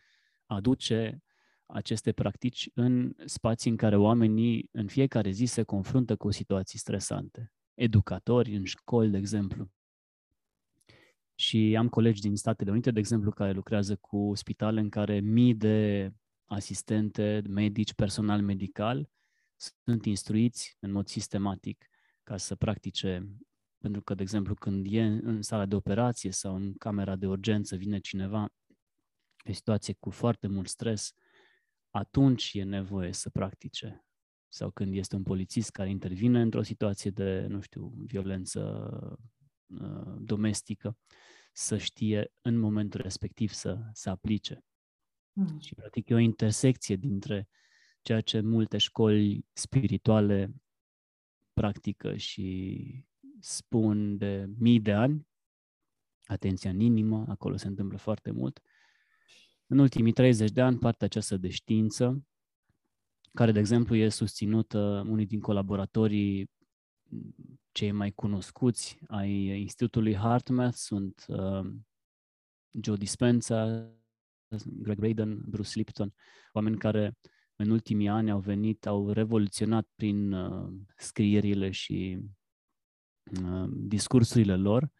a 0.46 0.54
aduce 0.54 1.22
aceste 1.68 2.12
practici 2.12 2.70
în 2.74 3.14
spații 3.24 3.70
în 3.70 3.76
care 3.76 3.96
oamenii 3.96 4.68
în 4.72 4.86
fiecare 4.86 5.30
zi 5.30 5.44
se 5.44 5.62
confruntă 5.62 6.16
cu 6.16 6.30
situații 6.30 6.78
stresante. 6.78 7.52
Educatori 7.74 8.56
în 8.56 8.64
școli, 8.64 9.10
de 9.10 9.16
exemplu. 9.16 9.70
Și 11.34 11.74
am 11.78 11.88
colegi 11.88 12.20
din 12.20 12.36
Statele 12.36 12.70
Unite, 12.70 12.90
de 12.90 12.98
exemplu, 12.98 13.30
care 13.30 13.52
lucrează 13.52 13.96
cu 13.96 14.32
spitale 14.34 14.80
în 14.80 14.88
care 14.88 15.20
mii 15.20 15.54
de 15.54 16.10
asistente, 16.44 17.42
medici, 17.48 17.94
personal 17.94 18.42
medical 18.42 19.08
sunt 19.84 20.04
instruiți 20.04 20.76
în 20.80 20.92
mod 20.92 21.06
sistematic 21.06 21.88
ca 22.22 22.36
să 22.36 22.54
practice, 22.54 23.28
pentru 23.78 24.02
că, 24.02 24.14
de 24.14 24.22
exemplu, 24.22 24.54
când 24.54 24.86
e 24.90 25.02
în 25.02 25.42
sala 25.42 25.66
de 25.66 25.74
operație 25.74 26.30
sau 26.30 26.54
în 26.54 26.74
camera 26.74 27.16
de 27.16 27.26
urgență, 27.26 27.76
vine 27.76 27.98
cineva, 27.98 28.48
o 29.48 29.52
situație 29.52 29.96
cu 30.00 30.10
foarte 30.10 30.46
mult 30.46 30.68
stres, 30.68 31.12
atunci 31.98 32.54
e 32.54 32.62
nevoie 32.62 33.12
să 33.12 33.30
practice. 33.30 34.04
Sau 34.48 34.70
când 34.70 34.94
este 34.94 35.16
un 35.16 35.22
polițist 35.22 35.70
care 35.70 35.90
intervine 35.90 36.40
într-o 36.40 36.62
situație 36.62 37.10
de, 37.10 37.46
nu 37.48 37.60
știu, 37.60 37.92
violență 37.96 39.20
uh, 39.66 40.16
domestică, 40.18 40.98
să 41.52 41.76
știe 41.76 42.32
în 42.40 42.58
momentul 42.58 43.00
respectiv 43.00 43.50
să, 43.50 43.78
să 43.92 44.10
aplice. 44.10 44.64
Mm. 45.32 45.58
Și, 45.58 45.74
practic, 45.74 46.08
e 46.08 46.14
o 46.14 46.18
intersecție 46.18 46.96
dintre 46.96 47.48
ceea 48.02 48.20
ce 48.20 48.40
multe 48.40 48.78
școli 48.78 49.46
spirituale 49.52 50.54
practică 51.52 52.16
și 52.16 53.06
spun 53.40 54.16
de 54.16 54.46
mii 54.58 54.80
de 54.80 54.92
ani, 54.92 55.28
atenția 56.24 56.70
în 56.70 56.80
inimă, 56.80 57.24
acolo 57.28 57.56
se 57.56 57.66
întâmplă 57.66 57.98
foarte 57.98 58.30
mult, 58.30 58.60
în 59.70 59.78
ultimii 59.78 60.12
30 60.12 60.50
de 60.50 60.60
ani, 60.60 60.78
partea 60.78 61.06
aceasta 61.06 61.36
de 61.36 61.48
știință, 61.48 62.26
care, 63.32 63.52
de 63.52 63.58
exemplu, 63.58 63.96
e 63.96 64.08
susținută 64.08 65.04
unii 65.08 65.26
din 65.26 65.40
colaboratorii 65.40 66.50
cei 67.72 67.92
mai 67.92 68.10
cunoscuți 68.10 68.98
ai 69.06 69.60
Institutului 69.60 70.14
HeartMath 70.14 70.76
sunt 70.76 71.24
uh, 71.28 71.66
Joe 72.82 72.96
Dispenza, 72.96 73.90
Greg 74.64 74.98
Braden, 74.98 75.42
Bruce 75.48 75.70
Lipton, 75.74 76.14
oameni 76.52 76.78
care 76.78 77.18
în 77.56 77.70
ultimii 77.70 78.08
ani 78.08 78.30
au 78.30 78.40
venit, 78.40 78.86
au 78.86 79.10
revoluționat 79.10 79.88
prin 79.94 80.32
uh, 80.32 80.72
scrierile 80.96 81.70
și 81.70 82.18
uh, 83.42 83.68
discursurile 83.70 84.56
lor 84.56 84.90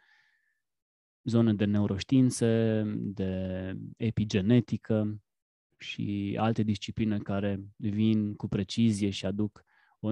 zone 1.29 1.55
de 1.55 1.65
neuroștiințe, 1.65 2.83
de 2.97 3.73
epigenetică 3.97 5.23
și 5.79 6.37
alte 6.39 6.63
discipline 6.63 7.19
care 7.19 7.65
vin 7.77 8.35
cu 8.35 8.49
precizie 8.49 9.11
și 9.11 9.27
aduc 9.27 9.65
o 10.01 10.11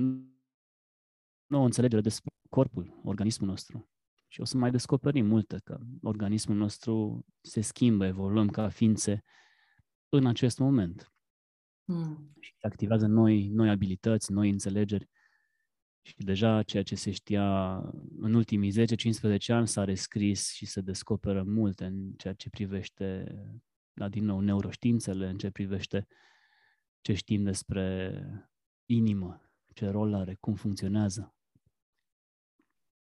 nouă 1.46 1.64
înțelegere 1.64 2.00
despre 2.00 2.30
corpul, 2.50 3.00
organismul 3.04 3.48
nostru. 3.48 3.90
Și 4.28 4.40
o 4.40 4.44
să 4.44 4.56
mai 4.56 4.70
descoperim 4.70 5.26
multe, 5.26 5.60
că 5.64 5.78
organismul 6.02 6.56
nostru 6.56 7.24
se 7.40 7.60
schimbă, 7.60 8.06
evoluăm 8.06 8.48
ca 8.48 8.68
ființe 8.68 9.22
în 10.08 10.26
acest 10.26 10.58
moment. 10.58 11.12
Mm. 11.84 12.32
Și 12.40 12.52
activează 12.60 13.06
noi, 13.06 13.48
noi 13.48 13.68
abilități, 13.68 14.32
noi 14.32 14.50
înțelegeri. 14.50 15.08
Și 16.18 16.24
deja 16.24 16.62
ceea 16.62 16.82
ce 16.82 16.94
se 16.94 17.10
știa 17.10 17.76
în 18.18 18.34
ultimii 18.34 18.72
10-15 18.72 19.46
ani 19.46 19.68
s-a 19.68 19.84
rescris 19.84 20.52
și 20.52 20.66
se 20.66 20.80
descoperă 20.80 21.42
multe 21.42 21.84
în 21.84 22.12
ceea 22.12 22.34
ce 22.34 22.50
privește, 22.50 23.34
la 23.92 24.08
din 24.08 24.24
nou, 24.24 24.40
neuroștiințele, 24.40 25.28
în 25.28 25.38
ce 25.38 25.50
privește 25.50 26.06
ce 27.00 27.12
știm 27.14 27.42
despre 27.42 28.12
inimă, 28.86 29.50
ce 29.74 29.88
rol 29.88 30.14
are, 30.14 30.36
cum 30.40 30.54
funcționează. 30.54 31.34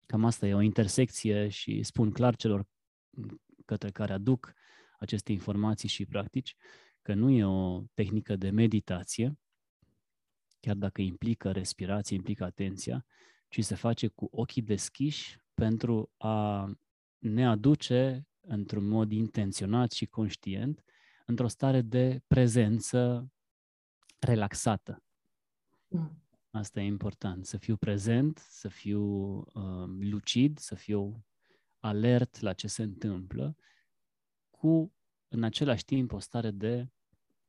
Cam 0.05 0.25
asta 0.25 0.47
e 0.47 0.53
o 0.53 0.61
intersecție 0.61 1.49
și 1.49 1.83
spun 1.83 2.11
clar 2.11 2.35
celor 2.35 2.67
către 3.65 3.91
care 3.91 4.13
aduc 4.13 4.53
aceste 4.99 5.31
informații 5.31 5.89
și 5.89 6.05
practici 6.05 6.55
că 7.01 7.13
nu 7.13 7.29
e 7.29 7.45
o 7.45 7.83
tehnică 7.93 8.35
de 8.35 8.49
meditație, 8.49 9.37
chiar 10.63 10.75
dacă 10.75 11.01
implică 11.01 11.51
respirație, 11.51 12.15
implică 12.15 12.43
atenția, 12.43 13.05
ci 13.47 13.63
se 13.63 13.75
face 13.75 14.07
cu 14.07 14.27
ochii 14.31 14.61
deschiși 14.61 15.37
pentru 15.53 16.11
a 16.17 16.69
ne 17.17 17.47
aduce 17.47 18.27
într-un 18.41 18.87
mod 18.87 19.11
intenționat 19.11 19.91
și 19.91 20.05
conștient 20.05 20.83
într-o 21.25 21.47
stare 21.47 21.81
de 21.81 22.21
prezență 22.27 23.31
relaxată. 24.19 25.03
Mm. 25.87 26.23
Asta 26.51 26.81
e 26.81 26.85
important, 26.85 27.45
să 27.45 27.57
fiu 27.57 27.77
prezent, 27.77 28.37
să 28.37 28.67
fiu 28.67 29.03
uh, 29.37 29.85
lucid, 29.99 30.57
să 30.57 30.75
fiu 30.75 31.25
alert 31.79 32.39
la 32.39 32.53
ce 32.53 32.67
se 32.67 32.83
întâmplă, 32.83 33.55
cu 34.49 34.93
în 35.27 35.43
același 35.43 35.85
timp 35.85 36.11
o 36.11 36.19
stare 36.19 36.51
de, 36.51 36.87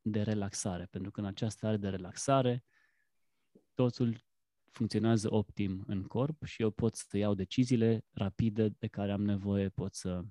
de 0.01 0.21
relaxare, 0.21 0.85
pentru 0.85 1.11
că 1.11 1.19
în 1.19 1.25
această 1.25 1.57
stare 1.57 1.77
de 1.77 1.89
relaxare 1.89 2.63
totul 3.75 4.23
funcționează 4.71 5.33
optim 5.33 5.83
în 5.87 6.03
corp 6.03 6.43
și 6.43 6.61
eu 6.61 6.69
pot 6.69 6.95
să 6.95 7.17
iau 7.17 7.33
deciziile 7.33 8.05
rapide 8.11 8.69
de 8.79 8.87
care 8.87 9.11
am 9.11 9.21
nevoie, 9.21 9.69
pot 9.69 9.93
să 9.93 10.21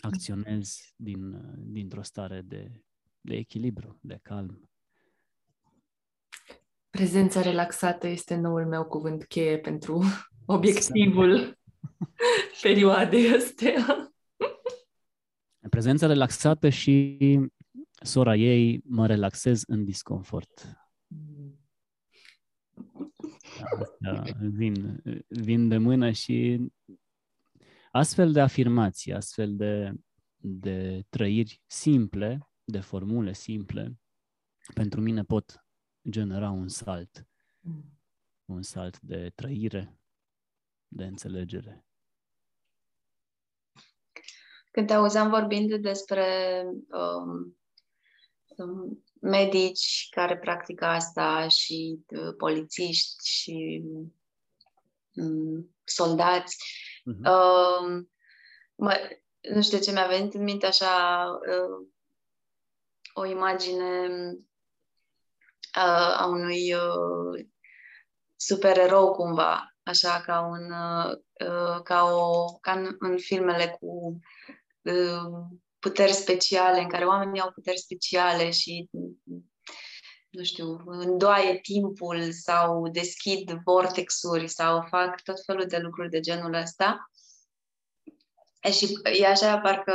acționez 0.00 0.80
din, 0.96 1.42
dintr-o 1.58 2.02
stare 2.02 2.40
de, 2.40 2.84
de 3.20 3.36
echilibru, 3.36 3.98
de 4.02 4.18
calm. 4.22 4.70
Prezența 6.90 7.40
relaxată 7.40 8.06
este 8.06 8.36
noul 8.36 8.66
meu 8.66 8.84
cuvânt 8.84 9.24
cheie 9.24 9.58
pentru 9.58 10.02
obiectivul 10.46 11.58
perioadei 12.62 13.34
astea. 13.34 14.12
Prezența 15.70 16.06
relaxată 16.06 16.68
și 16.68 17.18
sora 18.02 18.36
ei 18.36 18.82
mă 18.84 19.06
relaxez 19.06 19.62
în 19.66 19.84
disconfort. 19.84 20.87
Asta 23.62 24.36
vin, 24.40 25.02
vin 25.28 25.68
de 25.68 25.76
mână 25.76 26.10
și 26.10 26.66
astfel 27.90 28.32
de 28.32 28.40
afirmații, 28.40 29.12
astfel 29.12 29.56
de, 29.56 29.92
de 30.36 31.04
trăiri 31.08 31.62
simple, 31.66 32.48
de 32.64 32.80
formule 32.80 33.32
simple, 33.32 33.98
pentru 34.74 35.00
mine 35.00 35.22
pot 35.22 35.64
genera 36.08 36.50
un 36.50 36.68
salt. 36.68 37.26
Mm. 37.60 37.92
Un 38.44 38.62
salt 38.62 39.00
de 39.00 39.32
trăire, 39.34 39.98
de 40.88 41.04
înțelegere. 41.04 41.86
Când 44.70 44.86
te 44.86 44.92
auzeam 44.92 45.30
vorbind 45.30 45.74
despre 45.74 46.62
um, 46.88 47.58
um, 48.56 49.04
medici 49.20 50.06
care 50.10 50.38
practică 50.38 50.84
asta 50.84 51.48
și 51.48 52.04
uh, 52.08 52.34
polițiști 52.36 53.28
și 53.28 53.82
um, 55.14 55.76
soldați, 55.84 56.56
uh-huh. 57.00 57.30
uh, 57.30 58.04
mă, 58.74 58.94
nu 59.40 59.62
știu 59.62 59.78
ce 59.78 59.92
mi-a 59.92 60.06
venit 60.06 60.34
în 60.34 60.42
minte 60.42 60.66
așa 60.66 61.24
uh, 61.48 61.88
o 63.12 63.24
imagine 63.24 64.08
a 66.16 66.26
unui 66.26 66.74
uh, 66.74 67.46
supererou 68.36 69.12
cumva, 69.12 69.76
așa 69.82 70.20
ca 70.20 70.40
un 70.40 70.70
uh, 70.70 71.82
ca 71.82 72.04
o 72.04 72.44
ca 72.60 72.72
în, 72.72 72.96
în 72.98 73.18
filmele 73.18 73.76
cu 73.80 74.20
uh, 74.82 75.58
puteri 75.78 76.12
speciale, 76.12 76.80
în 76.80 76.88
care 76.88 77.04
oamenii 77.04 77.40
au 77.40 77.50
puteri 77.52 77.78
speciale 77.78 78.50
și 78.50 78.88
nu 80.28 80.44
știu, 80.44 80.82
îndoaie 80.86 81.58
timpul 81.58 82.32
sau 82.32 82.88
deschid 82.88 83.50
vortexuri 83.64 84.48
sau 84.48 84.86
fac 84.88 85.22
tot 85.22 85.44
felul 85.44 85.66
de 85.66 85.78
lucruri 85.78 86.10
de 86.10 86.20
genul 86.20 86.54
ăsta. 86.54 87.10
E 88.60 88.70
și 88.70 88.98
e 89.20 89.26
așa, 89.26 89.58
parcă 89.58 89.94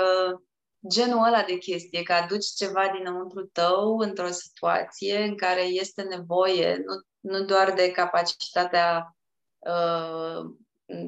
genul 0.89 1.25
ăla 1.25 1.43
de 1.43 1.57
chestie, 1.57 2.03
că 2.03 2.13
aduci 2.13 2.45
ceva 2.45 2.89
dinăuntru 2.97 3.45
tău 3.45 3.97
într-o 3.97 4.27
situație 4.27 5.23
în 5.23 5.37
care 5.37 5.61
este 5.61 6.01
nevoie, 6.01 6.83
nu, 6.85 6.93
nu 7.31 7.45
doar 7.45 7.73
de 7.73 7.91
capacitatea 7.91 9.17
uh, 9.59 10.51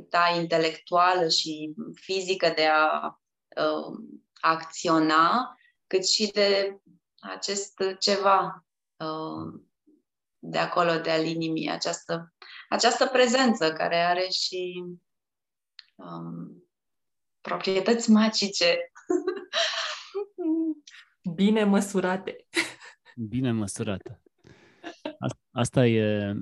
ta 0.10 0.34
intelectuală 0.36 1.28
și 1.30 1.74
fizică 1.94 2.52
de 2.56 2.66
a 2.66 3.20
uh, 3.58 3.98
acționa, 4.46 5.58
cât 5.88 6.08
și 6.08 6.32
de 6.32 6.78
acest 7.20 7.74
ceva 8.00 8.66
uh, 8.98 9.62
de 10.40 10.58
acolo, 10.58 11.00
de 11.00 11.12
al 11.12 11.26
inimii, 11.26 11.70
această, 11.70 12.34
această 12.70 13.06
prezență 13.06 13.74
care 13.74 13.96
are 13.96 14.28
și 14.30 14.84
um, 15.96 16.70
proprietăți 17.42 18.12
magice. 18.12 18.92
Bine 21.36 21.64
măsurate. 21.64 22.48
Bine 23.16 23.52
măsurată. 23.52 24.22
Asta 25.52 25.86
e, 25.86 26.34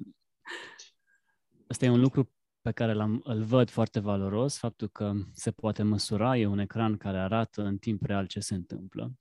asta 1.68 1.86
e 1.86 1.90
un 1.90 2.00
lucru 2.00 2.32
pe 2.64 2.72
care 2.72 2.94
l-am, 2.94 3.22
îl 3.24 3.44
văd 3.44 3.70
foarte 3.70 4.00
valoros, 4.00 4.58
faptul 4.58 4.88
că 4.88 5.14
se 5.32 5.52
poate 5.52 5.84
măsura, 5.84 6.38
e 6.38 6.46
un 6.46 6.60
ecran 6.60 6.98
care 6.98 7.18
arată 7.18 7.64
în 7.64 7.78
timp 7.78 8.04
real 8.04 8.28
ce 8.28 8.40
se 8.40 8.54
întâmplă. 8.54 9.12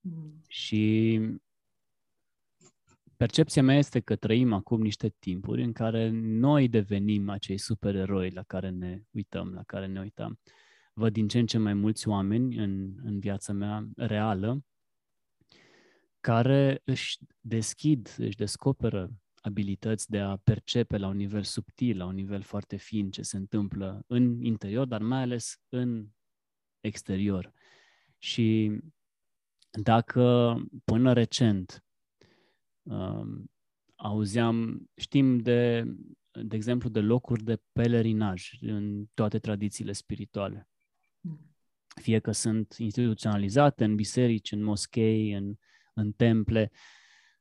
Mm. 0.00 0.42
Și 0.46 1.20
percepția 3.16 3.62
mea 3.62 3.76
este 3.76 4.00
că 4.00 4.16
trăim 4.16 4.52
acum 4.52 4.80
niște 4.80 5.14
timpuri 5.18 5.62
în 5.62 5.72
care 5.72 6.10
noi 6.12 6.68
devenim 6.68 7.28
acei 7.28 7.58
supereroi 7.58 8.30
la 8.30 8.42
care 8.42 8.68
ne 8.70 9.02
uităm, 9.10 9.52
la 9.52 9.62
care 9.62 9.86
ne 9.86 10.00
uităm. 10.00 10.38
Văd 10.92 11.12
din 11.12 11.28
ce 11.28 11.38
în 11.38 11.46
ce 11.46 11.58
mai 11.58 11.74
mulți 11.74 12.08
oameni 12.08 12.56
în, 12.56 12.94
în 13.02 13.18
viața 13.18 13.52
mea 13.52 13.88
reală 13.96 14.64
care 16.20 16.82
își 16.84 17.18
deschid, 17.40 18.14
își 18.18 18.36
descoperă 18.36 19.10
abilități 19.40 20.10
de 20.10 20.18
a 20.18 20.36
percepe 20.36 20.96
la 20.96 21.06
un 21.06 21.16
nivel 21.16 21.42
subtil, 21.42 21.96
la 21.96 22.04
un 22.04 22.14
nivel 22.14 22.42
foarte 22.42 22.76
fin 22.76 23.10
ce 23.10 23.22
se 23.22 23.36
întâmplă 23.36 24.04
în 24.06 24.42
interior, 24.42 24.86
dar 24.86 25.02
mai 25.02 25.20
ales 25.20 25.60
în 25.68 26.08
exterior. 26.80 27.52
Și 28.18 28.78
dacă 29.70 30.56
până 30.84 31.12
recent 31.12 31.84
um, 32.82 33.50
auzeam, 33.96 34.90
știm 34.96 35.38
de, 35.38 35.84
de 36.30 36.56
exemplu, 36.56 36.88
de 36.88 37.00
locuri 37.00 37.44
de 37.44 37.60
pelerinaj 37.72 38.50
în 38.60 39.06
toate 39.14 39.38
tradițiile 39.38 39.92
spirituale. 39.92 40.68
Fie 42.00 42.18
că 42.18 42.32
sunt 42.32 42.74
instituționalizate 42.78 43.84
în 43.84 43.94
biserici, 43.94 44.52
în 44.52 44.62
moschei, 44.62 45.32
în, 45.32 45.54
în 45.94 46.12
temple, 46.12 46.70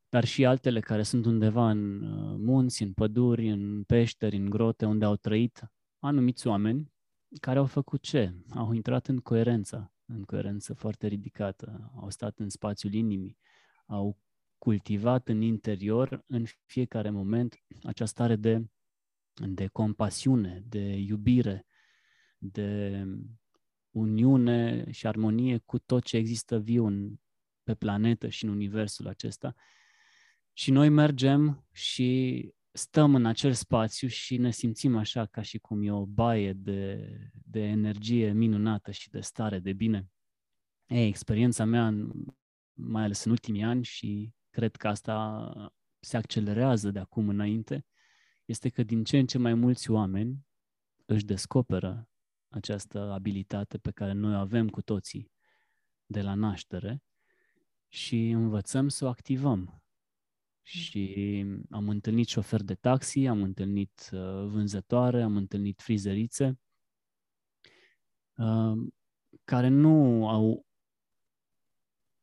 dar 0.09 0.25
și 0.25 0.45
altele 0.45 0.79
care 0.79 1.03
sunt 1.03 1.25
undeva 1.25 1.69
în 1.69 2.01
uh, 2.03 2.35
munți, 2.37 2.83
în 2.83 2.93
păduri, 2.93 3.49
în 3.49 3.83
peșteri, 3.83 4.35
în 4.35 4.49
grote, 4.49 4.85
unde 4.85 5.05
au 5.05 5.15
trăit 5.15 5.69
anumiți 5.99 6.47
oameni 6.47 6.91
care 7.39 7.59
au 7.59 7.65
făcut 7.65 8.01
ce? 8.01 8.33
Au 8.49 8.73
intrat 8.73 9.07
în 9.07 9.17
coerență, 9.17 9.93
în 10.05 10.23
coerență 10.23 10.73
foarte 10.73 11.07
ridicată, 11.07 11.91
au 11.95 12.09
stat 12.09 12.39
în 12.39 12.49
spațiul 12.49 12.93
inimii, 12.93 13.37
au 13.85 14.17
cultivat 14.57 15.27
în 15.27 15.41
interior, 15.41 16.23
în 16.27 16.45
fiecare 16.65 17.09
moment, 17.09 17.63
această 17.83 18.05
stare 18.05 18.35
de, 18.35 18.69
de 19.33 19.67
compasiune, 19.67 20.63
de 20.67 20.95
iubire, 20.97 21.65
de 22.37 23.03
uniune 23.91 24.91
și 24.91 25.07
armonie 25.07 25.57
cu 25.57 25.79
tot 25.79 26.03
ce 26.03 26.17
există 26.17 26.59
viu 26.59 26.85
în, 26.85 27.19
pe 27.63 27.75
planetă 27.75 28.29
și 28.29 28.43
în 28.43 28.49
universul 28.49 29.07
acesta. 29.07 29.55
Și 30.59 30.71
noi 30.71 30.89
mergem 30.89 31.67
și 31.71 32.53
stăm 32.71 33.15
în 33.15 33.25
acel 33.25 33.53
spațiu 33.53 34.07
și 34.07 34.37
ne 34.37 34.51
simțim 34.51 34.97
așa 34.97 35.25
ca 35.25 35.41
și 35.41 35.57
cum 35.57 35.81
e 35.81 35.91
o 35.91 36.05
baie 36.05 36.53
de, 36.53 37.09
de 37.31 37.59
energie 37.59 38.31
minunată 38.31 38.91
și 38.91 39.09
de 39.09 39.19
stare 39.19 39.59
de 39.59 39.73
bine. 39.73 40.09
Ei, 40.85 41.07
experiența 41.07 41.65
mea, 41.65 41.93
mai 42.73 43.03
ales 43.03 43.23
în 43.23 43.31
ultimii 43.31 43.63
ani 43.63 43.83
și 43.83 44.33
cred 44.49 44.75
că 44.75 44.87
asta 44.87 45.73
se 45.99 46.17
accelerează 46.17 46.91
de 46.91 46.99
acum 46.99 47.29
înainte, 47.29 47.85
este 48.45 48.69
că 48.69 48.83
din 48.83 49.03
ce 49.03 49.17
în 49.17 49.25
ce 49.25 49.37
mai 49.37 49.53
mulți 49.53 49.91
oameni 49.91 50.47
își 51.05 51.25
descoperă 51.25 52.09
această 52.49 52.99
abilitate 52.99 53.77
pe 53.77 53.91
care 53.91 54.11
noi 54.11 54.33
o 54.33 54.39
avem 54.39 54.69
cu 54.69 54.81
toții 54.81 55.31
de 56.05 56.21
la 56.21 56.33
naștere 56.33 57.03
și 57.87 58.29
învățăm 58.29 58.87
să 58.87 59.05
o 59.05 59.07
activăm. 59.07 59.83
Și 60.69 61.45
am 61.69 61.89
întâlnit 61.89 62.27
șofer 62.27 62.61
de 62.61 62.75
taxi, 62.75 63.25
am 63.25 63.43
întâlnit 63.43 64.09
uh, 64.11 64.19
vânzătoare, 64.45 65.21
am 65.21 65.35
întâlnit 65.35 65.81
frizerițe, 65.81 66.59
uh, 68.37 68.87
care 69.43 69.67
nu 69.67 70.27
au 70.27 70.65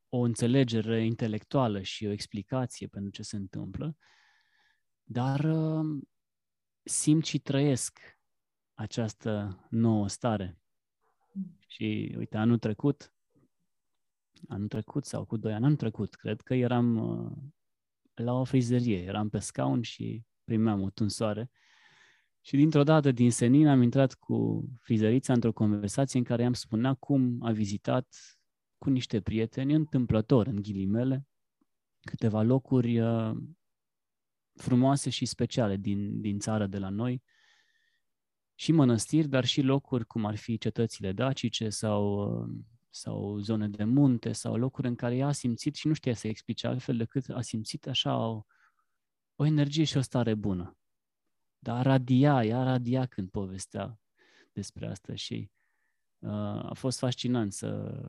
o 0.08 0.18
înțelegere 0.18 1.04
intelectuală 1.04 1.82
și 1.82 2.06
o 2.06 2.10
explicație 2.10 2.86
pentru 2.86 3.10
ce 3.10 3.22
se 3.22 3.36
întâmplă, 3.36 3.96
dar 5.02 5.40
uh, 5.44 6.02
simt 6.82 7.24
și 7.24 7.38
trăiesc 7.38 7.98
această 8.74 9.64
nouă 9.70 10.08
stare. 10.08 10.58
Și 11.66 12.14
uite, 12.18 12.36
anul 12.36 12.58
trecut, 12.58 13.12
anul 14.48 14.68
trecut 14.68 15.04
sau 15.04 15.24
cu 15.24 15.36
doi 15.36 15.52
ani, 15.52 15.64
anul 15.64 15.76
trecut, 15.76 16.14
cred 16.14 16.40
că 16.40 16.54
eram 16.54 16.96
uh, 16.96 17.54
la 18.22 18.32
o 18.32 18.44
frizerie, 18.44 19.02
eram 19.02 19.28
pe 19.28 19.38
scaun 19.38 19.82
și 19.82 20.22
primeam 20.44 20.82
o 20.82 20.90
tunsoare. 20.90 21.50
Și 22.40 22.56
dintr-o 22.56 22.82
dată, 22.82 23.12
din 23.12 23.30
senin, 23.30 23.66
am 23.66 23.82
intrat 23.82 24.14
cu 24.14 24.68
frizerița 24.80 25.32
într-o 25.32 25.52
conversație 25.52 26.18
în 26.18 26.24
care 26.24 26.42
i-am 26.42 26.52
spunea 26.52 26.94
cum 26.94 27.38
a 27.42 27.50
vizitat 27.50 28.06
cu 28.78 28.90
niște 28.90 29.20
prieteni, 29.20 29.74
întâmplător, 29.74 30.46
în 30.46 30.62
ghilimele, 30.62 31.26
câteva 32.00 32.42
locuri 32.42 33.00
uh, 33.00 33.36
frumoase 34.54 35.10
și 35.10 35.26
speciale 35.26 35.76
din, 35.76 36.20
din 36.20 36.38
țară 36.38 36.66
de 36.66 36.78
la 36.78 36.88
noi, 36.88 37.22
și 38.54 38.72
mănăstiri, 38.72 39.28
dar 39.28 39.44
și 39.44 39.60
locuri 39.60 40.06
cum 40.06 40.24
ar 40.24 40.36
fi 40.36 40.58
cetățile 40.58 41.12
dacice 41.12 41.68
sau, 41.68 42.32
uh, 42.42 42.48
sau 42.96 43.38
zone 43.38 43.68
de 43.68 43.84
munte 43.84 44.32
sau 44.32 44.56
locuri 44.56 44.86
în 44.86 44.94
care 44.94 45.16
ea 45.16 45.26
a 45.26 45.32
simțit 45.32 45.74
și 45.74 45.86
nu 45.86 45.92
știa 45.92 46.14
să 46.14 46.28
explice 46.28 46.66
altfel 46.66 46.96
decât 46.96 47.28
a 47.28 47.40
simțit 47.40 47.86
așa 47.86 48.28
o, 48.28 48.42
o 49.34 49.44
energie 49.44 49.84
și 49.84 49.96
o 49.96 50.00
stare 50.00 50.34
bună. 50.34 50.76
Dar 51.58 51.86
radia, 51.86 52.44
ea 52.44 52.62
radia 52.62 53.06
când 53.06 53.30
povestea 53.30 54.00
despre 54.52 54.86
asta 54.86 55.14
și 55.14 55.50
uh, 56.18 56.30
a 56.64 56.72
fost 56.74 56.98
fascinant 56.98 57.52
să 57.52 58.00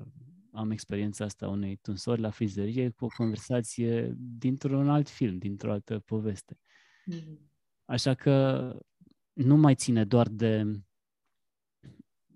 am 0.51 0.71
experiența 0.71 1.25
asta 1.25 1.47
unei 1.47 1.75
tunsori 1.75 2.21
la 2.21 2.29
frizerie 2.29 2.89
cu 2.89 3.05
o 3.05 3.07
conversație 3.17 4.13
dintr-un 4.17 4.89
alt 4.89 5.09
film, 5.09 5.37
dintr-o 5.37 5.71
altă 5.71 5.99
poveste. 5.99 6.59
Mm-hmm. 7.11 7.37
Așa 7.85 8.13
că 8.13 8.77
nu 9.33 9.55
mai 9.55 9.75
ține 9.75 10.05
doar 10.05 10.27
de 10.27 10.81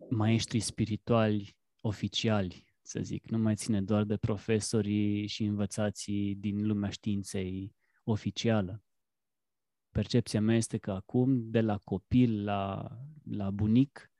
maestrii 0.09 0.59
spirituali 0.59 1.59
oficiali, 1.81 2.65
să 2.81 2.99
zic, 3.01 3.29
nu 3.29 3.37
mai 3.37 3.55
ține 3.55 3.81
doar 3.81 4.03
de 4.03 4.17
profesorii 4.17 5.27
și 5.27 5.43
învățații 5.43 6.35
din 6.35 6.67
lumea 6.67 6.89
științei 6.89 7.75
oficială. 8.03 8.83
Percepția 9.91 10.41
mea 10.41 10.55
este 10.55 10.77
că 10.77 10.91
acum, 10.91 11.49
de 11.49 11.61
la 11.61 11.77
copil 11.77 12.43
la, 12.43 12.91
la 13.23 13.49
bunic, 13.51 14.11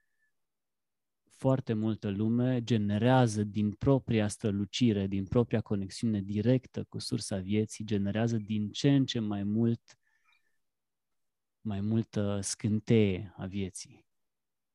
foarte 1.23 1.73
multă 1.73 2.09
lume 2.09 2.63
generează 2.63 3.43
din 3.43 3.71
propria 3.71 4.27
strălucire, 4.27 5.07
din 5.07 5.25
propria 5.25 5.61
conexiune 5.61 6.21
directă 6.21 6.83
cu 6.83 6.99
sursa 6.99 7.37
vieții, 7.37 7.85
generează 7.85 8.37
din 8.37 8.71
ce 8.71 8.95
în 8.95 9.05
ce 9.05 9.19
mai 9.19 9.43
mult 9.43 9.81
mai 11.61 11.81
multă 11.81 12.39
scânteie 12.41 13.33
a 13.37 13.45
vieții 13.45 14.05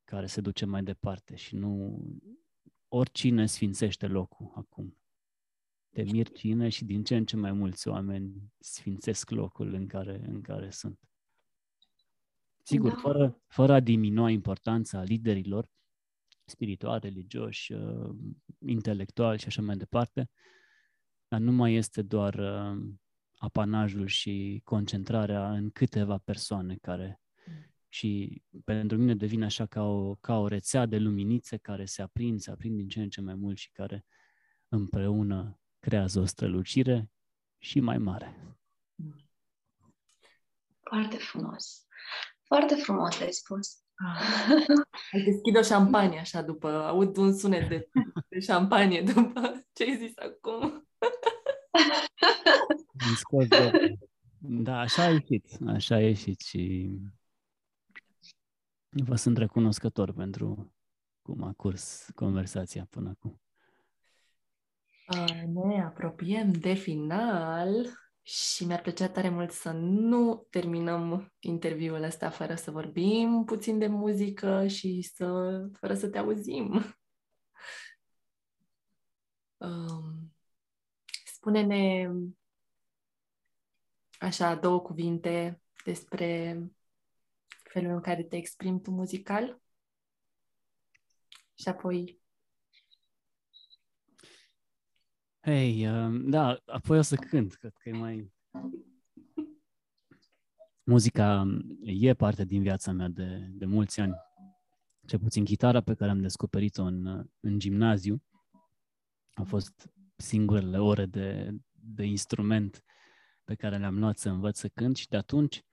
care 0.04 0.26
se 0.26 0.40
duce 0.40 0.64
mai 0.64 0.82
departe 0.82 1.36
și 1.36 1.54
nu 1.54 2.02
oricine 2.96 3.46
sfințește 3.46 4.06
locul 4.06 4.52
acum. 4.54 4.96
Te 5.90 6.02
mir 6.02 6.28
cine 6.28 6.68
și 6.68 6.84
din 6.84 7.04
ce 7.04 7.16
în 7.16 7.24
ce 7.24 7.36
mai 7.36 7.52
mulți 7.52 7.88
oameni 7.88 8.52
sfințesc 8.58 9.30
locul 9.30 9.74
în 9.74 9.86
care, 9.86 10.20
în 10.26 10.40
care 10.40 10.70
sunt. 10.70 11.00
Sigur, 12.62 12.90
da. 12.90 12.96
fără, 12.96 13.42
fără 13.46 13.72
a 13.72 13.80
diminua 13.80 14.30
importanța 14.30 15.02
liderilor, 15.02 15.70
spiritual, 16.44 16.98
religioși, 16.98 17.72
uh, 17.72 18.16
intelectuali 18.66 19.38
și 19.38 19.46
așa 19.46 19.62
mai 19.62 19.76
departe, 19.76 20.30
dar 21.28 21.40
nu 21.40 21.52
mai 21.52 21.74
este 21.74 22.02
doar 22.02 22.34
uh, 22.34 22.84
apanajul 23.36 24.06
și 24.06 24.60
concentrarea 24.64 25.52
în 25.52 25.70
câteva 25.70 26.18
persoane 26.18 26.76
care 26.76 27.20
și 27.88 28.42
pentru 28.64 28.96
mine 28.96 29.14
devine 29.14 29.44
așa 29.44 29.66
ca 29.66 29.82
o, 29.82 30.14
ca 30.14 30.38
o 30.38 30.48
rețea 30.48 30.86
de 30.86 30.98
luminițe 30.98 31.56
care 31.56 31.84
se 31.84 32.02
aprind, 32.02 32.40
se 32.40 32.50
aprind 32.50 32.76
din 32.76 32.88
ce 32.88 33.00
în 33.00 33.08
ce 33.08 33.20
mai 33.20 33.34
mult 33.34 33.56
și 33.56 33.70
care 33.72 34.04
împreună 34.68 35.60
creează 35.78 36.20
o 36.20 36.24
strălucire 36.24 37.10
și 37.58 37.80
mai 37.80 37.98
mare. 37.98 38.56
Foarte 40.80 41.16
frumos. 41.16 41.86
Foarte 42.42 42.74
frumos 42.74 43.20
ai 43.20 43.32
spus. 43.32 43.80
Ai 45.12 45.22
deschid 45.22 45.56
o 45.56 45.62
șampanie 45.62 46.18
așa 46.18 46.42
după, 46.42 46.68
aud 46.68 47.16
un 47.16 47.36
sunet 47.36 47.68
de, 47.68 47.88
de 48.28 48.40
șampanie 48.40 49.02
după 49.02 49.66
ce 49.72 49.82
ai 49.82 49.96
zis 49.96 50.12
acum. 50.16 50.88
Am 52.98 53.14
scos 53.14 53.48
de... 53.48 53.94
Da, 54.38 54.78
așa 54.78 55.02
a 55.04 55.10
ieșit, 55.10 55.46
așa 55.66 55.94
a 55.94 56.00
ieșit 56.00 56.40
și 56.40 56.90
vă 59.04 59.16
sunt 59.16 59.36
recunoscător 59.36 60.12
pentru 60.12 60.74
cum 61.22 61.42
a 61.42 61.52
curs 61.52 62.10
conversația 62.14 62.86
până 62.90 63.08
acum. 63.08 63.40
Ne 65.46 65.82
apropiem 65.82 66.52
de 66.52 66.74
final 66.74 67.86
și 68.22 68.64
mi-ar 68.64 68.80
plăcea 68.80 69.08
tare 69.08 69.28
mult 69.28 69.50
să 69.50 69.70
nu 69.72 70.46
terminăm 70.50 71.32
interviul 71.38 72.02
ăsta 72.02 72.30
fără 72.30 72.54
să 72.54 72.70
vorbim 72.70 73.42
puțin 73.44 73.78
de 73.78 73.86
muzică 73.86 74.66
și 74.66 75.02
să, 75.02 75.60
fără 75.72 75.94
să 75.94 76.08
te 76.08 76.18
auzim. 76.18 76.96
Um, 79.56 80.34
spune-ne 81.24 82.10
așa 84.18 84.54
două 84.54 84.80
cuvinte 84.80 85.60
despre 85.84 86.60
felul 87.78 87.92
în 87.92 88.00
care 88.00 88.22
te 88.22 88.36
exprimi 88.36 88.80
tu 88.80 88.90
muzical 88.90 89.60
și 91.54 91.68
apoi 91.68 92.20
Hei, 95.40 95.88
uh, 95.88 96.20
da, 96.24 96.62
apoi 96.66 96.98
o 96.98 97.02
să 97.02 97.16
cânt, 97.16 97.54
cred 97.54 97.72
că 97.72 97.88
e 97.88 97.92
mai... 97.92 98.32
Muzica 100.82 101.44
e 101.82 102.14
parte 102.14 102.44
din 102.44 102.62
viața 102.62 102.92
mea 102.92 103.08
de, 103.08 103.46
de 103.50 103.64
mulți 103.64 104.00
ani. 104.00 104.14
Cel 105.06 105.18
puțin 105.18 105.44
chitara 105.44 105.80
pe 105.80 105.94
care 105.94 106.10
am 106.10 106.20
descoperit-o 106.20 106.82
în, 106.82 107.26
în 107.40 107.58
gimnaziu 107.58 108.22
a 109.34 109.42
fost 109.42 109.92
singurele 110.16 110.78
ore 110.78 111.06
de, 111.06 111.50
de 111.72 112.04
instrument 112.04 112.84
pe 113.44 113.54
care 113.54 113.78
le-am 113.78 113.98
luat 113.98 114.18
să 114.18 114.28
învăț 114.28 114.58
să 114.58 114.68
cânt 114.68 114.96
și 114.96 115.08
de 115.08 115.16
atunci, 115.16 115.64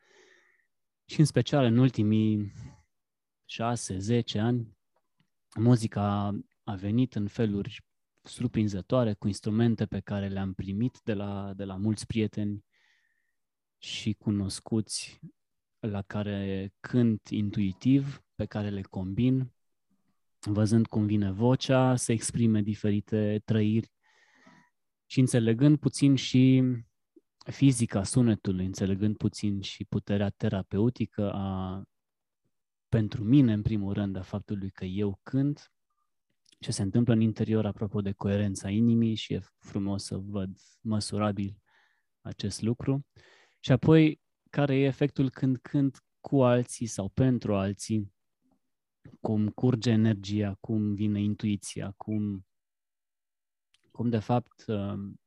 și 1.05 1.19
în 1.19 1.25
special 1.25 1.65
în 1.65 1.77
ultimii 1.77 2.53
șase, 3.45 3.97
zece 3.97 4.39
ani, 4.39 4.77
muzica 5.55 6.39
a 6.63 6.75
venit 6.75 7.15
în 7.15 7.27
feluri 7.27 7.85
surprinzătoare, 8.23 9.13
cu 9.13 9.27
instrumente 9.27 9.85
pe 9.85 9.99
care 9.99 10.27
le-am 10.27 10.53
primit 10.53 10.99
de 11.03 11.13
la, 11.13 11.53
de 11.55 11.63
la 11.63 11.75
mulți 11.75 12.05
prieteni 12.05 12.65
și 13.77 14.13
cunoscuți 14.13 15.19
la 15.79 16.01
care 16.01 16.73
cânt 16.79 17.27
intuitiv, 17.27 18.23
pe 18.35 18.45
care 18.45 18.69
le 18.69 18.81
combin, 18.81 19.53
văzând 20.39 20.87
cum 20.87 21.05
vine 21.05 21.31
vocea, 21.31 21.95
să 21.95 22.11
exprime 22.11 22.61
diferite 22.61 23.41
trăiri 23.45 23.91
și 25.05 25.19
înțelegând 25.19 25.79
puțin 25.79 26.15
și 26.15 26.63
fizica 27.43 28.03
sunetului, 28.03 28.65
înțelegând 28.65 29.17
puțin 29.17 29.61
și 29.61 29.85
puterea 29.85 30.29
terapeutică 30.29 31.31
a, 31.33 31.83
pentru 32.89 33.23
mine, 33.23 33.53
în 33.53 33.61
primul 33.61 33.93
rând, 33.93 34.15
a 34.15 34.21
faptului 34.21 34.69
că 34.69 34.85
eu 34.85 35.19
cânt 35.23 35.73
ce 36.63 36.71
se 36.71 36.81
întâmplă 36.81 37.13
în 37.13 37.21
interior 37.21 37.65
apropo 37.65 38.01
de 38.01 38.11
coerența 38.11 38.69
inimii 38.69 39.15
și 39.15 39.33
e 39.33 39.41
frumos 39.57 40.03
să 40.03 40.17
văd 40.17 40.57
măsurabil 40.81 41.57
acest 42.21 42.61
lucru. 42.61 43.05
Și 43.59 43.71
apoi, 43.71 44.21
care 44.49 44.75
e 44.75 44.85
efectul 44.85 45.29
când 45.29 45.57
cânt 45.57 46.03
cu 46.19 46.43
alții 46.43 46.85
sau 46.85 47.09
pentru 47.09 47.55
alții, 47.55 48.13
cum 49.21 49.49
curge 49.49 49.91
energia, 49.91 50.57
cum 50.59 50.93
vine 50.93 51.21
intuiția, 51.21 51.93
cum, 51.97 52.45
cum 53.91 54.09
de 54.09 54.19
fapt 54.19 54.65
um, 54.67 55.19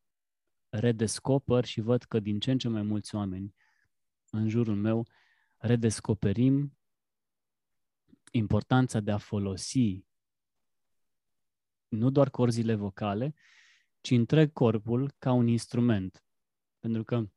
redescoper 0.79 1.64
și 1.64 1.81
văd 1.81 2.03
că 2.03 2.20
din 2.20 2.41
ce 2.41 2.51
în 2.51 2.59
ce 2.59 2.68
mai 2.68 2.83
mulți 2.83 3.14
oameni 3.14 3.55
în 4.31 4.49
jurul 4.49 4.77
meu 4.77 5.07
redescoperim 5.57 6.79
importanța 8.31 9.01
de 9.01 9.11
a 9.11 9.18
folosi 9.18 10.05
nu 11.89 12.11
doar 12.11 12.31
corzile 12.31 12.74
vocale, 12.74 13.35
ci 14.01 14.11
întreg 14.11 14.53
corpul 14.53 15.14
ca 15.18 15.33
un 15.33 15.47
instrument. 15.47 16.24
Pentru 16.79 17.05
că 17.05 17.31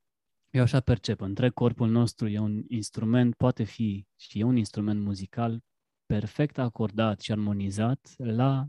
eu 0.50 0.62
așa 0.62 0.80
percep, 0.80 1.22
întreg 1.22 1.54
corpul 1.54 1.90
nostru 1.90 2.28
e 2.28 2.40
un 2.40 2.64
instrument, 2.68 3.36
poate 3.36 3.64
fi 3.64 4.08
și 4.16 4.40
e 4.40 4.44
un 4.44 4.56
instrument 4.56 5.02
muzical 5.02 5.64
perfect 6.06 6.58
acordat 6.58 7.22
și 7.22 7.32
armonizat 7.32 8.14
la 8.18 8.68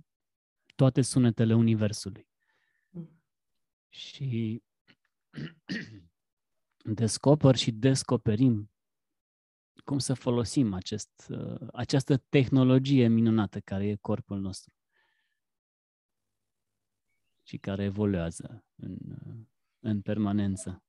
toate 0.75 1.03
sunetele 1.03 1.55
Universului. 1.55 2.30
Și 3.91 4.63
descoper 7.01 7.57
și 7.57 7.73
descoperim 7.73 8.71
cum 9.85 9.99
să 9.99 10.15
folosim 10.15 10.73
acest, 10.73 11.27
uh, 11.31 11.69
această 11.73 12.17
tehnologie 12.17 13.09
minunată 13.09 13.61
care 13.61 13.87
e 13.87 13.97
corpul 13.97 14.39
nostru 14.39 14.73
și 17.43 17.59
care 17.59 17.85
evoluează 17.85 18.65
în, 18.75 18.99
în 19.81 20.01
permanență. 20.01 20.83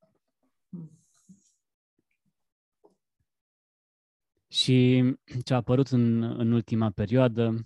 Și 4.48 5.04
ce 5.44 5.54
a 5.54 5.56
apărut 5.56 5.88
în, 5.88 6.24
în 6.24 6.52
ultima 6.52 6.90
perioadă 6.90 7.66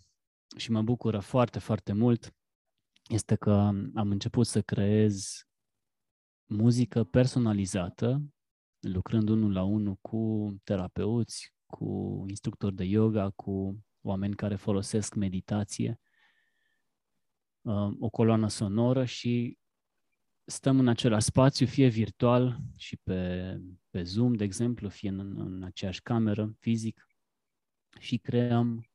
și 0.58 0.72
mă 0.72 0.82
bucură 0.82 1.20
foarte, 1.20 1.60
foarte 1.60 1.94
mult 1.94 2.35
este 3.08 3.36
că 3.36 3.52
am 3.94 4.10
început 4.10 4.48
să 4.48 4.62
creez 4.62 5.48
muzică 6.46 7.04
personalizată, 7.04 8.22
lucrând 8.80 9.30
unul 9.30 9.52
la 9.52 9.64
unul 9.64 9.96
cu 9.96 10.56
terapeuți, 10.64 11.54
cu 11.66 12.24
instructori 12.28 12.76
de 12.76 12.84
yoga, 12.84 13.30
cu 13.30 13.84
oameni 14.02 14.36
care 14.36 14.56
folosesc 14.56 15.16
meditație 15.16 16.00
uh, 17.62 17.92
o 18.00 18.10
coloană 18.10 18.48
sonoră 18.48 19.06
și 19.06 19.58
stăm 20.46 20.80
în 20.80 20.88
același 20.88 21.26
spațiu, 21.26 21.66
fie 21.66 21.88
virtual 21.88 22.60
și 22.76 22.98
pe, 22.98 23.60
pe 23.90 24.04
Zoom, 24.04 24.34
de 24.34 24.44
exemplu, 24.44 24.90
fie 24.90 25.10
în, 25.10 25.40
în 25.40 25.64
aceeași 25.64 26.02
cameră, 26.02 26.56
fizic, 26.60 27.08
și 28.00 28.18
creăm, 28.18 28.90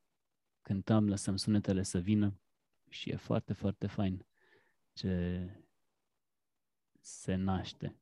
cântăm, 0.63 1.09
lăsăm 1.09 1.37
sunetele 1.37 1.83
să 1.83 1.99
vină 1.99 2.41
și 2.91 3.11
e 3.11 3.17
foarte, 3.17 3.53
foarte 3.53 3.87
fain 3.87 4.27
ce 4.93 5.45
se 7.01 7.35
naște. 7.35 7.97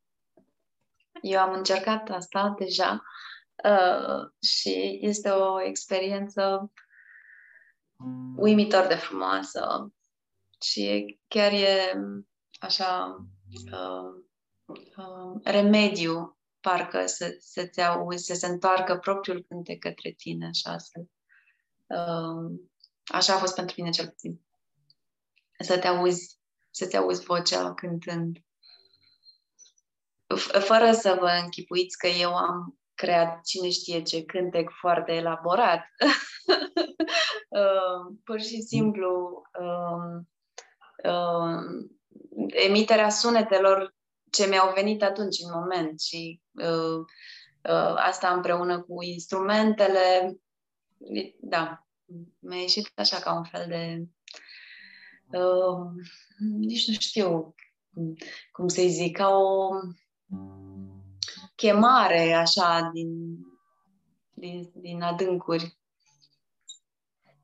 Eu 1.22 1.41
am 1.41 1.53
încercat 1.53 2.11
asta 2.11 2.55
deja 2.59 3.03
uh, 3.64 4.49
și 4.49 4.99
este 5.03 5.28
o 5.28 5.62
experiență 5.62 6.72
uimitor 8.36 8.86
de 8.86 8.95
frumoasă 8.95 9.93
și 10.61 11.18
chiar 11.28 11.53
e 11.53 11.93
așa 12.59 13.24
uh, 13.72 14.22
uh, 14.66 15.41
remediu 15.45 16.39
parcă 16.61 17.07
să, 17.07 17.36
să-ți 17.41 17.80
auzi, 17.80 18.24
să 18.24 18.34
se 18.34 18.47
întoarcă 18.47 18.97
propriul 18.97 19.45
cântec 19.49 19.78
către 19.78 20.11
tine, 20.11 20.47
așa, 20.47 20.78
să, 20.78 21.01
uh, 21.86 22.59
așa 23.05 23.34
a 23.34 23.39
fost 23.39 23.55
pentru 23.55 23.74
mine 23.78 23.91
cel 23.91 24.09
puțin. 24.09 24.41
Să 25.59 25.78
te 25.78 25.86
auzi, 25.86 26.38
să 26.70 26.86
te 26.86 26.96
auzi 26.96 27.24
vocea 27.24 27.74
cântând. 27.74 28.36
F- 30.36 30.64
fără 30.64 30.92
să 30.92 31.16
vă 31.20 31.40
închipuiți 31.42 31.98
că 31.98 32.06
eu 32.06 32.36
am 32.36 32.78
creat 32.94 33.44
cine 33.44 33.70
știe 33.70 34.02
ce 34.02 34.24
cântec 34.24 34.70
foarte 34.80 35.12
elaborat. 35.12 35.84
uh, 37.48 38.16
pur 38.24 38.40
și 38.40 38.61
simplu 38.61 39.42
uh, 39.61 40.20
uh, 41.12 41.86
emiterea 42.46 43.09
sunetelor 43.09 43.96
ce 44.30 44.46
mi-au 44.46 44.72
venit 44.72 45.02
atunci 45.02 45.36
în 45.42 45.50
moment 45.61 46.00
și 46.00 46.40
uh, 46.52 46.98
uh, 47.62 47.94
asta 47.96 48.32
împreună 48.32 48.80
cu 48.80 49.02
instrumentele, 49.02 50.36
da, 51.40 51.86
mi-a 52.38 52.61
ieșit 52.61 52.90
așa 52.94 53.18
ca 53.18 53.34
un 53.34 53.44
fel 53.44 53.66
de 53.68 54.06
uh, 55.33 55.91
nici 56.39 56.87
nu 56.87 56.93
știu 56.93 57.55
cum, 57.93 58.14
cum 58.53 58.68
să-i 58.68 58.89
zic, 58.89 59.16
ca 59.16 59.29
o 59.29 59.70
chemare 61.55 62.33
așa 62.33 62.91
din, 62.93 63.39
din, 64.35 64.70
din 64.74 65.03
adâncuri. 65.03 65.79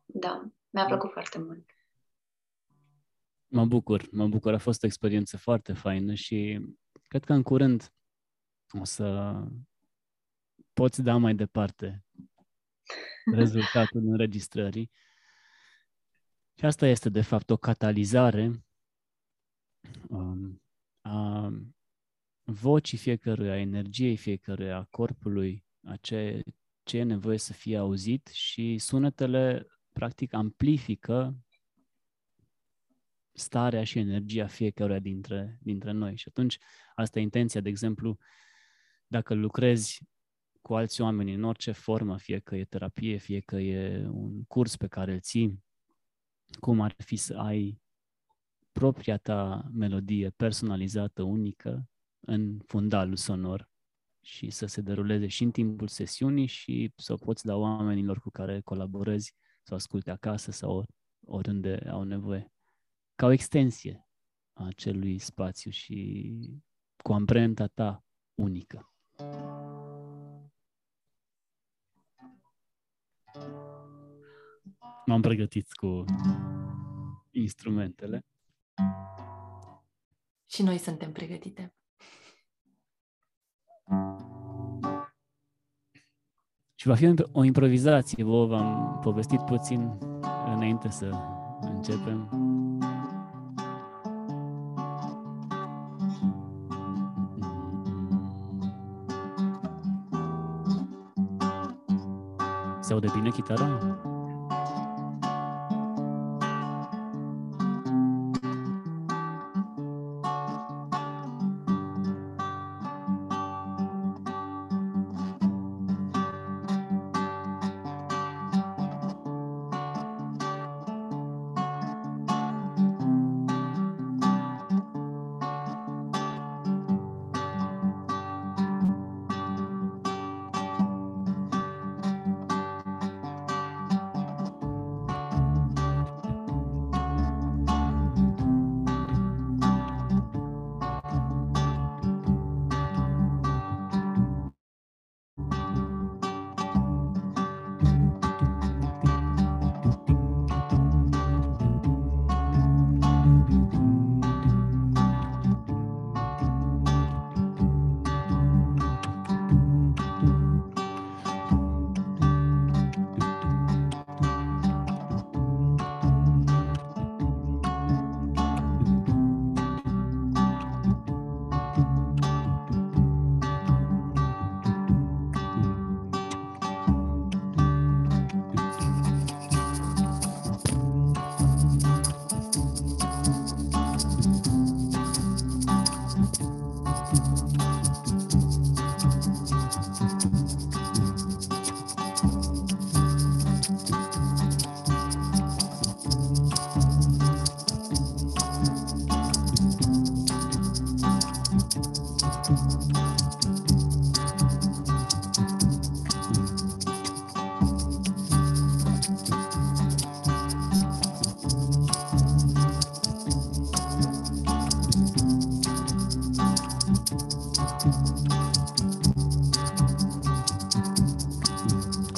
Da, 0.06 0.50
mi-a 0.70 0.84
plăcut 0.84 1.10
foarte 1.12 1.38
mult. 1.38 1.70
Mă 3.46 3.64
bucur, 3.64 4.08
mă 4.10 4.28
bucur. 4.28 4.52
A 4.52 4.58
fost 4.58 4.82
o 4.82 4.86
experiență 4.86 5.36
foarte 5.36 5.72
faină 5.72 6.14
și 6.14 6.60
cred 7.08 7.24
că 7.24 7.32
în 7.32 7.42
curând 7.42 7.92
o 8.80 8.84
să 8.84 9.34
poți 10.72 11.02
da 11.02 11.16
mai 11.16 11.34
departe 11.34 12.04
rezultatul 13.40 14.00
înregistrării. 14.00 14.90
Și 16.54 16.64
asta 16.64 16.86
este, 16.86 17.08
de 17.08 17.22
fapt, 17.22 17.50
o 17.50 17.56
catalizare 17.56 18.64
um, 20.08 20.62
a 21.00 21.50
vocii 22.42 22.98
fiecăruia, 22.98 23.52
a 23.52 23.58
energiei 23.58 24.16
fiecăruia, 24.16 24.76
a 24.76 24.86
corpului, 24.90 25.64
a 25.82 25.96
ce, 25.96 26.42
ce 26.82 26.98
e 26.98 27.02
nevoie 27.02 27.38
să 27.38 27.52
fie 27.52 27.76
auzit 27.76 28.26
și 28.26 28.78
sunetele, 28.78 29.66
practic, 29.92 30.32
amplifică 30.32 31.36
starea 33.32 33.84
și 33.84 33.98
energia 33.98 34.46
fiecăruia 34.46 34.98
dintre, 34.98 35.58
dintre 35.62 35.90
noi. 35.90 36.16
Și 36.16 36.24
atunci, 36.28 36.58
asta 36.94 37.18
e 37.18 37.22
intenția, 37.22 37.60
de 37.60 37.68
exemplu, 37.68 38.18
dacă 39.06 39.34
lucrezi 39.34 40.00
cu 40.60 40.74
alți 40.74 41.00
oameni 41.00 41.34
în 41.34 41.42
orice 41.42 41.72
formă, 41.72 42.18
fie 42.18 42.38
că 42.38 42.56
e 42.56 42.64
terapie, 42.64 43.16
fie 43.16 43.40
că 43.40 43.56
e 43.56 44.06
un 44.06 44.44
curs 44.44 44.76
pe 44.76 44.86
care 44.86 45.12
îl 45.12 45.20
ții, 45.20 45.64
cum 46.56 46.80
ar 46.80 46.94
fi 46.98 47.16
să 47.16 47.36
ai 47.36 47.82
propria 48.72 49.16
ta 49.16 49.68
melodie 49.72 50.30
personalizată, 50.30 51.22
unică, 51.22 51.88
în 52.20 52.58
fundalul 52.66 53.16
sonor 53.16 53.68
și 54.20 54.50
să 54.50 54.66
se 54.66 54.80
deruleze 54.80 55.26
și 55.26 55.42
în 55.42 55.50
timpul 55.50 55.88
sesiunii 55.88 56.46
și 56.46 56.92
să 56.96 57.12
o 57.12 57.16
poți 57.16 57.44
da 57.44 57.56
oamenilor 57.56 58.20
cu 58.20 58.30
care 58.30 58.60
colaborezi, 58.60 59.34
să 59.62 59.72
o 59.72 59.76
asculte 59.76 60.10
acasă 60.10 60.50
sau 60.50 60.84
oriunde 61.26 61.88
au 61.90 62.02
nevoie. 62.02 62.52
Ca 63.14 63.26
o 63.26 63.30
extensie 63.30 64.06
a 64.52 64.66
acelui 64.66 65.18
spațiu 65.18 65.70
și 65.70 66.30
cu 67.02 67.12
amprenta 67.12 67.66
ta 67.66 68.04
unică. 68.34 68.93
M-am 75.14 75.22
pregătit 75.22 75.72
cu 75.72 76.04
instrumentele. 77.30 78.26
Și 80.46 80.62
noi 80.62 80.78
suntem 80.78 81.12
pregătite. 81.12 81.74
Și 86.74 86.86
va 86.86 86.94
fi 86.94 87.14
o 87.32 87.44
improvizație, 87.44 88.24
vă 88.24 88.46
v-am 88.46 88.98
povestit 89.00 89.40
puțin 89.40 89.98
înainte 90.46 90.88
să 90.88 91.10
începem. 91.60 92.28
Se 102.80 102.92
aude 102.92 103.08
bine 103.14 103.30
chitara? 103.30 104.12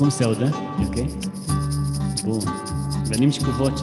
Cum 0.07 0.15
se 0.15 0.25
aude? 0.25 0.53
Ok? 0.87 0.95
Bun. 2.25 2.43
Venim 3.09 3.31
și 3.31 3.39
cu 3.39 3.51
voce. 3.51 3.83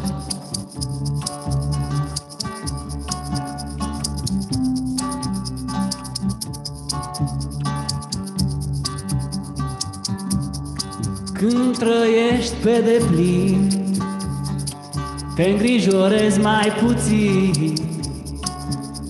Când 11.34 11.78
trăiești 11.78 12.56
pe 12.64 12.84
deplin 12.86 13.70
Te 15.36 15.44
îngrijorezi 15.44 16.40
mai 16.40 16.72
puțin 16.84 17.74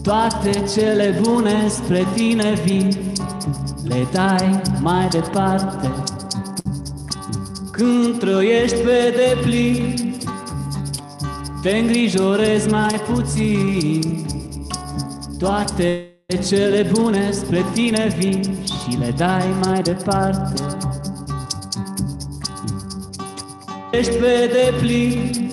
Toate 0.04 0.64
cele 0.74 1.20
bune 1.22 1.68
spre 1.68 2.08
tine 2.16 2.54
vin 2.66 2.98
Le 3.84 4.08
dai 4.12 4.62
mai 4.82 5.08
departe 5.08 6.03
când 7.84 8.20
trăiești 8.20 8.78
pe 8.78 9.14
deplin. 9.16 10.16
Te 11.62 11.70
îngrijorezi 11.70 12.70
mai 12.70 13.02
puțin. 13.14 14.26
Toate 15.40 16.18
cele 16.48 16.90
bune 16.94 17.32
spre 17.32 17.66
tine 17.74 18.16
vin 18.18 18.44
Și 18.66 18.98
le 19.00 19.14
dai 19.18 19.46
mai 19.66 19.82
departe. 19.82 20.64
Ești 23.92 24.12
pe 24.12 24.52
deplin. 24.54 25.52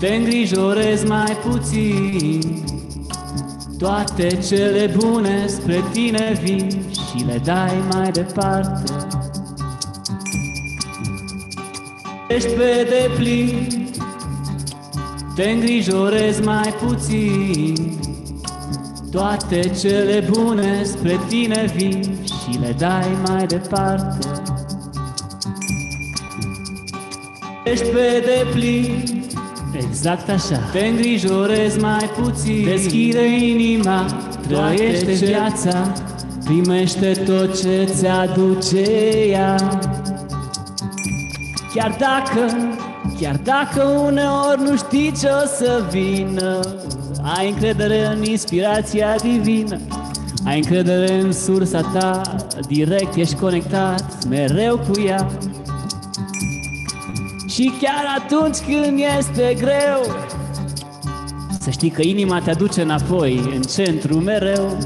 Te 0.00 0.14
îngrijorezi 0.14 1.06
mai 1.06 1.36
puțin. 1.48 2.64
Toate 3.78 4.26
cele 4.48 4.94
bune 4.96 5.46
spre 5.46 5.84
tine 5.92 6.40
vin 6.42 6.68
Și 6.92 7.24
le 7.26 7.40
dai 7.44 7.82
mai 7.92 8.10
departe 8.10 8.93
ești 12.34 12.48
pe 12.48 12.88
deplin. 12.88 13.68
Te 15.34 15.50
îngrijorezi 15.50 16.42
mai 16.42 16.74
puțin. 16.86 17.98
Toate 19.10 19.60
cele 19.80 20.28
bune 20.30 20.82
spre 20.84 21.20
tine 21.28 21.72
vin 21.76 22.02
Și 22.24 22.58
le 22.60 22.74
dai 22.78 23.18
mai 23.28 23.46
departe. 23.46 24.28
Ești 27.64 27.84
pe 27.84 28.24
deplin. 28.24 29.22
Exact 29.88 30.28
așa. 30.28 30.58
Te 30.72 30.86
îngrijorezi 30.86 31.78
mai 31.80 32.10
puțin. 32.20 32.64
Deschide 32.64 33.26
inima 33.26 34.06
Trăiește 34.48 35.12
viața 35.12 35.92
Primește 36.44 37.12
tot 37.26 37.60
ce 37.60 37.84
ți 37.84 38.06
aduce 38.06 38.82
ea 39.28 39.56
Chiar 41.74 41.96
dacă, 41.98 42.56
chiar 43.20 43.36
dacă 43.36 43.82
uneori 43.82 44.62
nu 44.62 44.76
știi 44.76 45.12
ce 45.20 45.28
o 45.42 45.46
să 45.46 45.84
vină 45.90 46.60
Ai 47.36 47.48
încredere 47.48 48.06
în 48.06 48.24
inspirația 48.24 49.14
divină 49.22 49.78
Ai 50.44 50.56
încredere 50.56 51.20
în 51.20 51.32
sursa 51.32 51.80
ta 51.80 52.20
Direct 52.68 53.14
ești 53.14 53.34
conectat 53.34 54.24
mereu 54.28 54.76
cu 54.76 55.00
ea. 55.00 55.30
Și 57.48 57.72
chiar 57.80 58.22
atunci 58.22 58.56
când 58.56 58.98
este 59.18 59.56
greu 59.58 60.16
Să 61.60 61.70
știi 61.70 61.90
că 61.90 62.02
inima 62.02 62.40
te 62.40 62.50
aduce 62.50 62.82
înapoi 62.82 63.50
În 63.54 63.62
centru 63.62 64.18
mereu. 64.18 64.76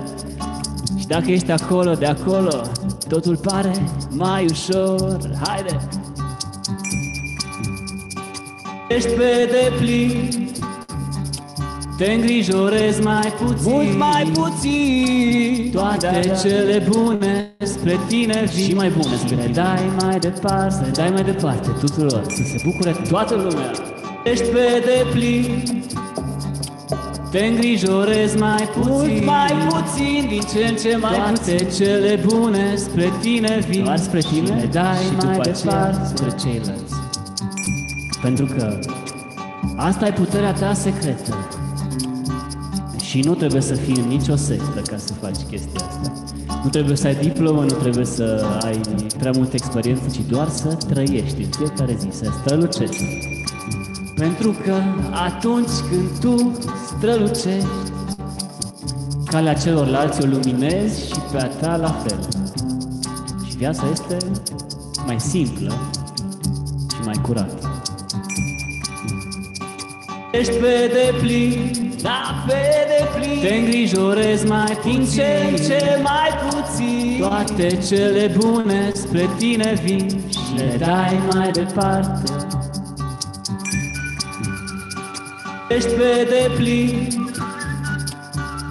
Și 0.99 1.07
dacă 1.07 1.30
ești 1.30 1.51
acolo, 1.51 1.95
de 1.95 2.07
acolo 2.07 2.61
Totul 3.09 3.36
pare 3.36 3.72
mai 4.11 4.45
ușor. 4.51 5.18
Haide! 5.45 5.78
Ești 8.89 9.09
pe 9.09 9.49
deplin. 9.51 10.30
Te 11.97 12.12
îngrijorezi 12.12 13.03
mai 13.03 13.32
puțin. 13.39 13.72
Mult 13.72 13.97
mai 13.99 14.30
puțin. 14.32 15.70
Toate 15.72 16.07
da, 16.07 16.28
da. 16.28 16.34
cele 16.34 16.86
bune 16.91 17.57
spre 17.62 17.99
tine 18.09 18.45
vin. 18.55 18.64
Și 18.64 18.74
mai 18.74 18.89
bune 18.89 19.16
spre 19.16 19.34
tine. 19.36 19.51
Dai 19.53 19.91
mai 20.03 20.18
departe 20.18 20.70
Să 20.74 20.80
le 20.84 20.91
dai 20.91 21.11
mai 21.11 21.22
departe 21.24 21.68
tuturor. 21.80 22.22
Să 22.28 22.43
se 22.45 22.62
bucure 22.64 22.97
toată 23.09 23.34
lumea. 23.34 23.70
Ești 24.24 24.45
pe 24.45 24.82
deplin. 24.86 25.62
Te 27.30 27.45
îngrijorezi 27.45 28.36
mai 28.39 28.68
puțin. 28.74 28.91
Mult 28.93 29.24
mai 29.24 29.53
puțin 29.68 30.26
Din 30.28 30.41
ce 30.53 30.66
în 30.68 30.76
ce 30.76 30.97
mai 30.97 31.14
Toate 31.14 31.64
puțin. 31.64 31.86
cele 31.86 32.20
bune 32.26 32.74
spre 32.76 33.12
tine 33.20 33.64
vin. 33.68 33.84
Doar 33.84 33.99
spre 33.99 34.20
tine? 34.20 34.47
Și 34.47 34.53
le 34.53 34.68
dai 34.72 34.97
și 34.97 35.26
mai 35.26 35.39
departe 35.41 36.01
spre 36.14 36.34
ceilalți 36.43 36.97
pentru 38.22 38.46
că 38.46 38.78
asta 39.76 40.06
e 40.06 40.12
puterea 40.12 40.52
ta 40.52 40.72
secretă. 40.72 41.34
Și 43.02 43.20
nu 43.20 43.34
trebuie 43.34 43.60
să 43.60 43.74
fii 43.74 43.96
în 43.96 44.08
nicio 44.08 44.36
sectă 44.36 44.80
ca 44.90 44.96
să 44.96 45.12
faci 45.12 45.36
chestia 45.50 45.86
asta. 45.88 46.12
Nu 46.62 46.70
trebuie 46.70 46.96
să 46.96 47.06
ai 47.06 47.14
diplomă, 47.14 47.60
nu 47.62 47.74
trebuie 47.74 48.04
să 48.04 48.46
ai 48.62 48.80
prea 49.18 49.30
multă 49.34 49.54
experiență, 49.54 50.02
ci 50.12 50.20
doar 50.28 50.48
să 50.48 50.78
trăiești 50.88 51.42
în 51.42 51.50
fiecare 51.56 51.96
zi, 51.98 52.08
să 52.16 52.30
strălucești. 52.40 53.04
Pentru 54.16 54.56
că 54.64 54.74
atunci 55.26 55.70
când 55.90 56.18
tu 56.20 56.52
strălucești, 56.96 57.68
calea 59.24 59.54
celorlalți 59.54 60.22
o 60.22 60.26
luminezi 60.26 61.06
și 61.06 61.20
pe 61.32 61.38
a 61.38 61.46
ta 61.46 61.76
la 61.76 61.90
fel. 61.90 62.18
Și 63.48 63.56
viața 63.56 63.82
este 63.92 64.16
mai 65.06 65.20
simplă 65.20 65.72
și 66.94 67.00
mai 67.04 67.20
curată. 67.22 67.67
Ești 70.39 70.53
pe 70.53 70.91
deplin, 70.93 71.72
da, 72.03 72.45
pe 72.47 72.55
deplin. 72.99 73.41
Te 73.41 73.55
îngrijorezi 73.55 74.47
mai 74.47 74.78
puțin, 74.82 75.07
ce, 75.14 75.62
ce 75.66 76.01
mai 76.03 76.30
puțin. 76.49 77.16
Toate 77.20 77.78
cele 77.89 78.34
bune 78.39 78.91
spre 78.95 79.28
tine 79.39 79.80
vin 79.84 80.09
Și 80.30 80.55
le 80.57 80.76
dai 80.78 81.18
mai 81.34 81.51
departe. 81.51 82.32
Ești 85.68 85.89
pe 85.89 86.28
deplin. 86.30 87.09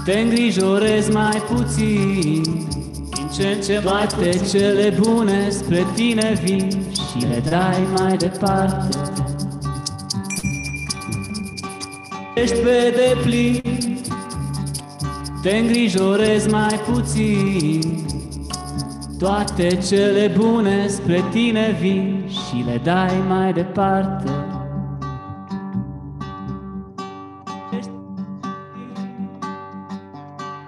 Te 0.05 0.20
îngrijorezi 0.20 1.11
mai 1.11 1.43
puțin. 1.53 2.41
Din 3.09 3.30
ce 3.38 3.47
în 3.47 3.61
ce 3.61 3.82
Toate 3.84 4.39
cele 4.51 4.97
bune 4.99 5.49
spre 5.49 5.86
tine 5.95 6.39
vin 6.43 6.70
Și 6.93 7.28
le 7.28 7.43
dai 7.49 7.88
mai 7.97 8.18
departe 8.18 9.07
ești 12.41 12.59
pe 12.59 12.95
deplin. 12.95 14.01
Te 15.41 15.57
îngrijorezi 15.57 16.49
mai 16.49 16.79
puțin. 16.91 18.05
Toate 19.19 19.67
cele 19.67 20.31
bune 20.38 20.88
spre 20.88 21.23
tine 21.31 21.77
vin 21.79 22.27
Și 22.29 22.63
le 22.65 22.79
dai 22.83 23.23
mai 23.27 23.53
departe. 23.53 24.31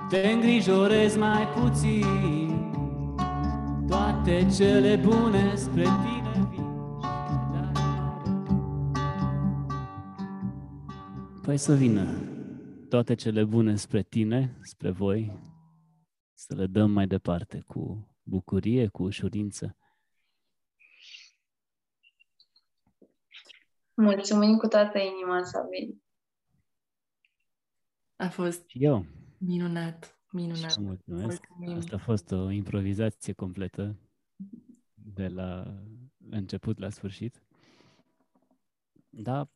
Te 0.10 0.30
îngrijorezi 0.34 1.18
mai 1.18 1.48
puțin. 1.62 2.74
Toate 3.88 4.48
cele 4.58 5.00
bune 5.04 5.52
spre 5.56 5.82
tine 5.82 6.19
Păi 11.50 11.58
să 11.58 11.76
vină 11.76 12.06
toate 12.90 13.16
cele 13.16 13.44
bune 13.44 13.76
spre 13.76 14.04
tine, 14.04 14.58
spre 14.62 14.92
voi, 14.92 15.40
să 16.34 16.56
le 16.56 16.68
dăm 16.68 16.92
mai 16.92 17.08
departe 17.08 17.64
cu 17.68 18.08
bucurie, 18.24 18.88
cu 18.88 19.04
ușurință. 19.04 19.78
Mulțumim 23.94 24.58
cu 24.58 24.68
toată 24.68 24.98
inima, 24.98 25.44
Sabin. 25.44 26.02
A 28.16 28.30
fost 28.30 28.68
și 28.68 28.84
eu. 28.84 29.06
minunat, 29.38 30.20
minunat. 30.32 30.72
Și 30.72 30.80
mulțumesc. 30.80 31.48
Mulțumim. 31.50 31.78
Asta 31.78 31.96
a 31.96 32.00
fost 32.00 32.32
o 32.32 32.50
improvizație 32.50 33.34
completă 33.34 33.96
de 34.94 35.28
la 35.28 35.82
început 36.30 36.80
la 36.80 36.90
sfârșit. 36.90 37.44
Da, 39.10 39.50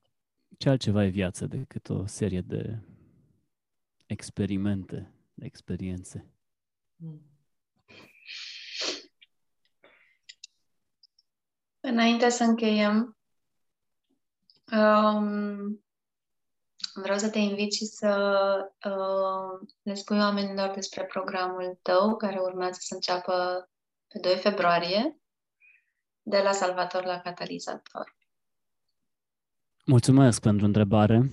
ce 0.57 0.69
altceva 0.69 1.03
e 1.03 1.09
viața 1.09 1.45
decât 1.45 1.89
o 1.89 2.05
serie 2.05 2.41
de 2.41 2.79
experimente, 4.05 5.13
de 5.33 5.45
experiențe? 5.45 6.27
Înainte 11.79 12.29
să 12.29 12.43
încheiem, 12.43 13.17
um, 14.71 15.83
vreau 16.93 17.17
să 17.17 17.29
te 17.29 17.39
invit 17.39 17.73
și 17.73 17.85
să 17.85 18.15
uh, 18.85 19.67
le 19.81 19.93
spui 19.93 20.17
oamenilor 20.17 20.73
despre 20.73 21.05
programul 21.05 21.79
tău 21.81 22.15
care 22.15 22.39
urmează 22.39 22.77
să 22.81 22.93
înceapă 22.93 23.67
pe 24.07 24.19
2 24.19 24.37
februarie 24.37 25.17
de 26.21 26.41
la 26.41 26.51
Salvator 26.51 27.05
la 27.05 27.19
Catalizator. 27.19 28.15
Mulțumesc 29.85 30.41
pentru 30.41 30.65
întrebare. 30.65 31.29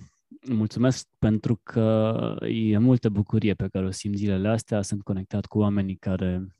Mulțumesc 0.48 1.08
pentru 1.18 1.60
că 1.62 2.36
e 2.46 2.78
multă 2.78 3.08
bucurie 3.08 3.54
pe 3.54 3.68
care 3.68 3.86
o 3.86 3.90
simt 3.90 4.16
zilele 4.16 4.48
astea. 4.48 4.82
Sunt 4.82 5.02
conectat 5.02 5.46
cu 5.46 5.58
oamenii 5.58 5.96
care 5.96 6.56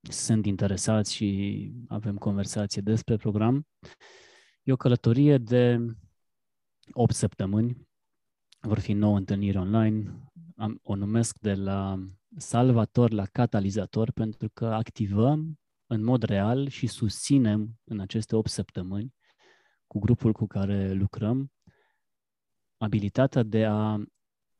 sunt 0.00 0.46
interesați 0.46 1.14
și 1.14 1.70
avem 1.88 2.16
conversație 2.16 2.82
despre 2.82 3.16
program. 3.16 3.66
E 4.62 4.72
o 4.72 4.76
călătorie 4.76 5.38
de 5.38 5.78
8 6.92 7.14
săptămâni. 7.14 7.88
Vor 8.60 8.78
fi 8.78 8.92
9 8.92 9.16
întâlniri 9.16 9.56
online. 9.56 10.30
Am, 10.56 10.80
o 10.82 10.94
numesc 10.94 11.38
de 11.38 11.54
la 11.54 11.98
salvator 12.36 13.12
la 13.12 13.26
catalizator 13.26 14.10
pentru 14.10 14.48
că 14.54 14.66
activăm 14.66 15.58
în 15.86 16.04
mod 16.04 16.22
real 16.22 16.68
și 16.68 16.86
susținem 16.86 17.80
în 17.84 18.00
aceste 18.00 18.36
8 18.36 18.50
săptămâni 18.50 19.14
cu 19.94 20.00
grupul 20.00 20.32
cu 20.32 20.46
care 20.46 20.92
lucrăm, 20.92 21.52
abilitatea 22.76 23.42
de 23.42 23.64
a 23.64 23.98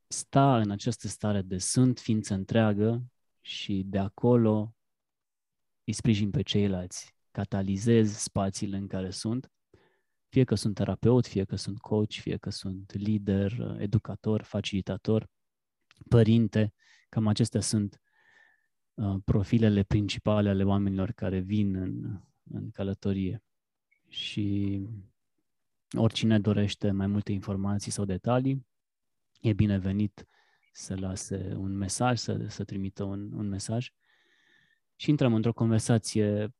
sta 0.06 0.60
în 0.60 0.70
această 0.70 1.08
stare 1.08 1.42
de 1.42 1.58
sunt 1.58 1.98
ființă 1.98 2.34
întreagă 2.34 3.04
și 3.40 3.82
de 3.86 3.98
acolo 3.98 4.74
îi 5.84 5.92
sprijin 5.92 6.30
pe 6.30 6.42
ceilalți, 6.42 7.14
catalizez 7.30 8.16
spațiile 8.16 8.76
în 8.76 8.86
care 8.86 9.10
sunt, 9.10 9.52
fie 10.28 10.44
că 10.44 10.54
sunt 10.54 10.74
terapeut, 10.74 11.26
fie 11.26 11.44
că 11.44 11.56
sunt 11.56 11.78
coach, 11.78 12.12
fie 12.12 12.36
că 12.36 12.50
sunt 12.50 12.92
lider, 12.92 13.76
educator, 13.78 14.42
facilitator, 14.42 15.28
părinte, 16.08 16.72
cam 17.08 17.26
acestea 17.26 17.60
sunt 17.60 18.00
uh, 18.94 19.16
profilele 19.24 19.82
principale 19.82 20.48
ale 20.48 20.64
oamenilor 20.64 21.10
care 21.10 21.38
vin 21.38 21.74
în, 21.74 22.20
în 22.42 22.70
călătorie. 22.70 23.42
Și 24.08 24.78
Oricine 25.96 26.38
dorește 26.38 26.90
mai 26.90 27.06
multe 27.06 27.32
informații 27.32 27.92
sau 27.92 28.04
detalii, 28.04 28.66
e 29.40 29.52
binevenit 29.52 30.26
să 30.72 30.94
lase 30.96 31.54
un 31.56 31.76
mesaj, 31.76 32.18
să, 32.18 32.46
să 32.48 32.64
trimită 32.64 33.04
un, 33.04 33.32
un 33.32 33.48
mesaj 33.48 33.90
și 34.96 35.10
intrăm 35.10 35.34
într-o 35.34 35.52
conversație 35.52 36.54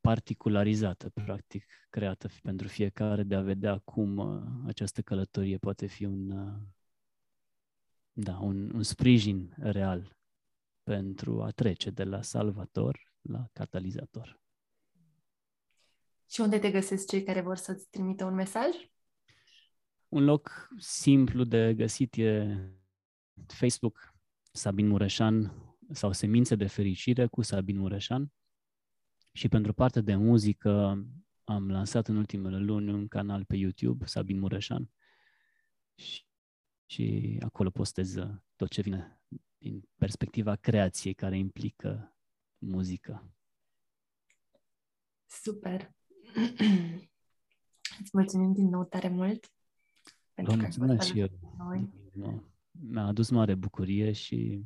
particularizată, 0.00 1.10
practic, 1.10 1.64
creată 1.90 2.28
pentru 2.42 2.68
fiecare, 2.68 3.22
de 3.22 3.34
a 3.34 3.40
vedea 3.40 3.78
cum 3.78 4.16
uh, 4.16 4.42
această 4.66 5.02
călătorie 5.02 5.58
poate 5.58 5.86
fi 5.86 6.04
un, 6.04 6.30
uh, 6.30 6.54
da, 8.12 8.38
un, 8.38 8.74
un 8.74 8.82
sprijin 8.82 9.54
real 9.56 10.16
pentru 10.82 11.42
a 11.42 11.50
trece 11.50 11.90
de 11.90 12.04
la 12.04 12.22
salvator 12.22 13.12
la 13.20 13.48
catalizator. 13.52 14.40
Și 16.30 16.40
unde 16.40 16.58
te 16.58 16.70
găsesc 16.70 17.08
cei 17.08 17.22
care 17.22 17.40
vor 17.40 17.56
să-ți 17.56 17.88
trimită 17.90 18.24
un 18.24 18.34
mesaj? 18.34 18.68
Un 20.08 20.24
loc 20.24 20.68
simplu 20.78 21.44
de 21.44 21.74
găsit 21.74 22.14
e 22.16 22.58
Facebook, 23.46 24.14
Sabin 24.52 24.88
Mureșan 24.88 25.52
sau 25.92 26.12
Semințe 26.12 26.54
de 26.54 26.66
Fericire 26.66 27.26
cu 27.26 27.42
Sabin 27.42 27.78
Mureșan. 27.78 28.32
Și 29.32 29.48
pentru 29.48 29.72
partea 29.72 30.02
de 30.02 30.14
muzică 30.14 31.04
am 31.44 31.70
lansat 31.70 32.08
în 32.08 32.16
ultimele 32.16 32.58
luni 32.58 32.92
un 32.92 33.08
canal 33.08 33.44
pe 33.44 33.56
YouTube, 33.56 34.06
Sabin 34.06 34.38
Mureșan, 34.38 34.90
și, 35.94 36.26
și 36.86 37.36
acolo 37.44 37.70
postez 37.70 38.14
tot 38.56 38.70
ce 38.70 38.80
vine 38.80 39.20
din 39.58 39.88
perspectiva 39.96 40.56
creației 40.56 41.14
care 41.14 41.38
implică 41.38 42.16
muzică. 42.58 43.32
Super! 45.26 45.96
Îți 48.00 48.10
mulțumim 48.12 48.52
din 48.52 48.68
nou 48.68 48.84
tare 48.84 49.08
mult 49.08 49.52
pentru 50.34 50.54
Vă 50.54 50.60
mulțumesc 50.60 51.06
și 51.06 51.18
eu. 51.18 51.28
Noi. 51.56 51.92
Mi-a 52.70 53.04
adus 53.04 53.30
mare 53.30 53.54
bucurie 53.54 54.12
și 54.12 54.64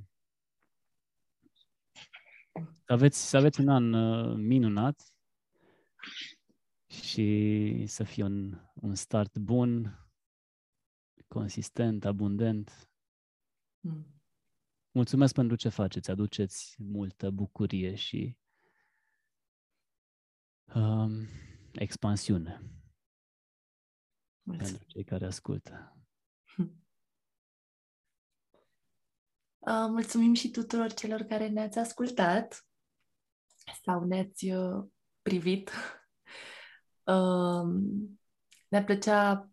să 2.84 2.92
aveți, 2.92 3.28
să 3.28 3.36
aveți 3.36 3.60
un 3.60 3.68
an 3.68 3.92
uh, 3.92 4.36
minunat 4.36 5.14
și 6.86 7.84
să 7.86 8.04
fie 8.04 8.24
un, 8.24 8.60
un 8.74 8.94
start 8.94 9.38
bun, 9.38 9.98
consistent, 11.28 12.04
abundent. 12.04 12.90
Mm. 13.80 14.06
Mulțumesc 14.90 15.34
pentru 15.34 15.56
ce 15.56 15.68
faceți, 15.68 16.10
aduceți 16.10 16.76
multă 16.78 17.30
bucurie 17.30 17.94
și 17.94 18.36
um, 20.74 21.26
expansiune 21.72 22.62
Mulțumesc. 24.42 24.70
pentru 24.70 24.92
cei 24.92 25.04
care 25.04 25.26
ascultă. 25.26 25.96
Uh, 29.64 29.86
mulțumim 29.88 30.34
și 30.34 30.50
tuturor 30.50 30.92
celor 30.92 31.20
care 31.20 31.48
ne-ați 31.48 31.78
ascultat 31.78 32.66
sau 33.84 34.04
ne-ați 34.04 34.50
uh, 34.50 34.84
privit. 35.22 35.70
Uh, 37.04 37.64
ne-ar 38.68 38.84
plăcea 38.84 39.50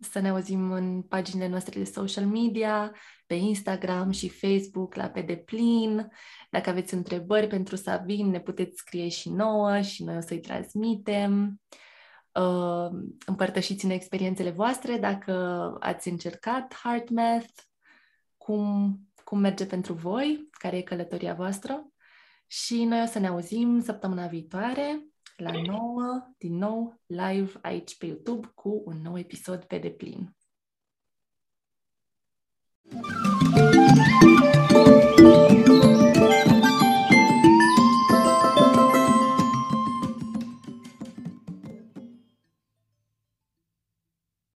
să 0.00 0.18
ne 0.18 0.28
auzim 0.28 0.72
în 0.72 1.02
paginile 1.02 1.48
noastre 1.48 1.78
de 1.78 1.90
social 1.90 2.26
media, 2.26 2.92
pe 3.26 3.34
Instagram 3.34 4.10
și 4.10 4.28
Facebook 4.28 4.94
la 4.94 5.08
pe 5.08 5.20
deplin. 5.20 6.08
Dacă 6.50 6.70
aveți 6.70 6.94
întrebări 6.94 7.46
pentru 7.46 7.76
Sabin, 7.76 8.30
ne 8.30 8.40
puteți 8.40 8.78
scrie 8.78 9.08
și 9.08 9.30
nouă 9.30 9.80
și 9.80 10.04
noi 10.04 10.16
o 10.16 10.20
să-i 10.20 10.40
transmitem. 10.40 11.60
Uh, 12.32 12.88
împărtășiți-ne 13.26 13.94
experiențele 13.94 14.50
voastre 14.50 14.96
dacă 14.98 15.32
ați 15.80 16.08
încercat 16.08 16.74
HeartMath, 16.82 17.52
cum, 18.36 18.98
cum 19.24 19.38
merge 19.38 19.66
pentru 19.66 19.92
voi, 19.92 20.48
care 20.50 20.76
e 20.76 20.82
călătoria 20.82 21.34
voastră. 21.34 21.86
Și 22.46 22.84
noi 22.84 23.02
o 23.02 23.06
să 23.06 23.18
ne 23.18 23.26
auzim 23.26 23.80
săptămâna 23.80 24.26
viitoare 24.26 25.09
la 25.40 25.52
9, 25.52 26.34
din 26.38 26.56
nou, 26.56 27.00
live 27.06 27.58
aici 27.62 27.96
pe 27.96 28.06
YouTube 28.06 28.50
cu 28.54 28.82
un 28.84 29.00
nou 29.02 29.18
episod 29.18 29.64
pe 29.64 29.78
deplin. 29.78 30.34
Thank 32.92 34.22
you 34.22 34.29